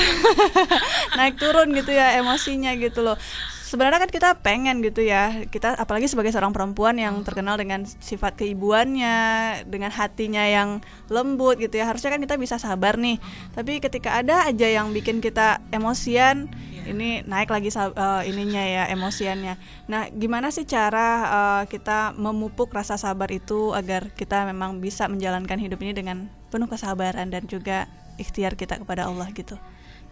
Naik 1.20 1.36
turun 1.36 1.76
gitu 1.76 1.92
ya 1.92 2.16
emosinya 2.16 2.72
gitu 2.80 3.04
loh. 3.04 3.20
Sebenarnya 3.68 4.00
kan 4.02 4.10
kita 4.10 4.30
pengen 4.40 4.80
gitu 4.80 5.04
ya 5.04 5.44
kita 5.46 5.76
apalagi 5.76 6.08
sebagai 6.08 6.32
seorang 6.32 6.56
perempuan 6.56 6.96
yang 6.96 7.20
terkenal 7.20 7.60
dengan 7.60 7.84
sifat 7.84 8.34
keibuannya, 8.40 9.20
dengan 9.68 9.92
hatinya 9.92 10.40
yang 10.40 10.80
lembut 11.12 11.60
gitu 11.60 11.76
ya. 11.76 11.84
Harusnya 11.84 12.16
kan 12.16 12.20
kita 12.24 12.40
bisa 12.40 12.56
sabar 12.56 12.96
nih. 12.96 13.20
Tapi 13.52 13.84
ketika 13.84 14.16
ada 14.16 14.48
aja 14.48 14.72
yang 14.72 14.96
bikin 14.96 15.20
kita 15.20 15.60
emosian, 15.68 16.48
ini 16.90 17.22
naik 17.22 17.48
lagi 17.48 17.70
eh, 17.70 18.22
ininya 18.26 18.60
ya 18.60 18.82
emosiannya. 18.88 19.54
Nah 19.86 20.10
gimana 20.10 20.50
sih 20.50 20.64
cara 20.64 21.08
eh, 21.24 21.62
kita 21.66 22.12
memupuk 22.14 22.70
rasa 22.70 22.94
sabar 22.94 23.30
itu 23.30 23.70
agar 23.72 24.10
kita 24.10 24.42
memang 24.44 24.78
bisa 24.78 25.06
menjalankan 25.06 25.56
hidup 25.56 25.78
ini 25.78 25.92
dengan 25.92 26.16
penuh 26.48 26.66
kesabaran 26.66 27.26
dan 27.26 27.46
juga 27.46 27.86
ikhtiar 28.16 28.52
kita 28.52 28.76
kepada 28.76 29.06
Allah 29.06 29.30
gitu. 29.30 29.54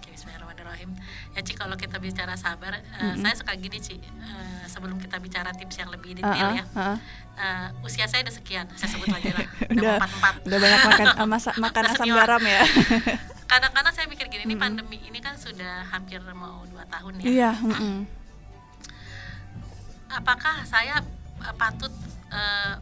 Bismillahirrahmanirrahim. 0.09 0.91
Ya 1.33 1.41
Ci, 1.41 1.55
kalau 1.55 1.75
kita 1.75 1.99
bicara 1.99 2.35
sabar, 2.35 2.75
eh, 2.75 3.15
saya 3.17 3.35
suka 3.35 3.55
gini 3.55 3.79
Ci, 3.79 3.99
eh, 3.99 4.63
sebelum 4.67 4.99
kita 4.99 5.19
bicara 5.19 5.51
tips 5.53 5.77
yang 5.77 5.91
lebih 5.91 6.17
detail 6.17 6.35
Uh-uh, 6.49 6.59
ya. 6.59 6.65
uh-uh. 6.67 6.97
eh, 7.37 7.87
usia 7.87 8.07
saya 8.07 8.23
udah 8.23 8.35
sekian, 8.35 8.67
saya 8.75 8.89
sebut 8.91 9.07
lagi 9.09 9.31
lah, 9.31 9.47
udah 9.75 9.95
udah 9.95 10.33
udah 10.43 10.59
banyak 10.59 10.81
makan 10.85 11.07
eh, 11.07 11.29
masa- 11.29 11.55
makan 11.57 11.83
Udah 11.85 11.93
asam 11.93 12.07
senior. 12.07 12.19
garam 12.19 12.43
ya. 12.43 12.63
Kadang-kadang 13.47 13.95
gini, 14.29 14.43
ini 14.45 14.57
pandemi 14.57 14.97
ini 15.01 15.19
kan 15.19 15.35
sudah 15.35 15.85
hampir 15.89 16.21
mau 16.33 16.63
dua 16.67 16.85
tahun 16.87 17.21
ya. 17.21 17.27
Iya, 17.27 17.51
mm-mm. 17.59 17.97
Apakah 20.09 20.65
saya 20.65 21.01
eh, 21.45 21.55
patut 21.57 21.93
eh, 22.31 22.75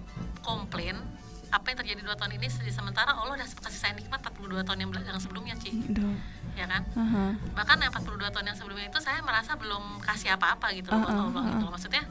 komplain 0.42 0.94
apa 1.46 1.72
yang 1.72 1.78
terjadi 1.78 2.00
dua 2.02 2.16
tahun 2.18 2.36
ini 2.36 2.50
sementara 2.50 3.14
Allah 3.14 3.38
udah 3.38 3.46
kasih 3.46 3.78
saya 3.80 3.92
nikmat 3.94 4.18
42 4.18 4.66
tahun 4.66 4.78
yang, 4.82 4.90
yang 5.06 5.16
sebelumnya 5.22 5.54
Ci, 5.56 5.70
Aduh, 5.94 6.12
ya 6.58 6.66
kan? 6.66 6.82
uh-huh. 6.90 7.30
bahkan 7.54 7.78
yang 7.78 7.94
42 7.94 8.34
tahun 8.34 8.46
yang 8.50 8.58
sebelumnya 8.58 8.90
itu 8.90 8.98
saya 8.98 9.22
merasa 9.22 9.54
belum 9.54 10.02
kasih 10.02 10.34
apa-apa 10.34 10.74
gitu 10.74 10.90
loh 10.90 11.06
buat 11.06 11.14
Uh-uh, 11.14 11.22
Allah 11.30 11.42
gitu 11.46 11.54
uh-uh. 11.54 11.62
loh. 11.62 11.72
maksudnya 11.72 12.02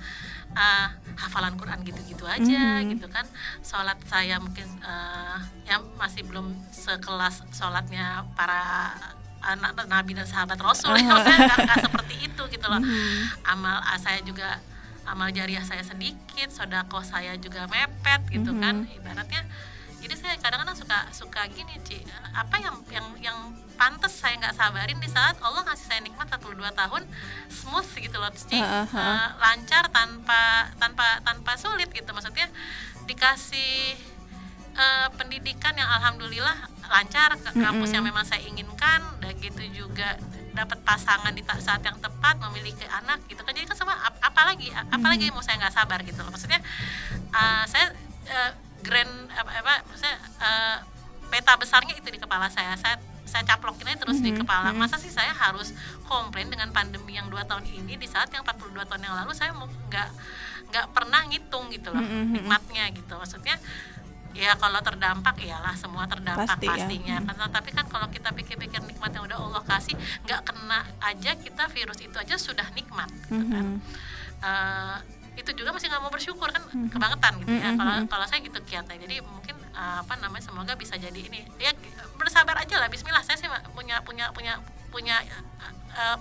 uh, 0.56 0.88
hafalan 1.20 1.60
Quran 1.60 1.80
gitu-gitu 1.84 2.24
aja 2.26 2.64
Mhm. 2.80 2.96
gitu 2.96 3.08
kan 3.12 3.28
sholat 3.60 4.00
saya 4.08 4.40
mungkin 4.40 4.66
uh, 4.82 5.38
yang 5.68 5.84
masih 6.00 6.24
belum 6.26 6.56
sekelas 6.72 7.44
sholatnya 7.52 8.24
para 8.40 8.96
anak 9.46 9.86
nabi 9.86 10.18
dan 10.18 10.26
sahabat 10.26 10.58
rasul 10.58 10.94
uh 10.94 10.98
-huh. 10.98 11.22
saya 11.22 11.46
nggak 11.54 11.80
seperti 11.86 12.16
itu 12.26 12.44
gitu 12.50 12.66
loh 12.66 12.82
hmm. 12.82 13.46
amal 13.46 13.78
ah, 13.82 14.00
saya 14.02 14.20
juga 14.26 14.58
amal 15.06 15.30
jariah 15.30 15.62
saya 15.62 15.86
sedikit 15.86 16.50
sodako 16.50 17.06
saya 17.06 17.38
juga 17.38 17.70
mepet 17.70 18.22
gitu 18.34 18.52
-hmm. 18.52 18.62
kan 18.62 18.76
ibaratnya 18.90 19.42
jadi 20.06 20.22
saya 20.22 20.36
kadang-kadang 20.38 20.78
suka 20.78 21.00
suka 21.10 21.42
gini 21.50 21.82
Ci 21.82 21.98
apa 22.38 22.62
yang 22.62 22.78
yang 22.94 23.08
yang 23.18 23.38
pantas 23.74 24.14
saya 24.22 24.38
nggak 24.38 24.54
sabarin 24.54 25.02
di 25.02 25.10
saat 25.10 25.34
Allah 25.42 25.66
ngasih 25.66 25.86
saya 25.90 26.02
nikmat 26.06 26.30
42 26.30 26.62
tahun 26.62 27.02
smooth 27.50 27.90
gitu 27.98 28.18
loh 28.22 28.30
Ci 28.34 28.62
uh, 28.62 28.86
uh, 28.86 28.94
uh. 28.94 29.30
lancar 29.42 29.90
tanpa 29.90 30.70
tanpa 30.78 31.26
tanpa 31.26 31.52
sulit 31.58 31.90
gitu 31.90 32.06
maksudnya 32.14 32.46
dikasih 33.10 33.98
uh, 34.76 35.08
pendidikan 35.16 35.74
yang 35.76 35.88
alhamdulillah 35.88 36.56
lancar 36.86 37.34
ke 37.40 37.52
kampus 37.58 37.90
yang 37.96 38.06
memang 38.06 38.22
saya 38.28 38.46
inginkan 38.46 39.02
dan 39.18 39.34
gitu 39.42 39.64
juga 39.74 40.20
dapat 40.56 40.80
pasangan 40.88 41.34
di 41.36 41.44
saat 41.60 41.84
yang 41.84 41.98
tepat 42.00 42.40
memiliki 42.40 42.88
anak 42.88 43.20
gitu 43.28 43.44
kan 43.44 43.52
jadi 43.52 43.68
kan 43.68 43.76
semua 43.76 43.98
ap 44.00 44.16
apalagi 44.24 44.72
apalagi 44.72 45.28
mau 45.36 45.44
saya 45.44 45.60
nggak 45.60 45.76
sabar 45.76 46.00
gitu 46.06 46.24
loh 46.24 46.32
maksudnya 46.32 46.64
uh, 47.36 47.64
saya 47.68 47.92
uh, 48.32 48.52
grand 48.86 49.12
apa, 49.36 49.52
apa 49.52 49.74
maksudnya 49.90 50.16
uh, 50.40 50.78
peta 51.28 51.54
besarnya 51.60 51.98
itu 51.98 52.08
di 52.08 52.22
kepala 52.22 52.48
saya 52.48 52.78
saya 52.80 52.96
saya 53.26 53.44
caplokin 53.44 53.90
aja 53.90 54.06
terus 54.06 54.22
mm 54.22 54.24
-hmm. 54.24 54.28
di 54.30 54.32
mm-hmm. 54.32 54.48
kepala 54.48 54.70
mm-hmm. 54.72 54.86
masa 54.86 54.96
sih 55.02 55.12
saya 55.12 55.34
harus 55.34 55.74
komplain 56.06 56.48
dengan 56.48 56.70
pandemi 56.72 57.18
yang 57.18 57.28
dua 57.28 57.44
tahun 57.44 57.66
ini 57.66 57.98
di 58.00 58.08
saat 58.08 58.32
yang 58.32 58.46
42 58.46 58.86
tahun 58.86 59.02
yang 59.02 59.16
lalu 59.18 59.34
saya 59.34 59.52
mau 59.52 59.68
nggak 59.68 60.10
nggak 60.72 60.86
pernah 60.94 61.26
ngitung 61.28 61.68
gitu 61.74 61.92
loh 61.92 62.00
mm 62.00 62.08
-hmm. 62.08 62.32
nikmatnya 62.38 62.86
gitu 62.96 63.14
maksudnya 63.18 63.58
ya 64.36 64.52
kalau 64.60 64.84
terdampak 64.84 65.40
iyalah 65.40 65.74
semua 65.80 66.04
terdampak 66.12 66.60
Pasti, 66.60 66.68
ya. 66.68 66.76
pastinya 66.76 67.16
ya. 67.24 67.28
kan 67.28 67.48
tapi 67.48 67.72
kan 67.72 67.88
kalau 67.88 68.12
kita 68.12 68.36
pikir-pikir 68.36 68.84
nikmat 68.84 69.16
yang 69.16 69.24
udah 69.24 69.40
Allah 69.40 69.64
kasih 69.64 69.96
nggak 70.28 70.42
kena 70.44 70.84
aja 71.00 71.32
kita 71.40 71.64
virus 71.72 72.00
itu 72.04 72.16
aja 72.20 72.36
sudah 72.36 72.68
nikmat 72.76 73.08
gitu 73.08 73.32
mm 73.32 73.44
-hmm. 73.48 73.54
kan 73.56 73.66
uh, 74.44 74.98
itu 75.36 75.52
juga 75.52 75.76
masih 75.76 75.92
nggak 75.92 76.04
mau 76.04 76.12
bersyukur 76.12 76.48
kan 76.48 76.64
hmm. 76.64 76.90
kebangetan 76.96 77.36
gitu 77.44 77.52
ya 77.60 77.70
hmm, 77.72 77.80
kalau 77.80 77.94
hmm, 78.00 78.08
kalau 78.08 78.26
saya 78.28 78.40
gitu 78.40 78.60
kiatnya 78.64 78.96
jadi 78.96 79.20
mungkin 79.20 79.56
uh, 79.76 80.00
apa 80.00 80.16
namanya 80.24 80.48
semoga 80.48 80.80
bisa 80.80 80.96
jadi 80.96 81.20
ini 81.20 81.44
ya 81.60 81.76
bersabar 82.16 82.56
aja 82.56 82.80
lah 82.80 82.88
Bismillah 82.88 83.20
saya 83.20 83.36
sih 83.36 83.48
punya 83.76 84.00
punya 84.08 84.32
punya 84.32 84.64
punya 84.96 85.20
uh, 85.92 86.18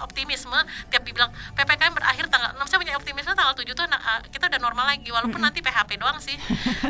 optimisme 0.00 0.58
tiap 0.90 1.02
dibilang 1.06 1.30
ppkm 1.54 1.92
berakhir 1.94 2.26
tanggal 2.26 2.50
6 2.58 2.66
saya 2.66 2.78
punya 2.82 2.94
optimisme 2.98 3.32
tanggal 3.34 3.54
7 3.54 3.62
tuh 3.74 3.86
uh, 3.86 4.20
kita 4.30 4.50
udah 4.50 4.60
normal 4.60 4.86
lagi 4.90 5.08
walaupun 5.10 5.38
nanti 5.38 5.62
PHP 5.62 6.00
doang 6.00 6.18
sih. 6.18 6.34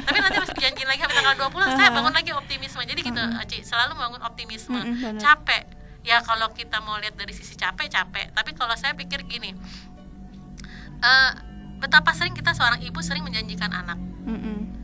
Tapi 0.07 0.19
nanti 0.21 0.37
masih 0.41 0.55
dijanjiin 0.57 0.89
lagi 0.89 1.01
sampai 1.05 1.17
tanggal 1.21 1.35
20 1.49 1.77
saya 1.77 1.89
bangun 1.93 2.15
lagi 2.15 2.31
optimisme. 2.33 2.83
Jadi 2.85 3.01
gitu 3.05 3.23
Aci 3.41 3.59
selalu 3.65 3.93
bangun 3.97 4.21
optimisme. 4.25 4.81
Capek. 5.21 5.65
Ya 6.05 6.21
kalau 6.21 6.53
kita 6.53 6.85
mau 6.85 7.01
lihat 7.01 7.17
dari 7.17 7.33
sisi 7.33 7.57
capek 7.57 7.89
capek. 7.89 8.33
Tapi 8.33 8.53
kalau 8.53 8.77
saya 8.77 8.93
pikir 8.93 9.25
gini 9.25 9.57
uh, 11.01 11.31
betapa 11.81 12.13
sering 12.17 12.33
kita 12.33 12.57
seorang 12.57 12.81
ibu 12.81 13.01
sering 13.05 13.25
menjanjikan 13.25 13.73
anak. 13.73 13.99
Mm. 14.25 14.84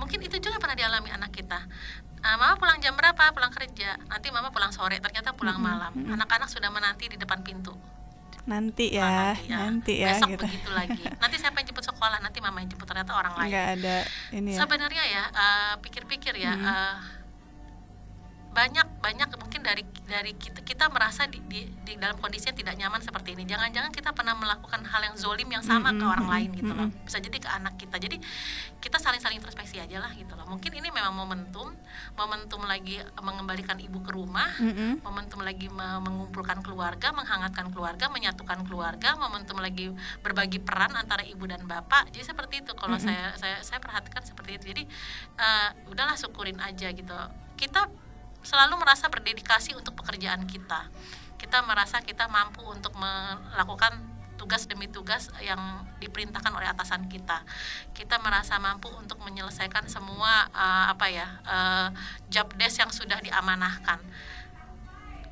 Mungkin 0.00 0.24
itu 0.24 0.40
juga 0.40 0.56
pernah 0.56 0.74
dialami 0.74 1.12
anak 1.12 1.30
kita 1.30 1.60
uh, 2.24 2.36
mama 2.40 2.56
pulang 2.56 2.80
jam 2.80 2.96
berapa 2.96 3.30
pulang 3.36 3.52
kerja 3.52 4.00
nanti 4.08 4.32
mama 4.32 4.48
pulang 4.48 4.72
sore 4.72 4.96
ternyata 4.98 5.36
pulang 5.36 5.60
mm 5.60 5.64
-hmm. 5.64 5.76
malam 5.76 5.92
anak-anak 6.16 6.48
sudah 6.48 6.72
menanti 6.72 7.12
di 7.12 7.20
depan 7.20 7.44
pintu 7.44 7.76
nanti 8.48 8.96
ya, 8.96 9.36
nanti 9.36 9.46
ya, 9.46 9.56
nanti 9.60 9.92
ya 10.00 10.08
besok 10.16 10.28
gitu. 10.32 10.44
begitu 10.48 10.70
lagi. 10.72 11.02
Nanti 11.22 11.36
siapa 11.36 11.60
yang 11.60 11.66
jemput 11.70 11.84
sekolah, 11.86 12.18
nanti 12.24 12.40
mama 12.40 12.58
yang 12.64 12.72
jemput 12.72 12.88
ternyata 12.88 13.12
orang 13.12 13.36
lain. 13.36 13.52
Nggak 13.52 13.66
ada 13.78 13.96
ini 14.32 14.50
ya. 14.56 14.58
Sebenarnya 14.64 15.04
ya, 15.06 15.24
uh, 15.28 15.74
pikir-pikir 15.84 16.34
ya, 16.40 16.56
hmm. 16.56 16.64
uh, 16.64 16.94
banyak 18.50 18.86
banyak 18.98 19.28
mungkin 19.38 19.62
dari 19.62 19.86
dari 20.10 20.34
kita 20.34 20.60
kita 20.66 20.90
merasa 20.90 21.30
di, 21.30 21.38
di, 21.46 21.70
di 21.86 21.94
dalam 21.94 22.18
kondisi 22.18 22.50
yang 22.50 22.58
tidak 22.58 22.74
nyaman 22.74 22.98
seperti 22.98 23.38
ini. 23.38 23.46
Jangan-jangan 23.46 23.94
kita 23.94 24.10
pernah 24.10 24.34
melakukan 24.34 24.82
hal 24.82 25.02
yang 25.06 25.14
zolim 25.14 25.46
yang 25.46 25.62
sama 25.62 25.90
mm 25.90 25.94
-hmm. 25.94 26.00
ke 26.00 26.04
orang 26.10 26.26
lain 26.26 26.50
gitu 26.58 26.72
loh. 26.74 26.88
Bisa 27.06 27.18
jadi 27.22 27.38
ke 27.38 27.46
anak 27.46 27.74
kita. 27.78 27.96
Jadi 28.00 28.16
kita 28.82 28.98
saling-saling 28.98 29.38
introspeksi 29.38 29.78
aja 29.78 30.02
lah 30.02 30.10
gitu 30.16 30.34
loh. 30.34 30.50
Mungkin 30.50 30.72
ini 30.72 30.90
memang 30.90 31.14
momentum. 31.14 31.70
Momentum 32.18 32.66
lagi 32.66 32.98
mengembalikan 33.22 33.78
ibu 33.78 34.02
ke 34.02 34.10
rumah. 34.10 34.50
Mm 34.58 34.72
-hmm. 34.72 34.92
momentum 35.06 35.40
lagi 35.46 35.70
mengumpulkan 35.70 36.58
keluarga 36.66 37.14
menghangatkan 37.14 37.70
keluarga 37.70 38.10
menyatukan 38.10 38.66
keluarga. 38.66 39.14
Momentum 39.14 39.62
lagi 39.62 39.94
berbagi 40.26 40.58
peran 40.58 40.90
antara 40.98 41.22
ibu 41.22 41.46
dan 41.46 41.62
bapak. 41.70 42.10
Jadi 42.10 42.24
seperti 42.24 42.66
itu. 42.66 42.74
Kalau 42.74 42.98
mm 42.98 43.04
-hmm. 43.04 43.14
saya 43.14 43.26
saya 43.38 43.56
saya 43.62 43.78
perhatikan 43.78 44.26
seperti 44.26 44.58
itu. 44.58 44.64
Jadi 44.74 44.82
uh, 45.38 45.92
udahlah 45.92 46.18
syukurin 46.18 46.58
aja 46.58 46.90
gitu. 46.90 47.14
Kita 47.60 47.99
selalu 48.40 48.80
merasa 48.80 49.08
berdedikasi 49.12 49.76
untuk 49.76 49.96
pekerjaan 50.00 50.44
kita. 50.48 50.88
Kita 51.40 51.64
merasa 51.64 52.04
kita 52.04 52.28
mampu 52.28 52.60
untuk 52.64 52.92
melakukan 52.96 53.96
tugas 54.40 54.64
demi 54.64 54.88
tugas 54.88 55.28
yang 55.44 55.60
diperintahkan 56.00 56.48
oleh 56.56 56.64
atasan 56.72 57.04
kita. 57.12 57.44
Kita 57.92 58.16
merasa 58.24 58.56
mampu 58.56 58.88
untuk 58.96 59.20
menyelesaikan 59.20 59.84
semua 59.84 60.48
uh, 60.56 60.88
apa 60.88 61.06
ya 61.12 61.28
uh, 61.44 61.88
job 62.32 62.48
desk 62.56 62.80
yang 62.80 62.88
sudah 62.88 63.20
diamanahkan. 63.20 64.00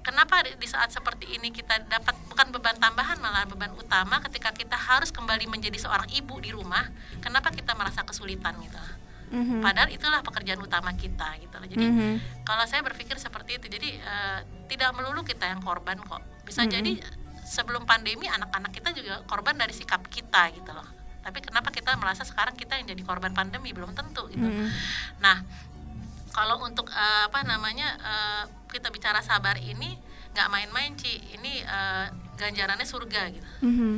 Kenapa 0.05 0.41
di 0.41 0.69
saat 0.69 0.89
seperti 0.89 1.37
ini 1.37 1.53
kita 1.53 1.85
dapat 1.85 2.17
bukan 2.33 2.49
beban 2.49 2.77
tambahan 2.81 3.21
malah 3.21 3.45
beban 3.45 3.73
utama 3.77 4.25
ketika 4.25 4.57
kita 4.57 4.73
harus 4.73 5.13
kembali 5.13 5.45
menjadi 5.49 5.77
seorang 5.77 6.09
ibu 6.13 6.41
di 6.41 6.53
rumah? 6.53 6.89
Kenapa 7.21 7.53
kita 7.53 7.77
merasa 7.77 8.05
kesulitan 8.05 8.57
gitu? 8.61 8.81
Hmm 9.29 9.61
Padahal 9.61 9.89
itulah 9.93 10.21
pekerjaan 10.25 10.61
utama 10.61 10.93
kita 10.95 11.37
gitu 11.43 11.57
loh. 11.59 11.69
Jadi 11.69 11.87
mm-hmm. 11.87 12.13
kalau 12.45 12.65
saya 12.65 12.81
berpikir 12.85 13.17
seperti 13.21 13.61
itu, 13.61 13.67
jadi 13.69 13.89
uh, 14.03 14.41
tidak 14.71 14.95
melulu 14.97 15.25
kita 15.25 15.49
yang 15.49 15.61
korban 15.61 16.01
kok. 16.01 16.23
Bisa 16.45 16.65
mm-hmm. 16.65 16.75
jadi 16.75 16.93
sebelum 17.49 17.89
pandemi 17.89 18.29
anak-anak 18.29 18.71
kita 18.73 18.93
juga 18.93 19.25
korban 19.25 19.57
dari 19.57 19.73
sikap 19.73 20.05
kita 20.09 20.53
gitu 20.53 20.71
loh. 20.73 20.85
Tapi 21.25 21.45
kenapa 21.45 21.69
kita 21.73 21.97
merasa 22.01 22.25
sekarang 22.25 22.57
kita 22.57 22.81
yang 22.81 22.89
jadi 22.89 23.03
korban 23.05 23.33
pandemi 23.33 23.73
belum 23.73 23.93
tentu 23.93 24.29
gitu. 24.33 24.45
Mm-hmm. 24.45 24.69
Nah, 25.21 25.45
kalau 26.33 26.61
untuk 26.65 26.89
uh, 26.93 27.29
apa 27.29 27.45
namanya 27.45 27.89
uh, 28.01 28.43
kita 28.69 28.93
bicara 28.93 29.21
sabar 29.25 29.57
ini 29.59 29.97
nggak 30.37 30.49
main-main 30.49 30.95
Ci. 30.95 31.37
Ini 31.41 31.53
uh, 31.67 32.07
ganjarannya 32.39 32.87
surga 32.87 33.23
gitu. 33.35 33.49
Mm-hmm. 33.65 33.95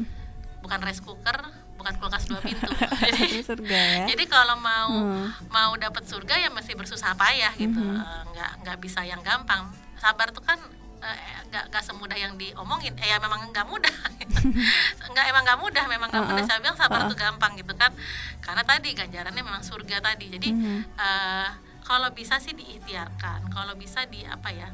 Bukan 0.64 0.80
rice 0.82 1.02
cooker, 1.04 1.38
bukan 1.80 1.96
kulkas 1.96 2.28
dua 2.28 2.44
pintu. 2.44 2.68
Jadi 3.16 3.40
surga 3.40 3.80
ya. 3.80 4.04
jadi 4.12 4.24
kalau 4.28 4.60
mau 4.60 4.92
hmm. 4.92 5.48
mau 5.48 5.72
dapat 5.80 6.04
surga 6.04 6.36
ya 6.36 6.52
mesti 6.52 6.76
bersusah 6.76 7.16
payah 7.16 7.56
gitu. 7.56 7.80
Hmm. 7.80 7.96
uh, 7.96 8.22
nggak 8.36 8.50
nggak 8.60 8.76
bisa 8.84 9.00
yang 9.00 9.24
gampang. 9.24 9.72
Sabar 9.96 10.28
tuh 10.28 10.44
kan 10.44 10.60
uh, 11.00 11.16
nggak 11.48 11.72
nggak 11.72 11.82
semudah 11.82 12.18
yang 12.20 12.36
diomongin. 12.36 12.92
Eh 13.00 13.08
ya 13.08 13.16
memang 13.16 13.48
nggak 13.48 13.64
mudah. 13.64 13.96
Nggak 15.10 15.26
emang 15.26 15.42
nggak 15.42 15.60
mudah 15.60 15.84
memang 15.90 16.08
nggak 16.08 16.22
uh 16.22 16.28
-uh. 16.30 16.36
mudah 16.38 16.44
saya 16.46 16.62
bilang 16.62 16.78
sabar 16.78 17.02
uh 17.02 17.04
-uh. 17.04 17.10
tuh 17.10 17.18
gampang 17.18 17.52
gitu 17.58 17.72
kan. 17.74 17.90
Karena 18.38 18.62
tadi 18.62 18.94
ganjarannya 18.94 19.42
memang 19.42 19.64
surga 19.64 19.98
tadi. 20.04 20.30
Jadi 20.30 20.48
uh 20.52 20.84
uh, 21.00 21.48
kalau 21.82 22.12
bisa 22.14 22.38
sih 22.38 22.54
diikhtiarkan. 22.54 23.50
Kalau 23.50 23.74
bisa 23.74 24.06
di 24.06 24.22
apa 24.22 24.52
ya 24.52 24.68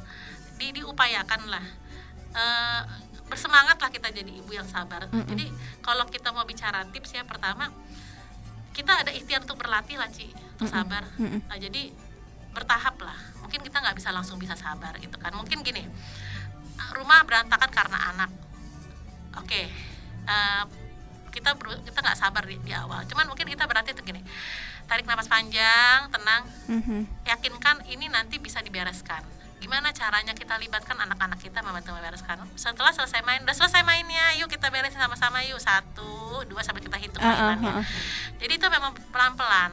di 0.61 0.75
diupayakan 0.77 1.43
lah. 1.49 1.67
Uh, 2.37 2.83
bersemangat 3.27 3.77
lah 3.83 3.91
kita 3.91 4.09
jadi 4.15 4.31
ibu 4.31 4.51
yang 4.55 4.67
sabar. 4.67 5.11
Mm 5.11 5.13
-hmm. 5.13 5.29
Jadi 5.35 5.47
kalau 5.83 6.07
kita 6.07 6.31
mau 6.31 6.47
bicara 6.47 6.87
tips 6.91 7.19
ya 7.19 7.23
pertama 7.27 7.71
kita 8.71 8.93
ada 9.03 9.11
ikhtiar 9.11 9.41
untuk 9.43 9.59
berlatih 9.59 9.97
lah 9.99 10.09
Ci 10.13 10.31
untuk 10.57 10.69
sabar. 10.71 11.03
Mm 11.19 11.27
-hmm. 11.27 11.41
Nah, 11.51 11.59
jadi 11.59 11.83
bertahap 12.55 12.97
lah. 13.03 13.19
Mungkin 13.43 13.61
kita 13.61 13.83
nggak 13.83 13.97
bisa 13.99 14.15
langsung 14.15 14.39
bisa 14.39 14.55
sabar 14.55 14.95
gitu 15.03 15.17
kan. 15.19 15.35
Mungkin 15.35 15.61
gini 15.67 15.85
rumah 16.95 17.25
berantakan 17.27 17.71
karena 17.73 17.99
anak. 18.15 18.31
Oke. 19.43 19.49
Okay. 19.49 19.65
Uh, 20.27 20.33
eh, 20.33 20.65
kita 21.37 21.53
ber, 21.53 21.69
kita 21.85 22.01
nggak 22.01 22.17
sabar 22.17 22.43
di, 22.49 22.57
di 22.65 22.73
awal. 22.73 23.05
Cuman 23.05 23.29
mungkin 23.29 23.45
kita 23.45 23.69
berarti 23.69 23.93
itu 23.93 24.01
gini. 24.01 24.25
Tarik 24.87 25.05
nafas 25.05 25.29
panjang, 25.29 26.09
tenang. 26.09 26.43
Mm 26.71 26.81
-hmm. 26.81 27.01
Yakinkan 27.29 27.77
ini 27.91 28.07
nanti 28.09 28.41
bisa 28.41 28.63
dibereskan 28.63 29.25
gimana 29.57 29.89
caranya 29.91 30.37
kita 30.37 30.55
libatkan 30.61 30.95
anak-anak 31.01 31.41
kita 31.41 31.65
membantu 31.65 31.97
membereskan 31.97 32.39
setelah 32.55 32.93
selesai 32.93 33.25
main 33.25 33.41
udah 33.43 33.57
selesai 33.57 33.83
mainnya. 33.83 34.37
Yuk 34.39 34.53
kita 34.53 34.69
beresin 34.69 35.01
sama-sama 35.01 35.41
yuk. 35.45 35.59
Satu 35.59 36.45
dua 36.45 36.61
sampai 36.61 36.85
kita 36.85 37.01
hitung 37.01 37.23
mainannya. 37.25 37.73
uh, 37.73 37.77
uh, 37.81 37.83
uh. 37.83 37.87
jadi 38.37 38.53
itu 38.61 38.67
memang 38.69 38.93
pelan-pelan. 39.11 39.73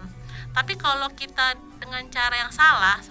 Tapi 0.53 0.77
kalau 0.77 1.09
kita 1.17 1.57
dengan 1.81 2.05
cara 2.13 2.35
yang 2.39 2.53
salah 2.53 3.01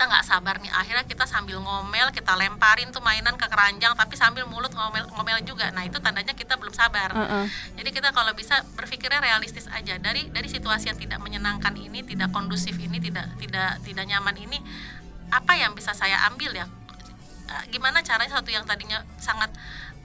kita 0.00 0.16
nggak 0.16 0.24
sabar 0.24 0.56
nih. 0.64 0.72
Akhirnya 0.72 1.04
kita 1.04 1.28
sambil 1.28 1.60
ngomel 1.60 2.08
kita 2.08 2.32
lemparin 2.32 2.88
tuh 2.88 3.04
mainan 3.04 3.36
ke 3.36 3.44
keranjang 3.44 3.92
tapi 3.92 4.16
sambil 4.16 4.48
mulut 4.48 4.72
ngomel 4.72 5.04
ngomel 5.12 5.44
juga. 5.44 5.68
Nah 5.76 5.84
itu 5.84 6.00
tandanya 6.00 6.32
kita 6.32 6.56
belum 6.56 6.72
sabar. 6.72 7.12
Uh 7.12 7.20
-uh. 7.20 7.44
jadi 7.76 7.90
kita 7.92 8.08
kalau 8.16 8.32
bisa 8.32 8.64
berpikirnya 8.80 9.20
realistis 9.20 9.68
aja. 9.68 10.00
Dari 10.00 10.32
dari 10.32 10.48
situasi 10.48 10.88
yang 10.88 10.96
tidak 10.96 11.20
menyenangkan 11.20 11.76
ini 11.76 12.00
tidak 12.00 12.32
kondusif 12.32 12.80
ini 12.80 12.96
tidak 12.96 13.28
tidak 13.36 13.76
tidak 13.84 14.04
nyaman 14.08 14.40
ini 14.40 14.58
apa 15.30 15.52
yang 15.56 15.72
bisa 15.74 15.94
saya 15.94 16.18
ambil 16.28 16.52
ya? 16.54 16.66
Eh, 17.50 17.64
gimana 17.74 18.02
caranya 18.02 18.38
satu 18.38 18.50
yang 18.54 18.62
tadinya 18.62 19.02
sangat 19.18 19.50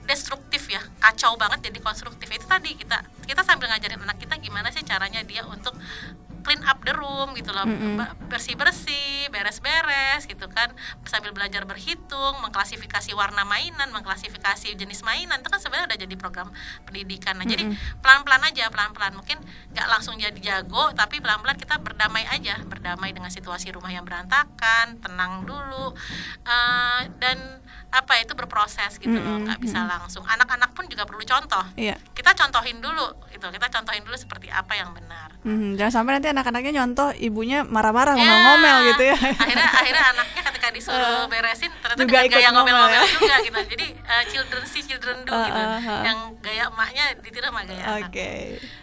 destruktif 0.06 0.70
ya 0.70 0.78
kacau 1.02 1.34
banget 1.38 1.70
jadi 1.70 1.78
konstruktif. 1.82 2.30
Itu 2.30 2.46
tadi 2.46 2.78
kita 2.78 3.02
kita 3.26 3.42
sambil 3.42 3.70
ngajarin 3.70 4.02
anak 4.02 4.18
kita 4.22 4.38
gimana 4.38 4.70
sih 4.70 4.86
caranya 4.86 5.22
dia 5.26 5.42
untuk 5.46 5.74
clean 6.46 6.62
up 6.62 6.78
the 6.86 6.94
room 6.94 7.34
gitu 7.34 7.50
loh. 7.50 7.66
Bersih 8.30 8.54
bersih 8.54 9.26
beres 9.34 9.58
beres 9.58 10.30
gitu 10.30 10.46
kan. 10.46 10.70
Sambil 11.02 11.34
belajar 11.34 11.66
berhitung 11.66 12.38
mengklasifikasi 12.46 13.10
warna 13.18 13.42
mainan 13.42 13.90
mengklasifikasi 13.90 14.78
jenis 14.78 15.02
mainan 15.02 15.42
itu 15.42 15.50
kan 15.50 15.58
sebenarnya 15.58 15.90
udah 15.90 15.98
jadi 16.06 16.14
program 16.14 16.54
pendidikan. 16.86 17.34
Nah 17.34 17.46
jadi 17.50 17.66
pelan 17.98 18.22
pelan 18.22 18.46
aja 18.46 18.70
pelan 18.70 18.94
pelan 18.94 19.18
mungkin 19.18 19.42
nggak 19.74 19.86
langsung 19.90 20.14
jadi 20.14 20.38
jago 20.38 20.94
tapi 20.94 21.18
pelan 21.18 21.42
pelan 21.42 21.58
kita 21.58 21.82
berdamai 21.82 22.22
aja. 22.30 22.62
Berdamai 22.62 23.10
dengan 23.10 23.34
situasi 23.34 23.74
rumah 23.74 23.90
yang 23.90 24.06
berantakan 24.06 25.02
tenang 25.02 25.42
dulu. 25.42 25.90
Uh, 26.46 27.02
dan 27.18 27.66
apa 27.88 28.12
itu 28.16 28.32
berproses 28.32 28.96
gitu 28.96 29.14
loh 29.14 29.40
nggak 29.40 29.56
bisa 29.58 29.82
langsung 29.82 30.20
anak-anak 30.22 30.70
pun 30.70 30.84
juga 30.84 31.02
perlu 31.02 31.22
contoh 31.22 31.64
Iya. 31.74 31.96
kita 32.12 32.34
contohin 32.34 32.78
dulu 32.78 33.02
gitu 33.28 33.46
kita 33.46 33.66
contohin 33.68 34.02
dulu 34.02 34.14
seperti 34.14 34.48
apa 34.48 34.74
yang 34.74 34.90
benar 34.90 35.32
Mhm, 35.40 35.76
jangan 35.76 35.92
sampai 35.94 36.12
nanti 36.12 36.28
anak-anaknya 36.28 36.72
nyontoh 36.74 37.14
ibunya 37.14 37.62
marah-marah 37.62 38.12
Ya, 38.12 38.20
ngomel-ngomel 38.20 38.76
gitu 38.90 39.02
ya. 39.04 39.16
akhirnya 39.16 39.68
akhirnya 39.70 40.04
anaknya 40.10 40.42
disuruh 40.76 41.24
beresin 41.26 41.72
ternyata 41.80 41.96
Juga 41.98 42.18
dengan 42.20 42.30
gaya 42.30 42.48
ngomel 42.52 42.74
ngomel-ngomel 42.76 43.02
ya. 43.02 43.14
juga 43.16 43.34
gitu 43.40 43.60
jadi 43.72 43.86
uh, 43.98 44.24
children 44.28 44.62
see 44.64 44.84
children 44.84 45.16
do 45.24 45.32
Uh, 45.32 45.42
gitu 45.42 45.56
uh, 45.58 45.80
uh. 45.80 46.02
yang 46.04 46.18
gaya 46.38 46.64
emaknya 46.68 47.04
ditiru 47.18 47.48
sama 47.48 47.64
gaya 47.64 47.82
anak 47.82 48.12
Oke. 48.12 48.32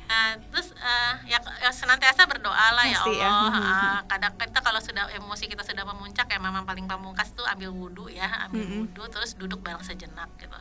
Nah, 0.04 0.30
terus 0.38 0.76
uh, 0.76 1.14
ya, 1.26 1.38
ya 1.58 1.72
senantiasa 1.72 2.26
berdoa 2.26 2.54
lah 2.72 2.86
ya 2.86 3.02
ya. 3.10 3.26
Allah. 3.26 3.50
Mhm. 3.54 3.62
Uh, 3.64 4.00
kadang 4.06 4.34
kita 4.36 4.60
kalau 4.60 4.78
sudah 4.78 5.06
emosi 5.10 5.46
kita 5.48 5.62
sudah 5.62 5.82
memuncak 5.84 6.28
ya 6.28 6.38
memang 6.38 6.64
paling 6.64 6.86
pamungkas 6.86 7.34
tuh 7.34 7.46
ambil 7.46 7.70
wudhu 7.70 8.10
ya, 8.10 8.30
ambil 8.46 8.62
Mhm. 8.62 8.74
wudhu 8.84 9.04
terus 9.10 9.34
duduk 9.34 9.62
bareng 9.62 9.82
sejenak 9.82 10.30
gitu. 10.38 10.54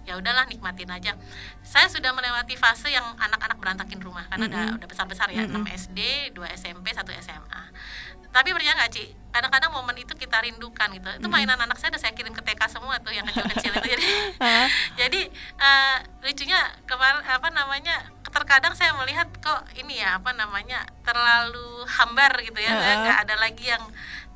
Ya 0.00 0.16
udahlah 0.16 0.48
nikmatin 0.48 0.88
aja. 0.88 1.12
Saya 1.60 1.86
sudah 1.86 2.10
melewati 2.10 2.56
fase 2.56 2.88
yang 2.88 3.04
anak-anak 3.16 3.60
berantakin 3.60 4.00
rumah 4.00 4.24
karena 4.26 4.48
udah 4.48 4.64
udah 4.80 4.88
besar-besar 4.88 5.28
ya, 5.28 5.44
6 5.44 5.60
SD, 5.68 5.98
2 6.32 6.40
SMP, 6.50 6.88
1 6.90 7.04
SMA. 7.20 7.62
Tapi 8.30 8.48
percaya 8.54 8.78
nggak 8.78 8.90
Ci, 8.94 9.04
kadang-kadang 9.30 9.70
momen 9.74 9.94
itu 9.98 10.14
kita 10.14 10.42
rindukan 10.42 10.90
gitu. 10.94 11.08
Itu 11.18 11.26
mainan 11.30 11.58
anak 11.58 11.78
saya 11.78 11.94
udah 11.94 12.02
saya 12.02 12.12
kirim 12.14 12.34
ke 12.34 12.42
TK 12.42 12.62
semua 12.70 12.98
tuh 13.02 13.14
yang 13.14 13.26
kecil-kecil 13.26 13.74
itu. 13.74 13.86
Jadi 13.90 14.06
jadi 14.98 15.20
eh, 15.58 15.96
lucunya 16.22 16.60
kemarin 16.86 17.22
apa 17.26 17.48
namanya 17.50 18.06
terkadang 18.30 18.78
saya 18.78 18.94
melihat 18.94 19.26
kok 19.42 19.66
ini 19.74 19.98
ya 19.98 20.22
apa 20.22 20.30
namanya 20.30 20.86
terlalu 21.02 21.82
hambar 21.86 22.38
gitu 22.42 22.58
ya. 22.62 22.70
Nggak 22.74 23.18
ada 23.26 23.34
lagi 23.38 23.66
yang 23.70 23.82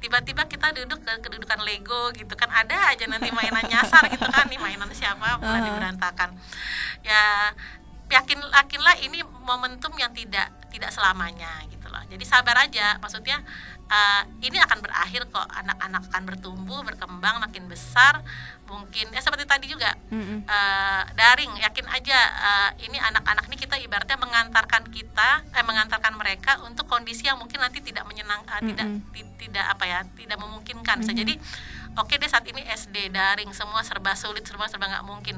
tiba-tiba 0.02 0.44
kita 0.50 0.74
duduk 0.74 1.00
ke 1.00 1.12
kedudukan 1.22 1.62
Lego 1.62 2.10
gitu 2.14 2.34
kan. 2.34 2.50
Ada 2.50 2.94
aja 2.94 3.04
nanti 3.06 3.30
mainan 3.30 3.66
nyasar 3.70 4.10
gitu 4.10 4.26
kan. 4.26 4.50
Nih 4.50 4.58
mainan 4.58 4.90
siapa? 4.90 5.38
Mulai 5.38 5.62
Heeh. 5.62 5.74
berantakan 5.74 6.34
ya 7.04 7.52
yakin 8.08 8.40
yakinlah 8.40 8.96
ini 9.00 9.20
momentum 9.44 9.92
yang 9.96 10.12
tidak 10.12 10.52
tidak 10.72 10.90
selamanya 10.90 11.62
gitu 11.70 11.86
loh. 11.86 12.02
Jadi 12.10 12.24
sabar 12.26 12.66
aja. 12.66 12.98
Maksudnya 12.98 13.38
eh, 13.84 14.22
ini 14.42 14.56
akan 14.56 14.78
berakhir 14.80 15.28
kok 15.28 15.44
anak-anak 15.44 16.02
akan 16.08 16.22
bertumbuh 16.24 16.80
berkembang 16.82 17.36
makin 17.38 17.64
besar 17.66 18.24
mungkin 18.64 19.12
ya 19.12 19.20
seperti 19.20 19.44
tadi 19.44 19.68
juga 19.68 19.92
Mm-mm. 20.08 20.44
eh, 20.44 21.02
daring 21.12 21.52
yakin 21.60 21.86
aja 21.86 22.18
eh, 22.18 22.70
ini 22.82 22.96
anak-anak 22.96 23.44
ini 23.46 23.56
kita 23.56 23.76
ibaratnya 23.76 24.16
mengantarkan 24.16 24.88
kita 24.88 25.44
eh 25.50 25.62
mengantarkan 25.62 26.16
mereka 26.16 26.58
untuk 26.64 26.84
kondisi 26.84 27.28
yang 27.28 27.36
mungkin 27.36 27.60
nanti 27.60 27.78
tidak 27.78 28.04
menyenang 28.04 28.40
eh, 28.46 28.62
tidak 28.64 28.88
Mm-mm. 28.88 29.12
ti- 29.12 29.32
tidak 29.46 29.66
apa 29.68 29.84
ya 29.84 29.98
tidak 30.16 30.38
memungkinkan 30.40 30.96
bisa 30.98 31.12
jadi 31.12 31.36
oke 31.94 32.14
deh 32.16 32.26
saat 32.26 32.48
ini 32.48 32.64
SD 32.64 33.12
daring 33.12 33.52
semua 33.52 33.84
serba 33.84 34.16
sulit 34.16 34.42
serba 34.42 34.64
serba 34.66 34.88
nggak 34.88 35.04
mungkin 35.04 35.36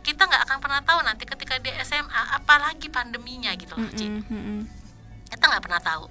kita 0.00 0.22
nggak 0.22 0.42
akan 0.46 0.58
pernah 0.58 0.80
tahu 0.80 1.02
nanti 1.02 1.26
ketika 1.26 1.58
di 1.58 1.68
SMA 1.82 2.22
apalagi 2.32 2.88
pandeminya 2.88 3.50
gitu 3.52 3.74
loh 3.74 3.90
Ci. 3.90 4.06
Mm-mm, 4.06 4.22
mm-mm. 4.26 4.60
Kita 5.36 5.44
nggak 5.52 5.64
pernah 5.68 5.82
tahu 5.84 6.04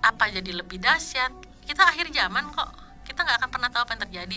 apa 0.00 0.24
jadi 0.30 0.50
lebih 0.54 0.78
dahsyat. 0.78 1.34
Kita 1.66 1.84
akhir 1.84 2.08
zaman 2.14 2.48
kok 2.54 2.70
kita 3.08 3.24
nggak 3.24 3.40
akan 3.40 3.50
pernah 3.50 3.68
tahu 3.72 3.82
apa 3.88 3.92
yang 3.96 4.02
terjadi. 4.04 4.36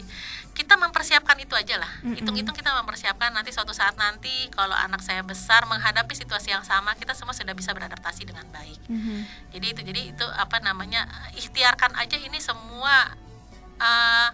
Kita 0.55 0.79
mempersiapkan 0.79 1.35
itu 1.43 1.53
aja 1.53 1.75
lah. 1.77 1.91
Hitung-hitung 2.01 2.55
kita 2.55 2.71
mempersiapkan 2.81 3.35
nanti 3.35 3.51
suatu 3.51 3.75
saat 3.75 3.99
nanti 3.99 4.47
kalau 4.51 4.73
anak 4.73 5.03
saya 5.03 5.21
besar 5.21 5.67
menghadapi 5.67 6.15
situasi 6.15 6.55
yang 6.55 6.63
sama 6.63 6.95
kita 6.95 7.11
semua 7.11 7.35
sudah 7.35 7.51
bisa 7.53 7.75
beradaptasi 7.75 8.25
dengan 8.25 8.47
baik. 8.49 8.79
Mhm. 8.91 9.23
jadi 9.55 9.65
itu 9.71 9.81
jadi 9.87 10.01
itu 10.15 10.25
apa 10.35 10.59
namanya 10.59 11.07
ikhtiarkan 11.37 11.95
aja 11.95 12.17
ini 12.17 12.41
semua 12.43 13.13
eh, 13.79 14.29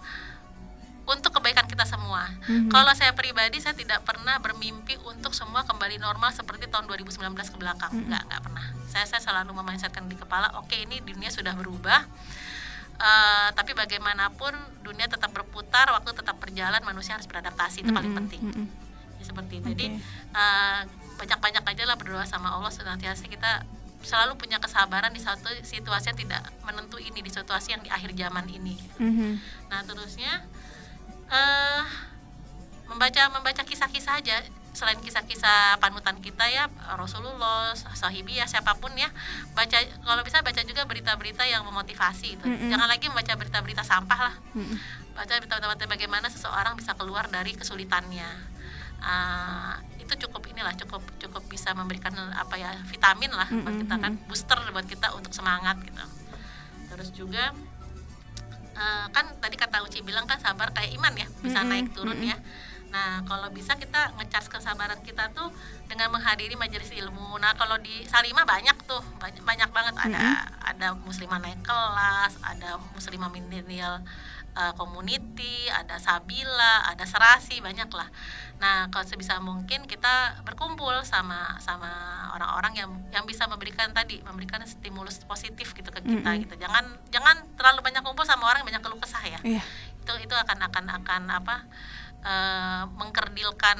untuk 1.08 1.32
kebaikan 1.40 1.64
kita 1.72 1.88
semua. 1.88 2.28
Mhm. 2.52 2.68
Kalau 2.68 2.92
saya 2.92 3.16
pribadi 3.16 3.64
saya 3.64 3.72
tidak 3.74 4.04
pernah 4.04 4.36
bermimpi 4.44 5.00
untuk 5.08 5.32
semua 5.32 5.64
kembali 5.64 6.04
normal 6.04 6.36
seperti 6.36 6.68
tahun 6.68 6.84
2019 6.92 7.48
ke 7.48 7.58
belakang. 7.58 7.92
Enggak, 7.96 8.28
enggak 8.28 8.42
pernah. 8.44 8.66
Saya 8.92 9.08
saya 9.08 9.22
selalu 9.24 9.56
memindsetkan 9.56 10.04
di 10.12 10.20
kepala, 10.20 10.52
oke 10.60 10.76
ini 10.76 11.00
dunia 11.00 11.32
sudah 11.32 11.56
berubah. 11.56 12.04
Eh, 12.98 13.50
tapi 13.54 13.78
bagaimanapun 13.78 14.52
dunia 14.82 15.06
tetap 15.06 15.30
berputar, 15.30 15.86
waktu 15.94 16.18
tetap 16.18 16.42
berjalan, 16.42 16.82
manusia 16.82 17.14
harus 17.14 17.30
beradaptasi 17.30 17.86
itu 17.86 17.92
paling 17.94 18.10
Mm-mm, 18.10 18.22
penting. 18.26 18.42
mm-mm. 18.42 18.66
Ya, 19.22 19.24
seperti 19.24 19.54
itu. 19.62 19.68
Jadi 19.78 19.86
Oke. 19.96 20.02
eh, 20.34 20.80
banyak-banyak 21.18 21.64
aja 21.64 21.84
lah 21.86 21.96
berdoa 21.96 22.26
sama 22.26 22.52
Allah 22.58 22.74
senantiasa 22.74 23.30
kita 23.30 23.64
selalu 24.02 24.38
punya 24.38 24.58
kesabaran 24.62 25.10
di 25.10 25.22
satu 25.22 25.50
situasi 25.62 26.14
yang 26.14 26.20
tidak 26.26 26.42
menentu 26.62 27.02
ini 27.02 27.22
di 27.22 27.30
situasi 27.34 27.74
yang 27.74 27.82
di 27.82 27.90
akhir 27.90 28.14
zaman 28.14 28.46
ini. 28.50 28.78
Mhm. 28.98 29.30
Nah 29.70 29.82
terusnya 29.86 30.46
eh 31.28 31.84
membaca 32.88 33.22
membaca 33.30 33.62
kisah-kisah 33.68 34.24
aja 34.24 34.38
selain 34.72 35.02
kisah-kisah 35.02 35.82
panutan 35.82 36.22
kita 36.22 36.46
ya 36.54 36.70
Rasulullah, 36.96 37.74
Sahibiyah 37.74 38.46
siapa 38.46 38.78
pun 38.78 38.94
ya 38.94 39.10
baca 39.58 39.74
kalau 40.06 40.22
bisa 40.22 40.46
baca 40.46 40.62
juga 40.62 40.86
berita-berita 40.86 41.50
yang 41.50 41.66
memotivasi 41.66 42.38
itu. 42.38 42.46
Mm-mm. 42.46 42.70
Jangan 42.70 42.86
lagi 42.86 43.10
membaca 43.10 43.34
berita-berita 43.34 43.82
sampah 43.82 44.20
lah 44.30 44.36
Mm-mm. 44.54 44.78
baca 45.18 45.34
berita-berita 45.42 45.90
bagaimana 45.90 46.30
seseorang 46.30 46.78
bisa 46.78 46.94
keluar 46.94 47.26
dari 47.28 47.58
kesulitannya 47.58 48.58
Ah, 48.98 49.78
itu 50.02 50.10
cukup 50.26 50.42
inilah 50.50 50.74
cukup 50.74 51.06
cukup 51.22 51.46
bisa 51.46 51.70
memberikan 51.78 52.18
apa 52.34 52.58
ya 52.58 52.74
vitamin 52.90 53.30
lah 53.30 53.46
buat 53.46 53.70
Mm-mm, 53.70 53.82
kita 53.86 53.96
kan 54.02 54.14
booster 54.26 54.58
buat 54.74 54.90
kita 54.90 55.14
untuk 55.14 55.38
semangat 55.38 55.78
gitu 55.86 56.02
terus 56.90 57.14
juga 57.14 57.54
eh, 58.78 59.06
kan 59.12 59.26
tadi 59.42 59.58
kata 59.58 59.82
Uci 59.84 60.06
bilang 60.06 60.30
kan 60.30 60.38
sabar 60.38 60.70
kayak 60.72 60.94
iman 60.96 61.14
ya 61.18 61.28
bisa 61.42 61.66
Mm-mm, 61.66 61.72
naik 61.74 61.88
turun 61.98 62.22
ya. 62.22 62.38
Nah 62.88 63.20
kalau 63.28 63.52
bisa 63.52 63.76
kita 63.76 64.16
ngecas 64.16 64.48
kesabaran 64.48 65.04
kita 65.04 65.34
tuh 65.36 65.52
dengan 65.92 66.08
menghadiri 66.14 66.56
majelis 66.56 66.88
ilmu. 66.96 67.36
Nah 67.42 67.52
kalau 67.60 67.76
di 67.84 68.08
Salimah 68.08 68.48
banyak 68.48 68.78
tuh 68.88 69.04
banyak 69.20 69.44
banyak 69.44 69.70
banget. 69.76 69.94
Ada 69.98 70.28
ada 70.64 70.88
muslimah 70.96 71.40
naik 71.44 71.62
kelas 71.68 72.40
ada 72.46 72.80
muslimah 72.96 73.28
milenial 73.28 74.00
uh, 74.58 74.74
community, 74.74 75.70
ada 75.70 76.02
Sabila, 76.02 76.90
ada 76.90 77.06
Serasi, 77.06 77.62
banyak 77.62 77.86
lah. 77.94 78.10
Nah, 78.58 78.90
kalau 78.90 79.06
sebisa 79.06 79.38
mungkin 79.38 79.86
kita 79.86 80.42
berkumpul 80.42 80.98
sama 81.06 81.62
sama 81.62 81.88
orang-orang 82.34 82.74
yang 82.74 82.90
yang 83.14 83.26
bisa 83.30 83.46
memberikan 83.46 83.94
tadi, 83.94 84.18
memberikan 84.26 84.66
stimulus 84.66 85.22
positif 85.22 85.78
gitu 85.78 85.94
ke 85.94 86.02
kita 86.02 86.26
Mm-mm. 86.34 86.44
gitu. 86.50 86.58
Jangan 86.58 86.90
jangan 87.14 87.46
terlalu 87.54 87.86
banyak 87.86 88.02
kumpul 88.02 88.26
sama 88.26 88.50
orang 88.50 88.66
yang 88.66 88.70
banyak 88.74 88.82
keluh 88.82 88.98
kesah 88.98 89.22
ya. 89.30 89.40
Iya. 89.46 89.62
Itu 90.02 90.14
itu 90.18 90.34
akan 90.34 90.58
akan 90.74 90.86
akan 91.06 91.22
apa? 91.30 91.58
eh, 92.28 92.84
mengkerdilkan 92.98 93.78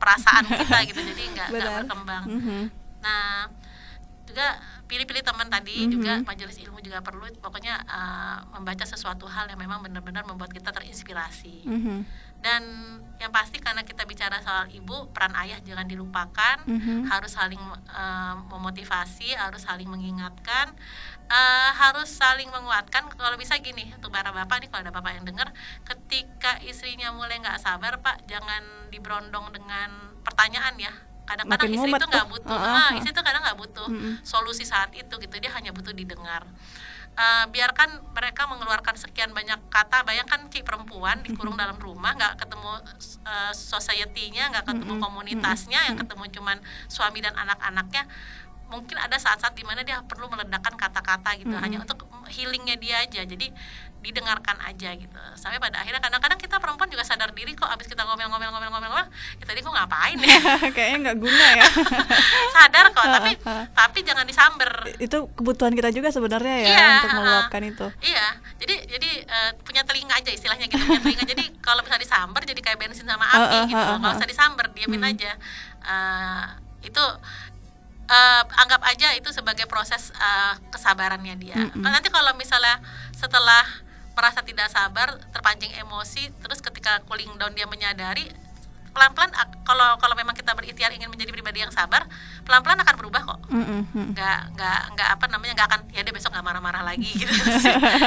perasaan 0.00 0.44
kita 0.48 0.78
gitu. 0.88 1.00
Jadi 1.00 1.22
nggak 1.36 1.48
berkembang. 1.54 2.24
Mhm. 2.26 2.60
Nah, 3.00 3.48
juga 4.30 4.46
pilih-pilih 4.86 5.22
teman 5.22 5.50
tadi 5.50 5.86
Mhm. 5.86 5.90
juga 5.90 6.12
majelis 6.22 6.56
ilmu 6.62 6.78
juga 6.78 7.02
perlu 7.02 7.26
pokoknya 7.38 7.82
uh, 7.86 8.38
membaca 8.58 8.86
sesuatu 8.86 9.26
hal 9.26 9.50
yang 9.50 9.58
memang 9.58 9.82
benar-benar 9.82 10.22
membuat 10.26 10.54
kita 10.54 10.70
terinspirasi. 10.70 11.66
Mhm. 11.66 11.96
Dan 12.40 12.62
yang 13.20 13.28
pasti 13.28 13.60
karena 13.60 13.84
kita 13.84 14.08
bicara 14.08 14.40
soal 14.40 14.72
ibu, 14.72 15.12
peran 15.12 15.36
ayah 15.44 15.60
jangan 15.60 15.84
dilupakan, 15.84 16.56
Mhm. 16.64 17.04
harus 17.12 17.36
saling 17.36 17.60
uh, 17.92 18.34
memotivasi, 18.48 19.36
harus 19.36 19.68
saling 19.68 19.84
mengingatkan, 19.84 20.72
uh, 21.28 21.70
harus 21.76 22.08
saling 22.08 22.48
menguatkan. 22.48 23.12
Kalau 23.12 23.36
bisa 23.36 23.60
gini 23.60 23.92
untuk 23.92 24.08
para 24.08 24.32
bapak 24.32 24.64
nih 24.64 24.68
kalau 24.72 24.88
ada 24.88 24.92
bapak 24.94 25.20
yang 25.20 25.28
dengar, 25.28 25.52
ketika 25.84 26.56
istrinya 26.64 27.12
mulai 27.12 27.36
nggak 27.44 27.60
sabar 27.60 28.00
pak, 28.00 28.24
jangan 28.24 28.88
diberondong 28.88 29.52
dengan 29.52 30.16
pertanyaan 30.24 30.80
ya. 30.80 30.92
Kadang-kadang 31.30 31.70
Makin 31.70 31.78
istri 31.78 31.90
itu 31.94 32.06
nggak 32.10 32.26
tuh. 32.26 32.32
butuh, 32.34 32.58
ah, 32.58 32.66
ah, 32.66 32.82
ah. 32.90 32.98
istri 32.98 33.10
itu 33.14 33.22
kadang 33.22 33.42
nggak 33.46 33.58
butuh 33.62 33.86
Mm-mm. 33.86 34.12
solusi 34.26 34.64
saat 34.66 34.90
itu 34.98 35.14
gitu, 35.14 35.34
dia 35.38 35.50
hanya 35.54 35.70
butuh 35.70 35.94
didengar. 35.94 36.42
Uh, 37.10 37.44
biarkan 37.50 37.90
mereka 38.14 38.46
mengeluarkan 38.46 38.94
sekian 38.94 39.34
banyak 39.34 39.58
kata 39.66 40.06
bayangkan 40.06 40.46
Ci 40.46 40.62
perempuan 40.62 41.20
dikurung 41.26 41.58
dalam 41.58 41.74
rumah 41.76 42.14
nggak 42.14 42.38
ketemu 42.38 42.70
uh, 43.26 43.52
society-nya 43.52 44.46
nggak 44.54 44.64
ketemu 44.70 44.94
komunitasnya 45.02 45.90
yang 45.90 45.98
ketemu 45.98 46.30
cuman 46.38 46.62
suami 46.86 47.18
dan 47.18 47.34
anak-anaknya 47.34 48.06
mungkin 48.70 48.96
ada 49.02 49.18
saat-saat 49.18 49.58
di 49.58 49.66
mana 49.66 49.82
dia 49.82 50.00
perlu 50.06 50.30
meledakkan 50.30 50.78
kata-kata 50.78 51.34
gitu 51.42 51.50
Mm-mm. 51.50 51.60
hanya 51.66 51.78
untuk 51.82 52.06
healingnya 52.30 52.78
dia 52.78 53.02
aja 53.02 53.26
jadi 53.26 53.50
didengarkan 54.00 54.56
aja 54.64 54.96
gitu. 54.96 55.20
Sampai 55.36 55.60
pada 55.60 55.84
akhirnya 55.84 56.00
kadang-kadang 56.00 56.40
kita 56.40 56.56
perempuan 56.56 56.88
juga 56.88 57.04
sadar 57.04 57.32
diri 57.36 57.52
kok 57.52 57.68
abis 57.68 57.86
kita 57.88 58.04
ngomel-ngomel-ngomel-ngomel 58.04 59.04
kita 59.40 59.48
tadi 59.52 59.60
kok 59.60 59.72
ngapain 59.76 60.18
ya? 60.20 60.38
Kayaknya 60.76 60.98
nggak 61.04 61.18
guna 61.20 61.46
ya. 61.56 61.66
Sadar 62.56 62.84
kok 62.96 63.06
tapi 63.20 63.30
tapi 63.76 63.98
jangan 64.00 64.24
disamber. 64.24 64.70
Itu 64.96 65.28
kebutuhan 65.36 65.76
kita 65.76 65.92
juga 65.92 66.08
sebenarnya 66.08 66.56
ya 66.64 66.68
Iya, 66.70 66.86
untuk 66.96 67.10
meluapkan 67.20 67.62
itu. 67.64 67.86
Iya 68.00 68.26
jadi 68.60 68.74
jadi 68.88 69.10
eh, 69.24 69.50
punya 69.64 69.82
telinga 69.84 70.14
aja 70.16 70.30
istilahnya 70.32 70.68
gitu 70.68 70.80
punya 70.84 71.00
telinga. 71.00 71.24
Jadi 71.24 71.44
kalau 71.64 71.80
misalnya 71.80 72.04
disamber 72.04 72.42
jadi 72.44 72.60
kayak 72.60 72.78
bensin 72.80 73.08
sama 73.08 73.24
Uh, 73.30 73.46
api 73.46 73.56
uh, 73.56 73.64
gitu. 73.70 73.78
uh, 73.78 73.90
uh, 73.94 73.96
nggak 74.02 74.12
uh. 74.12 74.18
usah 74.18 74.28
disamber 74.28 74.66
diamin 74.74 75.02
aja. 75.06 75.32
Eh, 75.80 76.44
itu 76.84 77.04
eh, 78.10 78.42
anggap 78.58 78.82
aja 78.84 79.14
itu 79.16 79.30
sebagai 79.30 79.64
proses 79.70 80.12
eh, 80.16 80.54
kesabarannya 80.72 81.34
dia. 81.40 81.56
Kan 81.70 81.90
nanti 81.92 82.08
kalau 82.12 82.32
misalnya 82.36 82.80
setelah 83.14 83.64
merasa 84.16 84.44
tidak 84.44 84.68
sabar 84.68 85.16
terpancing 85.32 85.72
emosi 85.80 86.28
terus 86.42 86.60
ketika 86.60 87.00
cooling 87.08 87.30
down 87.40 87.54
dia 87.56 87.64
menyadari 87.64 88.28
pelan-pelan 88.90 89.30
kalau 89.62 89.96
kalau 90.02 90.14
memang 90.18 90.34
kita 90.34 90.50
berikhtiar 90.50 90.90
ingin 90.90 91.06
menjadi 91.06 91.30
pribadi 91.30 91.62
yang 91.62 91.70
sabar 91.70 92.10
pelan-pelan 92.42 92.82
akan 92.82 92.94
berubah 92.98 93.22
kok. 93.22 93.40
Nggak 93.94 94.40
nggak 94.58 94.80
nggak 94.98 95.08
apa 95.14 95.24
namanya 95.30 95.52
nggak 95.54 95.68
akan 95.70 95.80
ya 95.94 96.02
dia 96.02 96.10
besok 96.10 96.34
nggak 96.34 96.42
marah-marah 96.42 96.82
lagi 96.82 97.06
gitu 97.20 97.30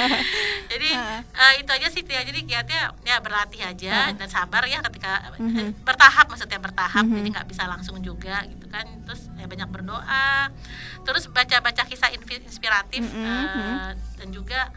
jadi 0.72 0.90
eh, 1.24 1.54
itu 1.64 1.72
aja 1.72 1.88
sih 1.88 2.04
Tia. 2.04 2.28
jadi 2.28 2.40
kiatnya 2.44 2.92
ya 3.08 3.24
berlatih 3.24 3.64
aja 3.64 4.12
dan 4.12 4.28
sabar 4.28 4.68
ya 4.68 4.84
ketika 4.84 5.32
eh, 5.40 5.72
bertahap 5.88 6.28
maksudnya 6.28 6.60
bertahap 6.60 7.08
jadi 7.08 7.28
nggak 7.32 7.48
bisa 7.48 7.64
langsung 7.64 8.04
juga 8.04 8.44
gitu 8.52 8.68
kan. 8.68 8.84
Terus 9.08 9.32
ya 9.40 9.48
banyak 9.48 9.70
berdoa 9.72 10.52
terus 11.04 11.28
baca-baca 11.32 11.84
kisah 11.88 12.12
inspiratif 12.16 13.04
eh, 13.08 13.92
dan 13.96 14.28
juga 14.36 14.68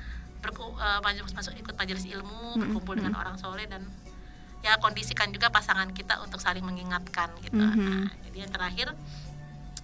berku, 0.46 0.66
eh, 0.78 1.00
masuk, 1.02 1.26
masuk 1.34 1.52
ikut 1.58 1.74
majelis 1.74 2.06
ilmu 2.06 2.54
berkumpul 2.54 2.94
dengan 2.94 3.18
orang 3.18 3.34
soleh 3.34 3.66
dan 3.66 3.82
ya 4.62 4.78
kondisikan 4.78 5.34
juga 5.34 5.50
pasangan 5.50 5.90
kita 5.90 6.22
untuk 6.22 6.38
saling 6.38 6.62
mengingatkan 6.62 7.34
gitu. 7.42 7.58
Nah, 7.58 8.10
jadi 8.30 8.46
yang 8.46 8.52
terakhir 8.54 8.94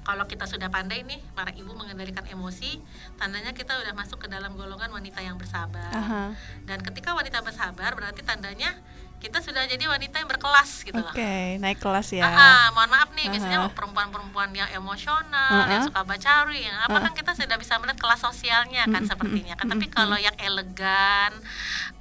kalau 0.02 0.26
kita 0.26 0.50
sudah 0.50 0.66
pandai 0.66 1.06
nih 1.06 1.22
para 1.34 1.54
ibu 1.54 1.70
mengendalikan 1.78 2.26
emosi 2.26 2.82
tandanya 3.14 3.54
kita 3.54 3.78
udah 3.78 3.94
masuk 3.94 4.26
ke 4.26 4.26
dalam 4.26 4.58
golongan 4.58 4.90
wanita 4.90 5.22
yang 5.22 5.38
bersabar. 5.38 5.94
Aha. 5.94 6.34
dan 6.66 6.78
ketika 6.82 7.14
wanita 7.14 7.38
bersabar 7.46 7.94
berarti 7.94 8.26
tandanya 8.26 8.74
kita 9.22 9.38
sudah 9.38 9.62
jadi 9.70 9.86
wanita 9.86 10.18
yang 10.18 10.26
berkelas 10.26 10.82
gitu 10.82 10.98
Oke, 10.98 11.54
naik 11.62 11.78
kelas 11.78 12.10
ya. 12.10 12.26
Ah, 12.26 12.34
ah, 12.34 12.64
mohon 12.74 12.90
maaf 12.90 13.14
nih, 13.14 13.30
biasanya 13.30 13.62
Aha. 13.62 13.70
perempuan-perempuan 13.70 14.50
yang 14.50 14.66
emosional, 14.74 15.70
yang 15.70 15.86
Aha. 15.86 15.86
suka 15.86 16.02
bacari, 16.02 16.66
yang 16.66 16.74
apa 16.82 16.98
kan 16.98 17.14
kita 17.14 17.30
sudah 17.38 17.54
bisa 17.54 17.78
melihat 17.78 18.02
kelas 18.02 18.18
sosialnya 18.18 18.82
kan 18.90 19.06
sepertinya 19.06 19.54
kan. 19.54 19.70
Tapi 19.70 19.86
kalau 19.86 20.18
yang 20.18 20.34
elegan, 20.42 21.30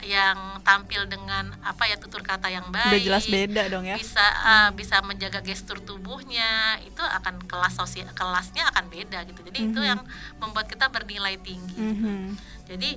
yang 0.01 0.57
tampil 0.65 1.05
dengan 1.05 1.53
apa 1.61 1.86
ya 1.86 2.01
tutur 2.01 2.26
kata 2.26 2.49
yang 2.49 2.65
baik, 2.74 2.89
Udah 2.89 3.01
jelas 3.05 3.26
beda 3.30 3.61
dong 3.69 3.86
ya. 3.86 3.95
bisa 4.01 4.26
ah, 4.41 4.69
bisa 4.74 4.97
menjaga 5.05 5.45
gestur 5.45 5.78
tubuhnya, 5.78 6.82
itu 6.82 7.05
akan 7.05 7.45
kelas 7.45 7.78
sosial 7.78 8.09
kelasnya 8.17 8.65
akan 8.74 8.89
beda 8.89 9.30
gitu. 9.30 9.45
Jadi 9.45 9.69
itu 9.69 9.80
yang 9.86 10.01
membuat 10.41 10.65
kita 10.65 10.89
bernilai 10.89 11.38
tinggi. 11.38 11.78
gitu. 11.78 12.09
Mhm. 12.09 12.34
Jadi 12.65 12.89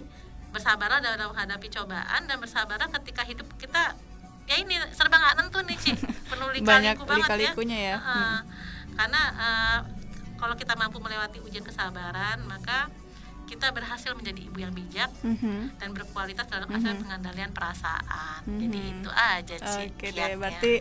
bersabarlah 0.48 1.02
dalam 1.02 1.34
menghadapi 1.34 1.66
cobaan 1.66 2.30
dan 2.30 2.36
bersabarlah 2.38 2.86
ketika 3.02 3.26
hidup 3.26 3.44
kita 3.58 3.98
ya 4.44 4.56
ini 4.56 4.74
serba 4.90 5.16
nggak 5.16 5.34
nentu 5.38 5.58
nih 5.62 5.76
Ci 5.76 5.92
penuh 6.24 6.48
Banyak 6.54 6.96
lika-liku 6.96 7.04
banget 7.04 7.24
lika-likunya 7.26 7.78
ya. 7.78 7.96
Heeh. 7.96 8.36
karena 8.94 9.20
eh, 9.34 9.78
kalau 10.36 10.54
kita 10.54 10.74
mampu 10.74 10.98
melewati 10.98 11.40
ujian 11.40 11.62
kesabaran 11.62 12.44
maka 12.44 12.92
kita 13.44 13.68
berhasil 13.70 14.12
menjadi 14.12 14.40
ibu 14.42 14.58
yang 14.58 14.72
bijak 14.72 15.10
Mhm. 15.20 15.76
dan 15.76 15.88
berkualitas 15.90 16.46
dalam 16.46 16.64
aspek 16.66 16.96
pengendalian 16.98 17.50
perasaan 17.50 18.40
jadi 18.46 18.78
itu 18.90 19.10
aja 19.10 19.54
Ci 19.58 19.82
Oke 19.90 20.06
deh, 20.06 20.12
kiatnya. 20.14 20.36
berarti 20.36 20.72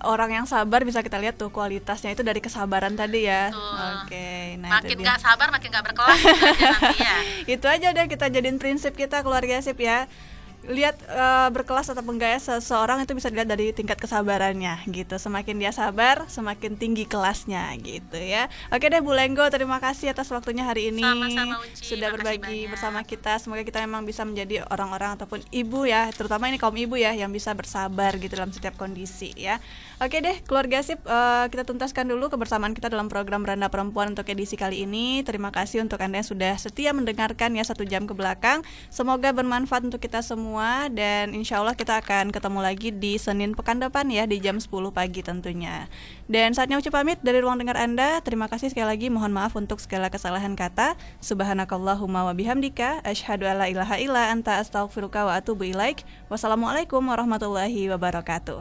orang 0.00 0.30
yang 0.32 0.46
sabar 0.46 0.80
bisa 0.80 1.00
kita 1.00 1.16
lihat 1.16 1.34
tuh 1.34 1.48
kualitasnya 1.48 2.10
itu 2.10 2.22
dari 2.22 2.38
kesabaran 2.38 2.94
tadi 2.94 3.24
ya. 3.24 3.50
Oke, 3.50 4.54
nah 4.56 4.78
makin 4.78 4.96
nggak 4.96 5.18
sabar 5.18 5.48
makin 5.48 5.68
nggak 5.68 5.84
berkelas 5.84 6.14
aja 6.16 6.68
nanti 6.76 6.98
ya 7.00 7.16
itu 7.48 7.66
aja 7.66 7.88
deh 7.92 8.06
kita 8.06 8.26
jadiin 8.28 8.56
prinsip 8.56 8.92
kita 8.92 9.20
keluarga 9.20 9.58
sip 9.58 9.76
ya 9.76 10.06
lihat 10.66 10.96
eh, 11.06 11.48
berkelas 11.54 11.90
atau 11.90 12.02
enggak 12.06 12.36
ya 12.36 12.40
seseorang 12.40 13.02
itu 13.02 13.12
bisa 13.14 13.30
dilihat 13.30 13.48
dari 13.48 13.70
tingkat 13.70 13.98
kesabarannya 13.98 14.82
gitu. 14.90 15.16
Semakin 15.16 15.56
dia 15.56 15.70
sabar 15.70 16.26
semakin 16.26 16.74
tinggi 16.74 17.06
kelasnya 17.06 17.70
gitu 17.78 18.18
ya. 18.18 18.50
Oke 18.70 18.90
deh 18.90 19.00
Bu 19.00 19.14
Lenggo 19.14 19.46
terima 19.48 19.78
kasih 19.78 20.10
atas 20.12 20.28
waktunya 20.30 20.66
hari 20.66 20.90
ini. 20.90 21.02
Sama-sama, 21.02 21.62
Uci. 21.62 21.82
sudah 21.82 22.08
Makasih 22.10 22.16
berbagi 22.18 22.58
banyak. 22.66 22.70
bersama 22.74 23.00
kita. 23.06 23.32
Semoga 23.38 23.62
kita 23.62 23.78
memang 23.82 24.02
bisa 24.02 24.22
menjadi 24.26 24.66
orang-orang 24.68 25.16
ataupun 25.16 25.40
ibu 25.50 25.86
ya 25.86 26.10
terutama 26.10 26.50
ini 26.50 26.58
kaum 26.58 26.74
ibu 26.74 26.98
ya 26.98 27.14
yang 27.14 27.30
bisa 27.30 27.54
bersabar 27.54 28.14
gitu 28.18 28.34
dalam 28.34 28.50
setiap 28.50 28.74
kondisi 28.74 29.30
ya 29.36 29.58
oke 29.96 30.16
deh 30.20 30.36
keluarga 30.44 30.84
sip 30.84 31.00
eh, 31.02 31.46
kita 31.48 31.64
tuntaskan 31.64 32.06
dulu 32.06 32.30
kebersamaan 32.30 32.76
kita 32.76 32.86
dalam 32.86 33.10
program 33.10 33.42
Beranda 33.42 33.66
Perempuan 33.66 34.14
untuk 34.14 34.28
edisi 34.30 34.54
kali 34.54 34.86
ini. 34.86 35.26
Terima 35.26 35.50
kasih 35.50 35.82
untuk 35.82 35.98
anda 35.98 36.22
yang 36.22 36.28
sudah 36.28 36.54
setia 36.60 36.94
mendengarkan 36.94 37.56
ya 37.58 37.66
satu 37.66 37.82
jam 37.82 38.06
ke 38.06 38.14
belakang. 38.14 38.62
Semoga 38.92 39.34
bermanfaat 39.34 39.88
untuk 39.88 39.98
kita 39.98 40.22
semua 40.22 40.86
dan 40.92 41.34
insya 41.34 41.58
Allah 41.58 41.74
kita 41.74 41.98
akan 41.98 42.30
ketemu 42.30 42.60
lagi 42.62 42.88
di 42.94 43.18
Senin 43.18 43.58
pekan 43.58 43.82
depan 43.82 44.06
ya 44.06 44.30
di 44.30 44.38
jam 44.38 44.62
10 44.62 44.70
pagi 44.94 45.26
tentunya. 45.26 45.90
Dan 46.30 46.54
saatnya 46.54 46.78
ucap 46.78 46.94
pamit 46.94 47.18
dari 47.26 47.42
ruang 47.42 47.58
dengar 47.58 47.74
anda. 47.80 48.22
Terima 48.22 48.46
kasih 48.46 48.70
sekali 48.70 48.86
lagi 48.86 49.10
mohon 49.10 49.34
maaf 49.34 49.58
untuk 49.58 49.82
segala 49.82 50.12
kesalahan 50.14 50.54
kata. 50.54 50.94
Subhanakallahumma 51.18 52.30
wa 52.30 52.32
bihamdika 52.36 53.02
asyhadu 53.02 53.50
alla 53.50 53.66
ilaha 53.66 53.98
illa 53.98 54.30
anta 54.30 54.62
astaghfiruka 54.62 55.26
wa 55.26 55.34
atubu 55.34 55.66
ilaik. 55.66 56.06
Wassalamualaikum 56.30 57.02
warahmatullahi 57.02 57.90
wabarakatuh 57.90 58.54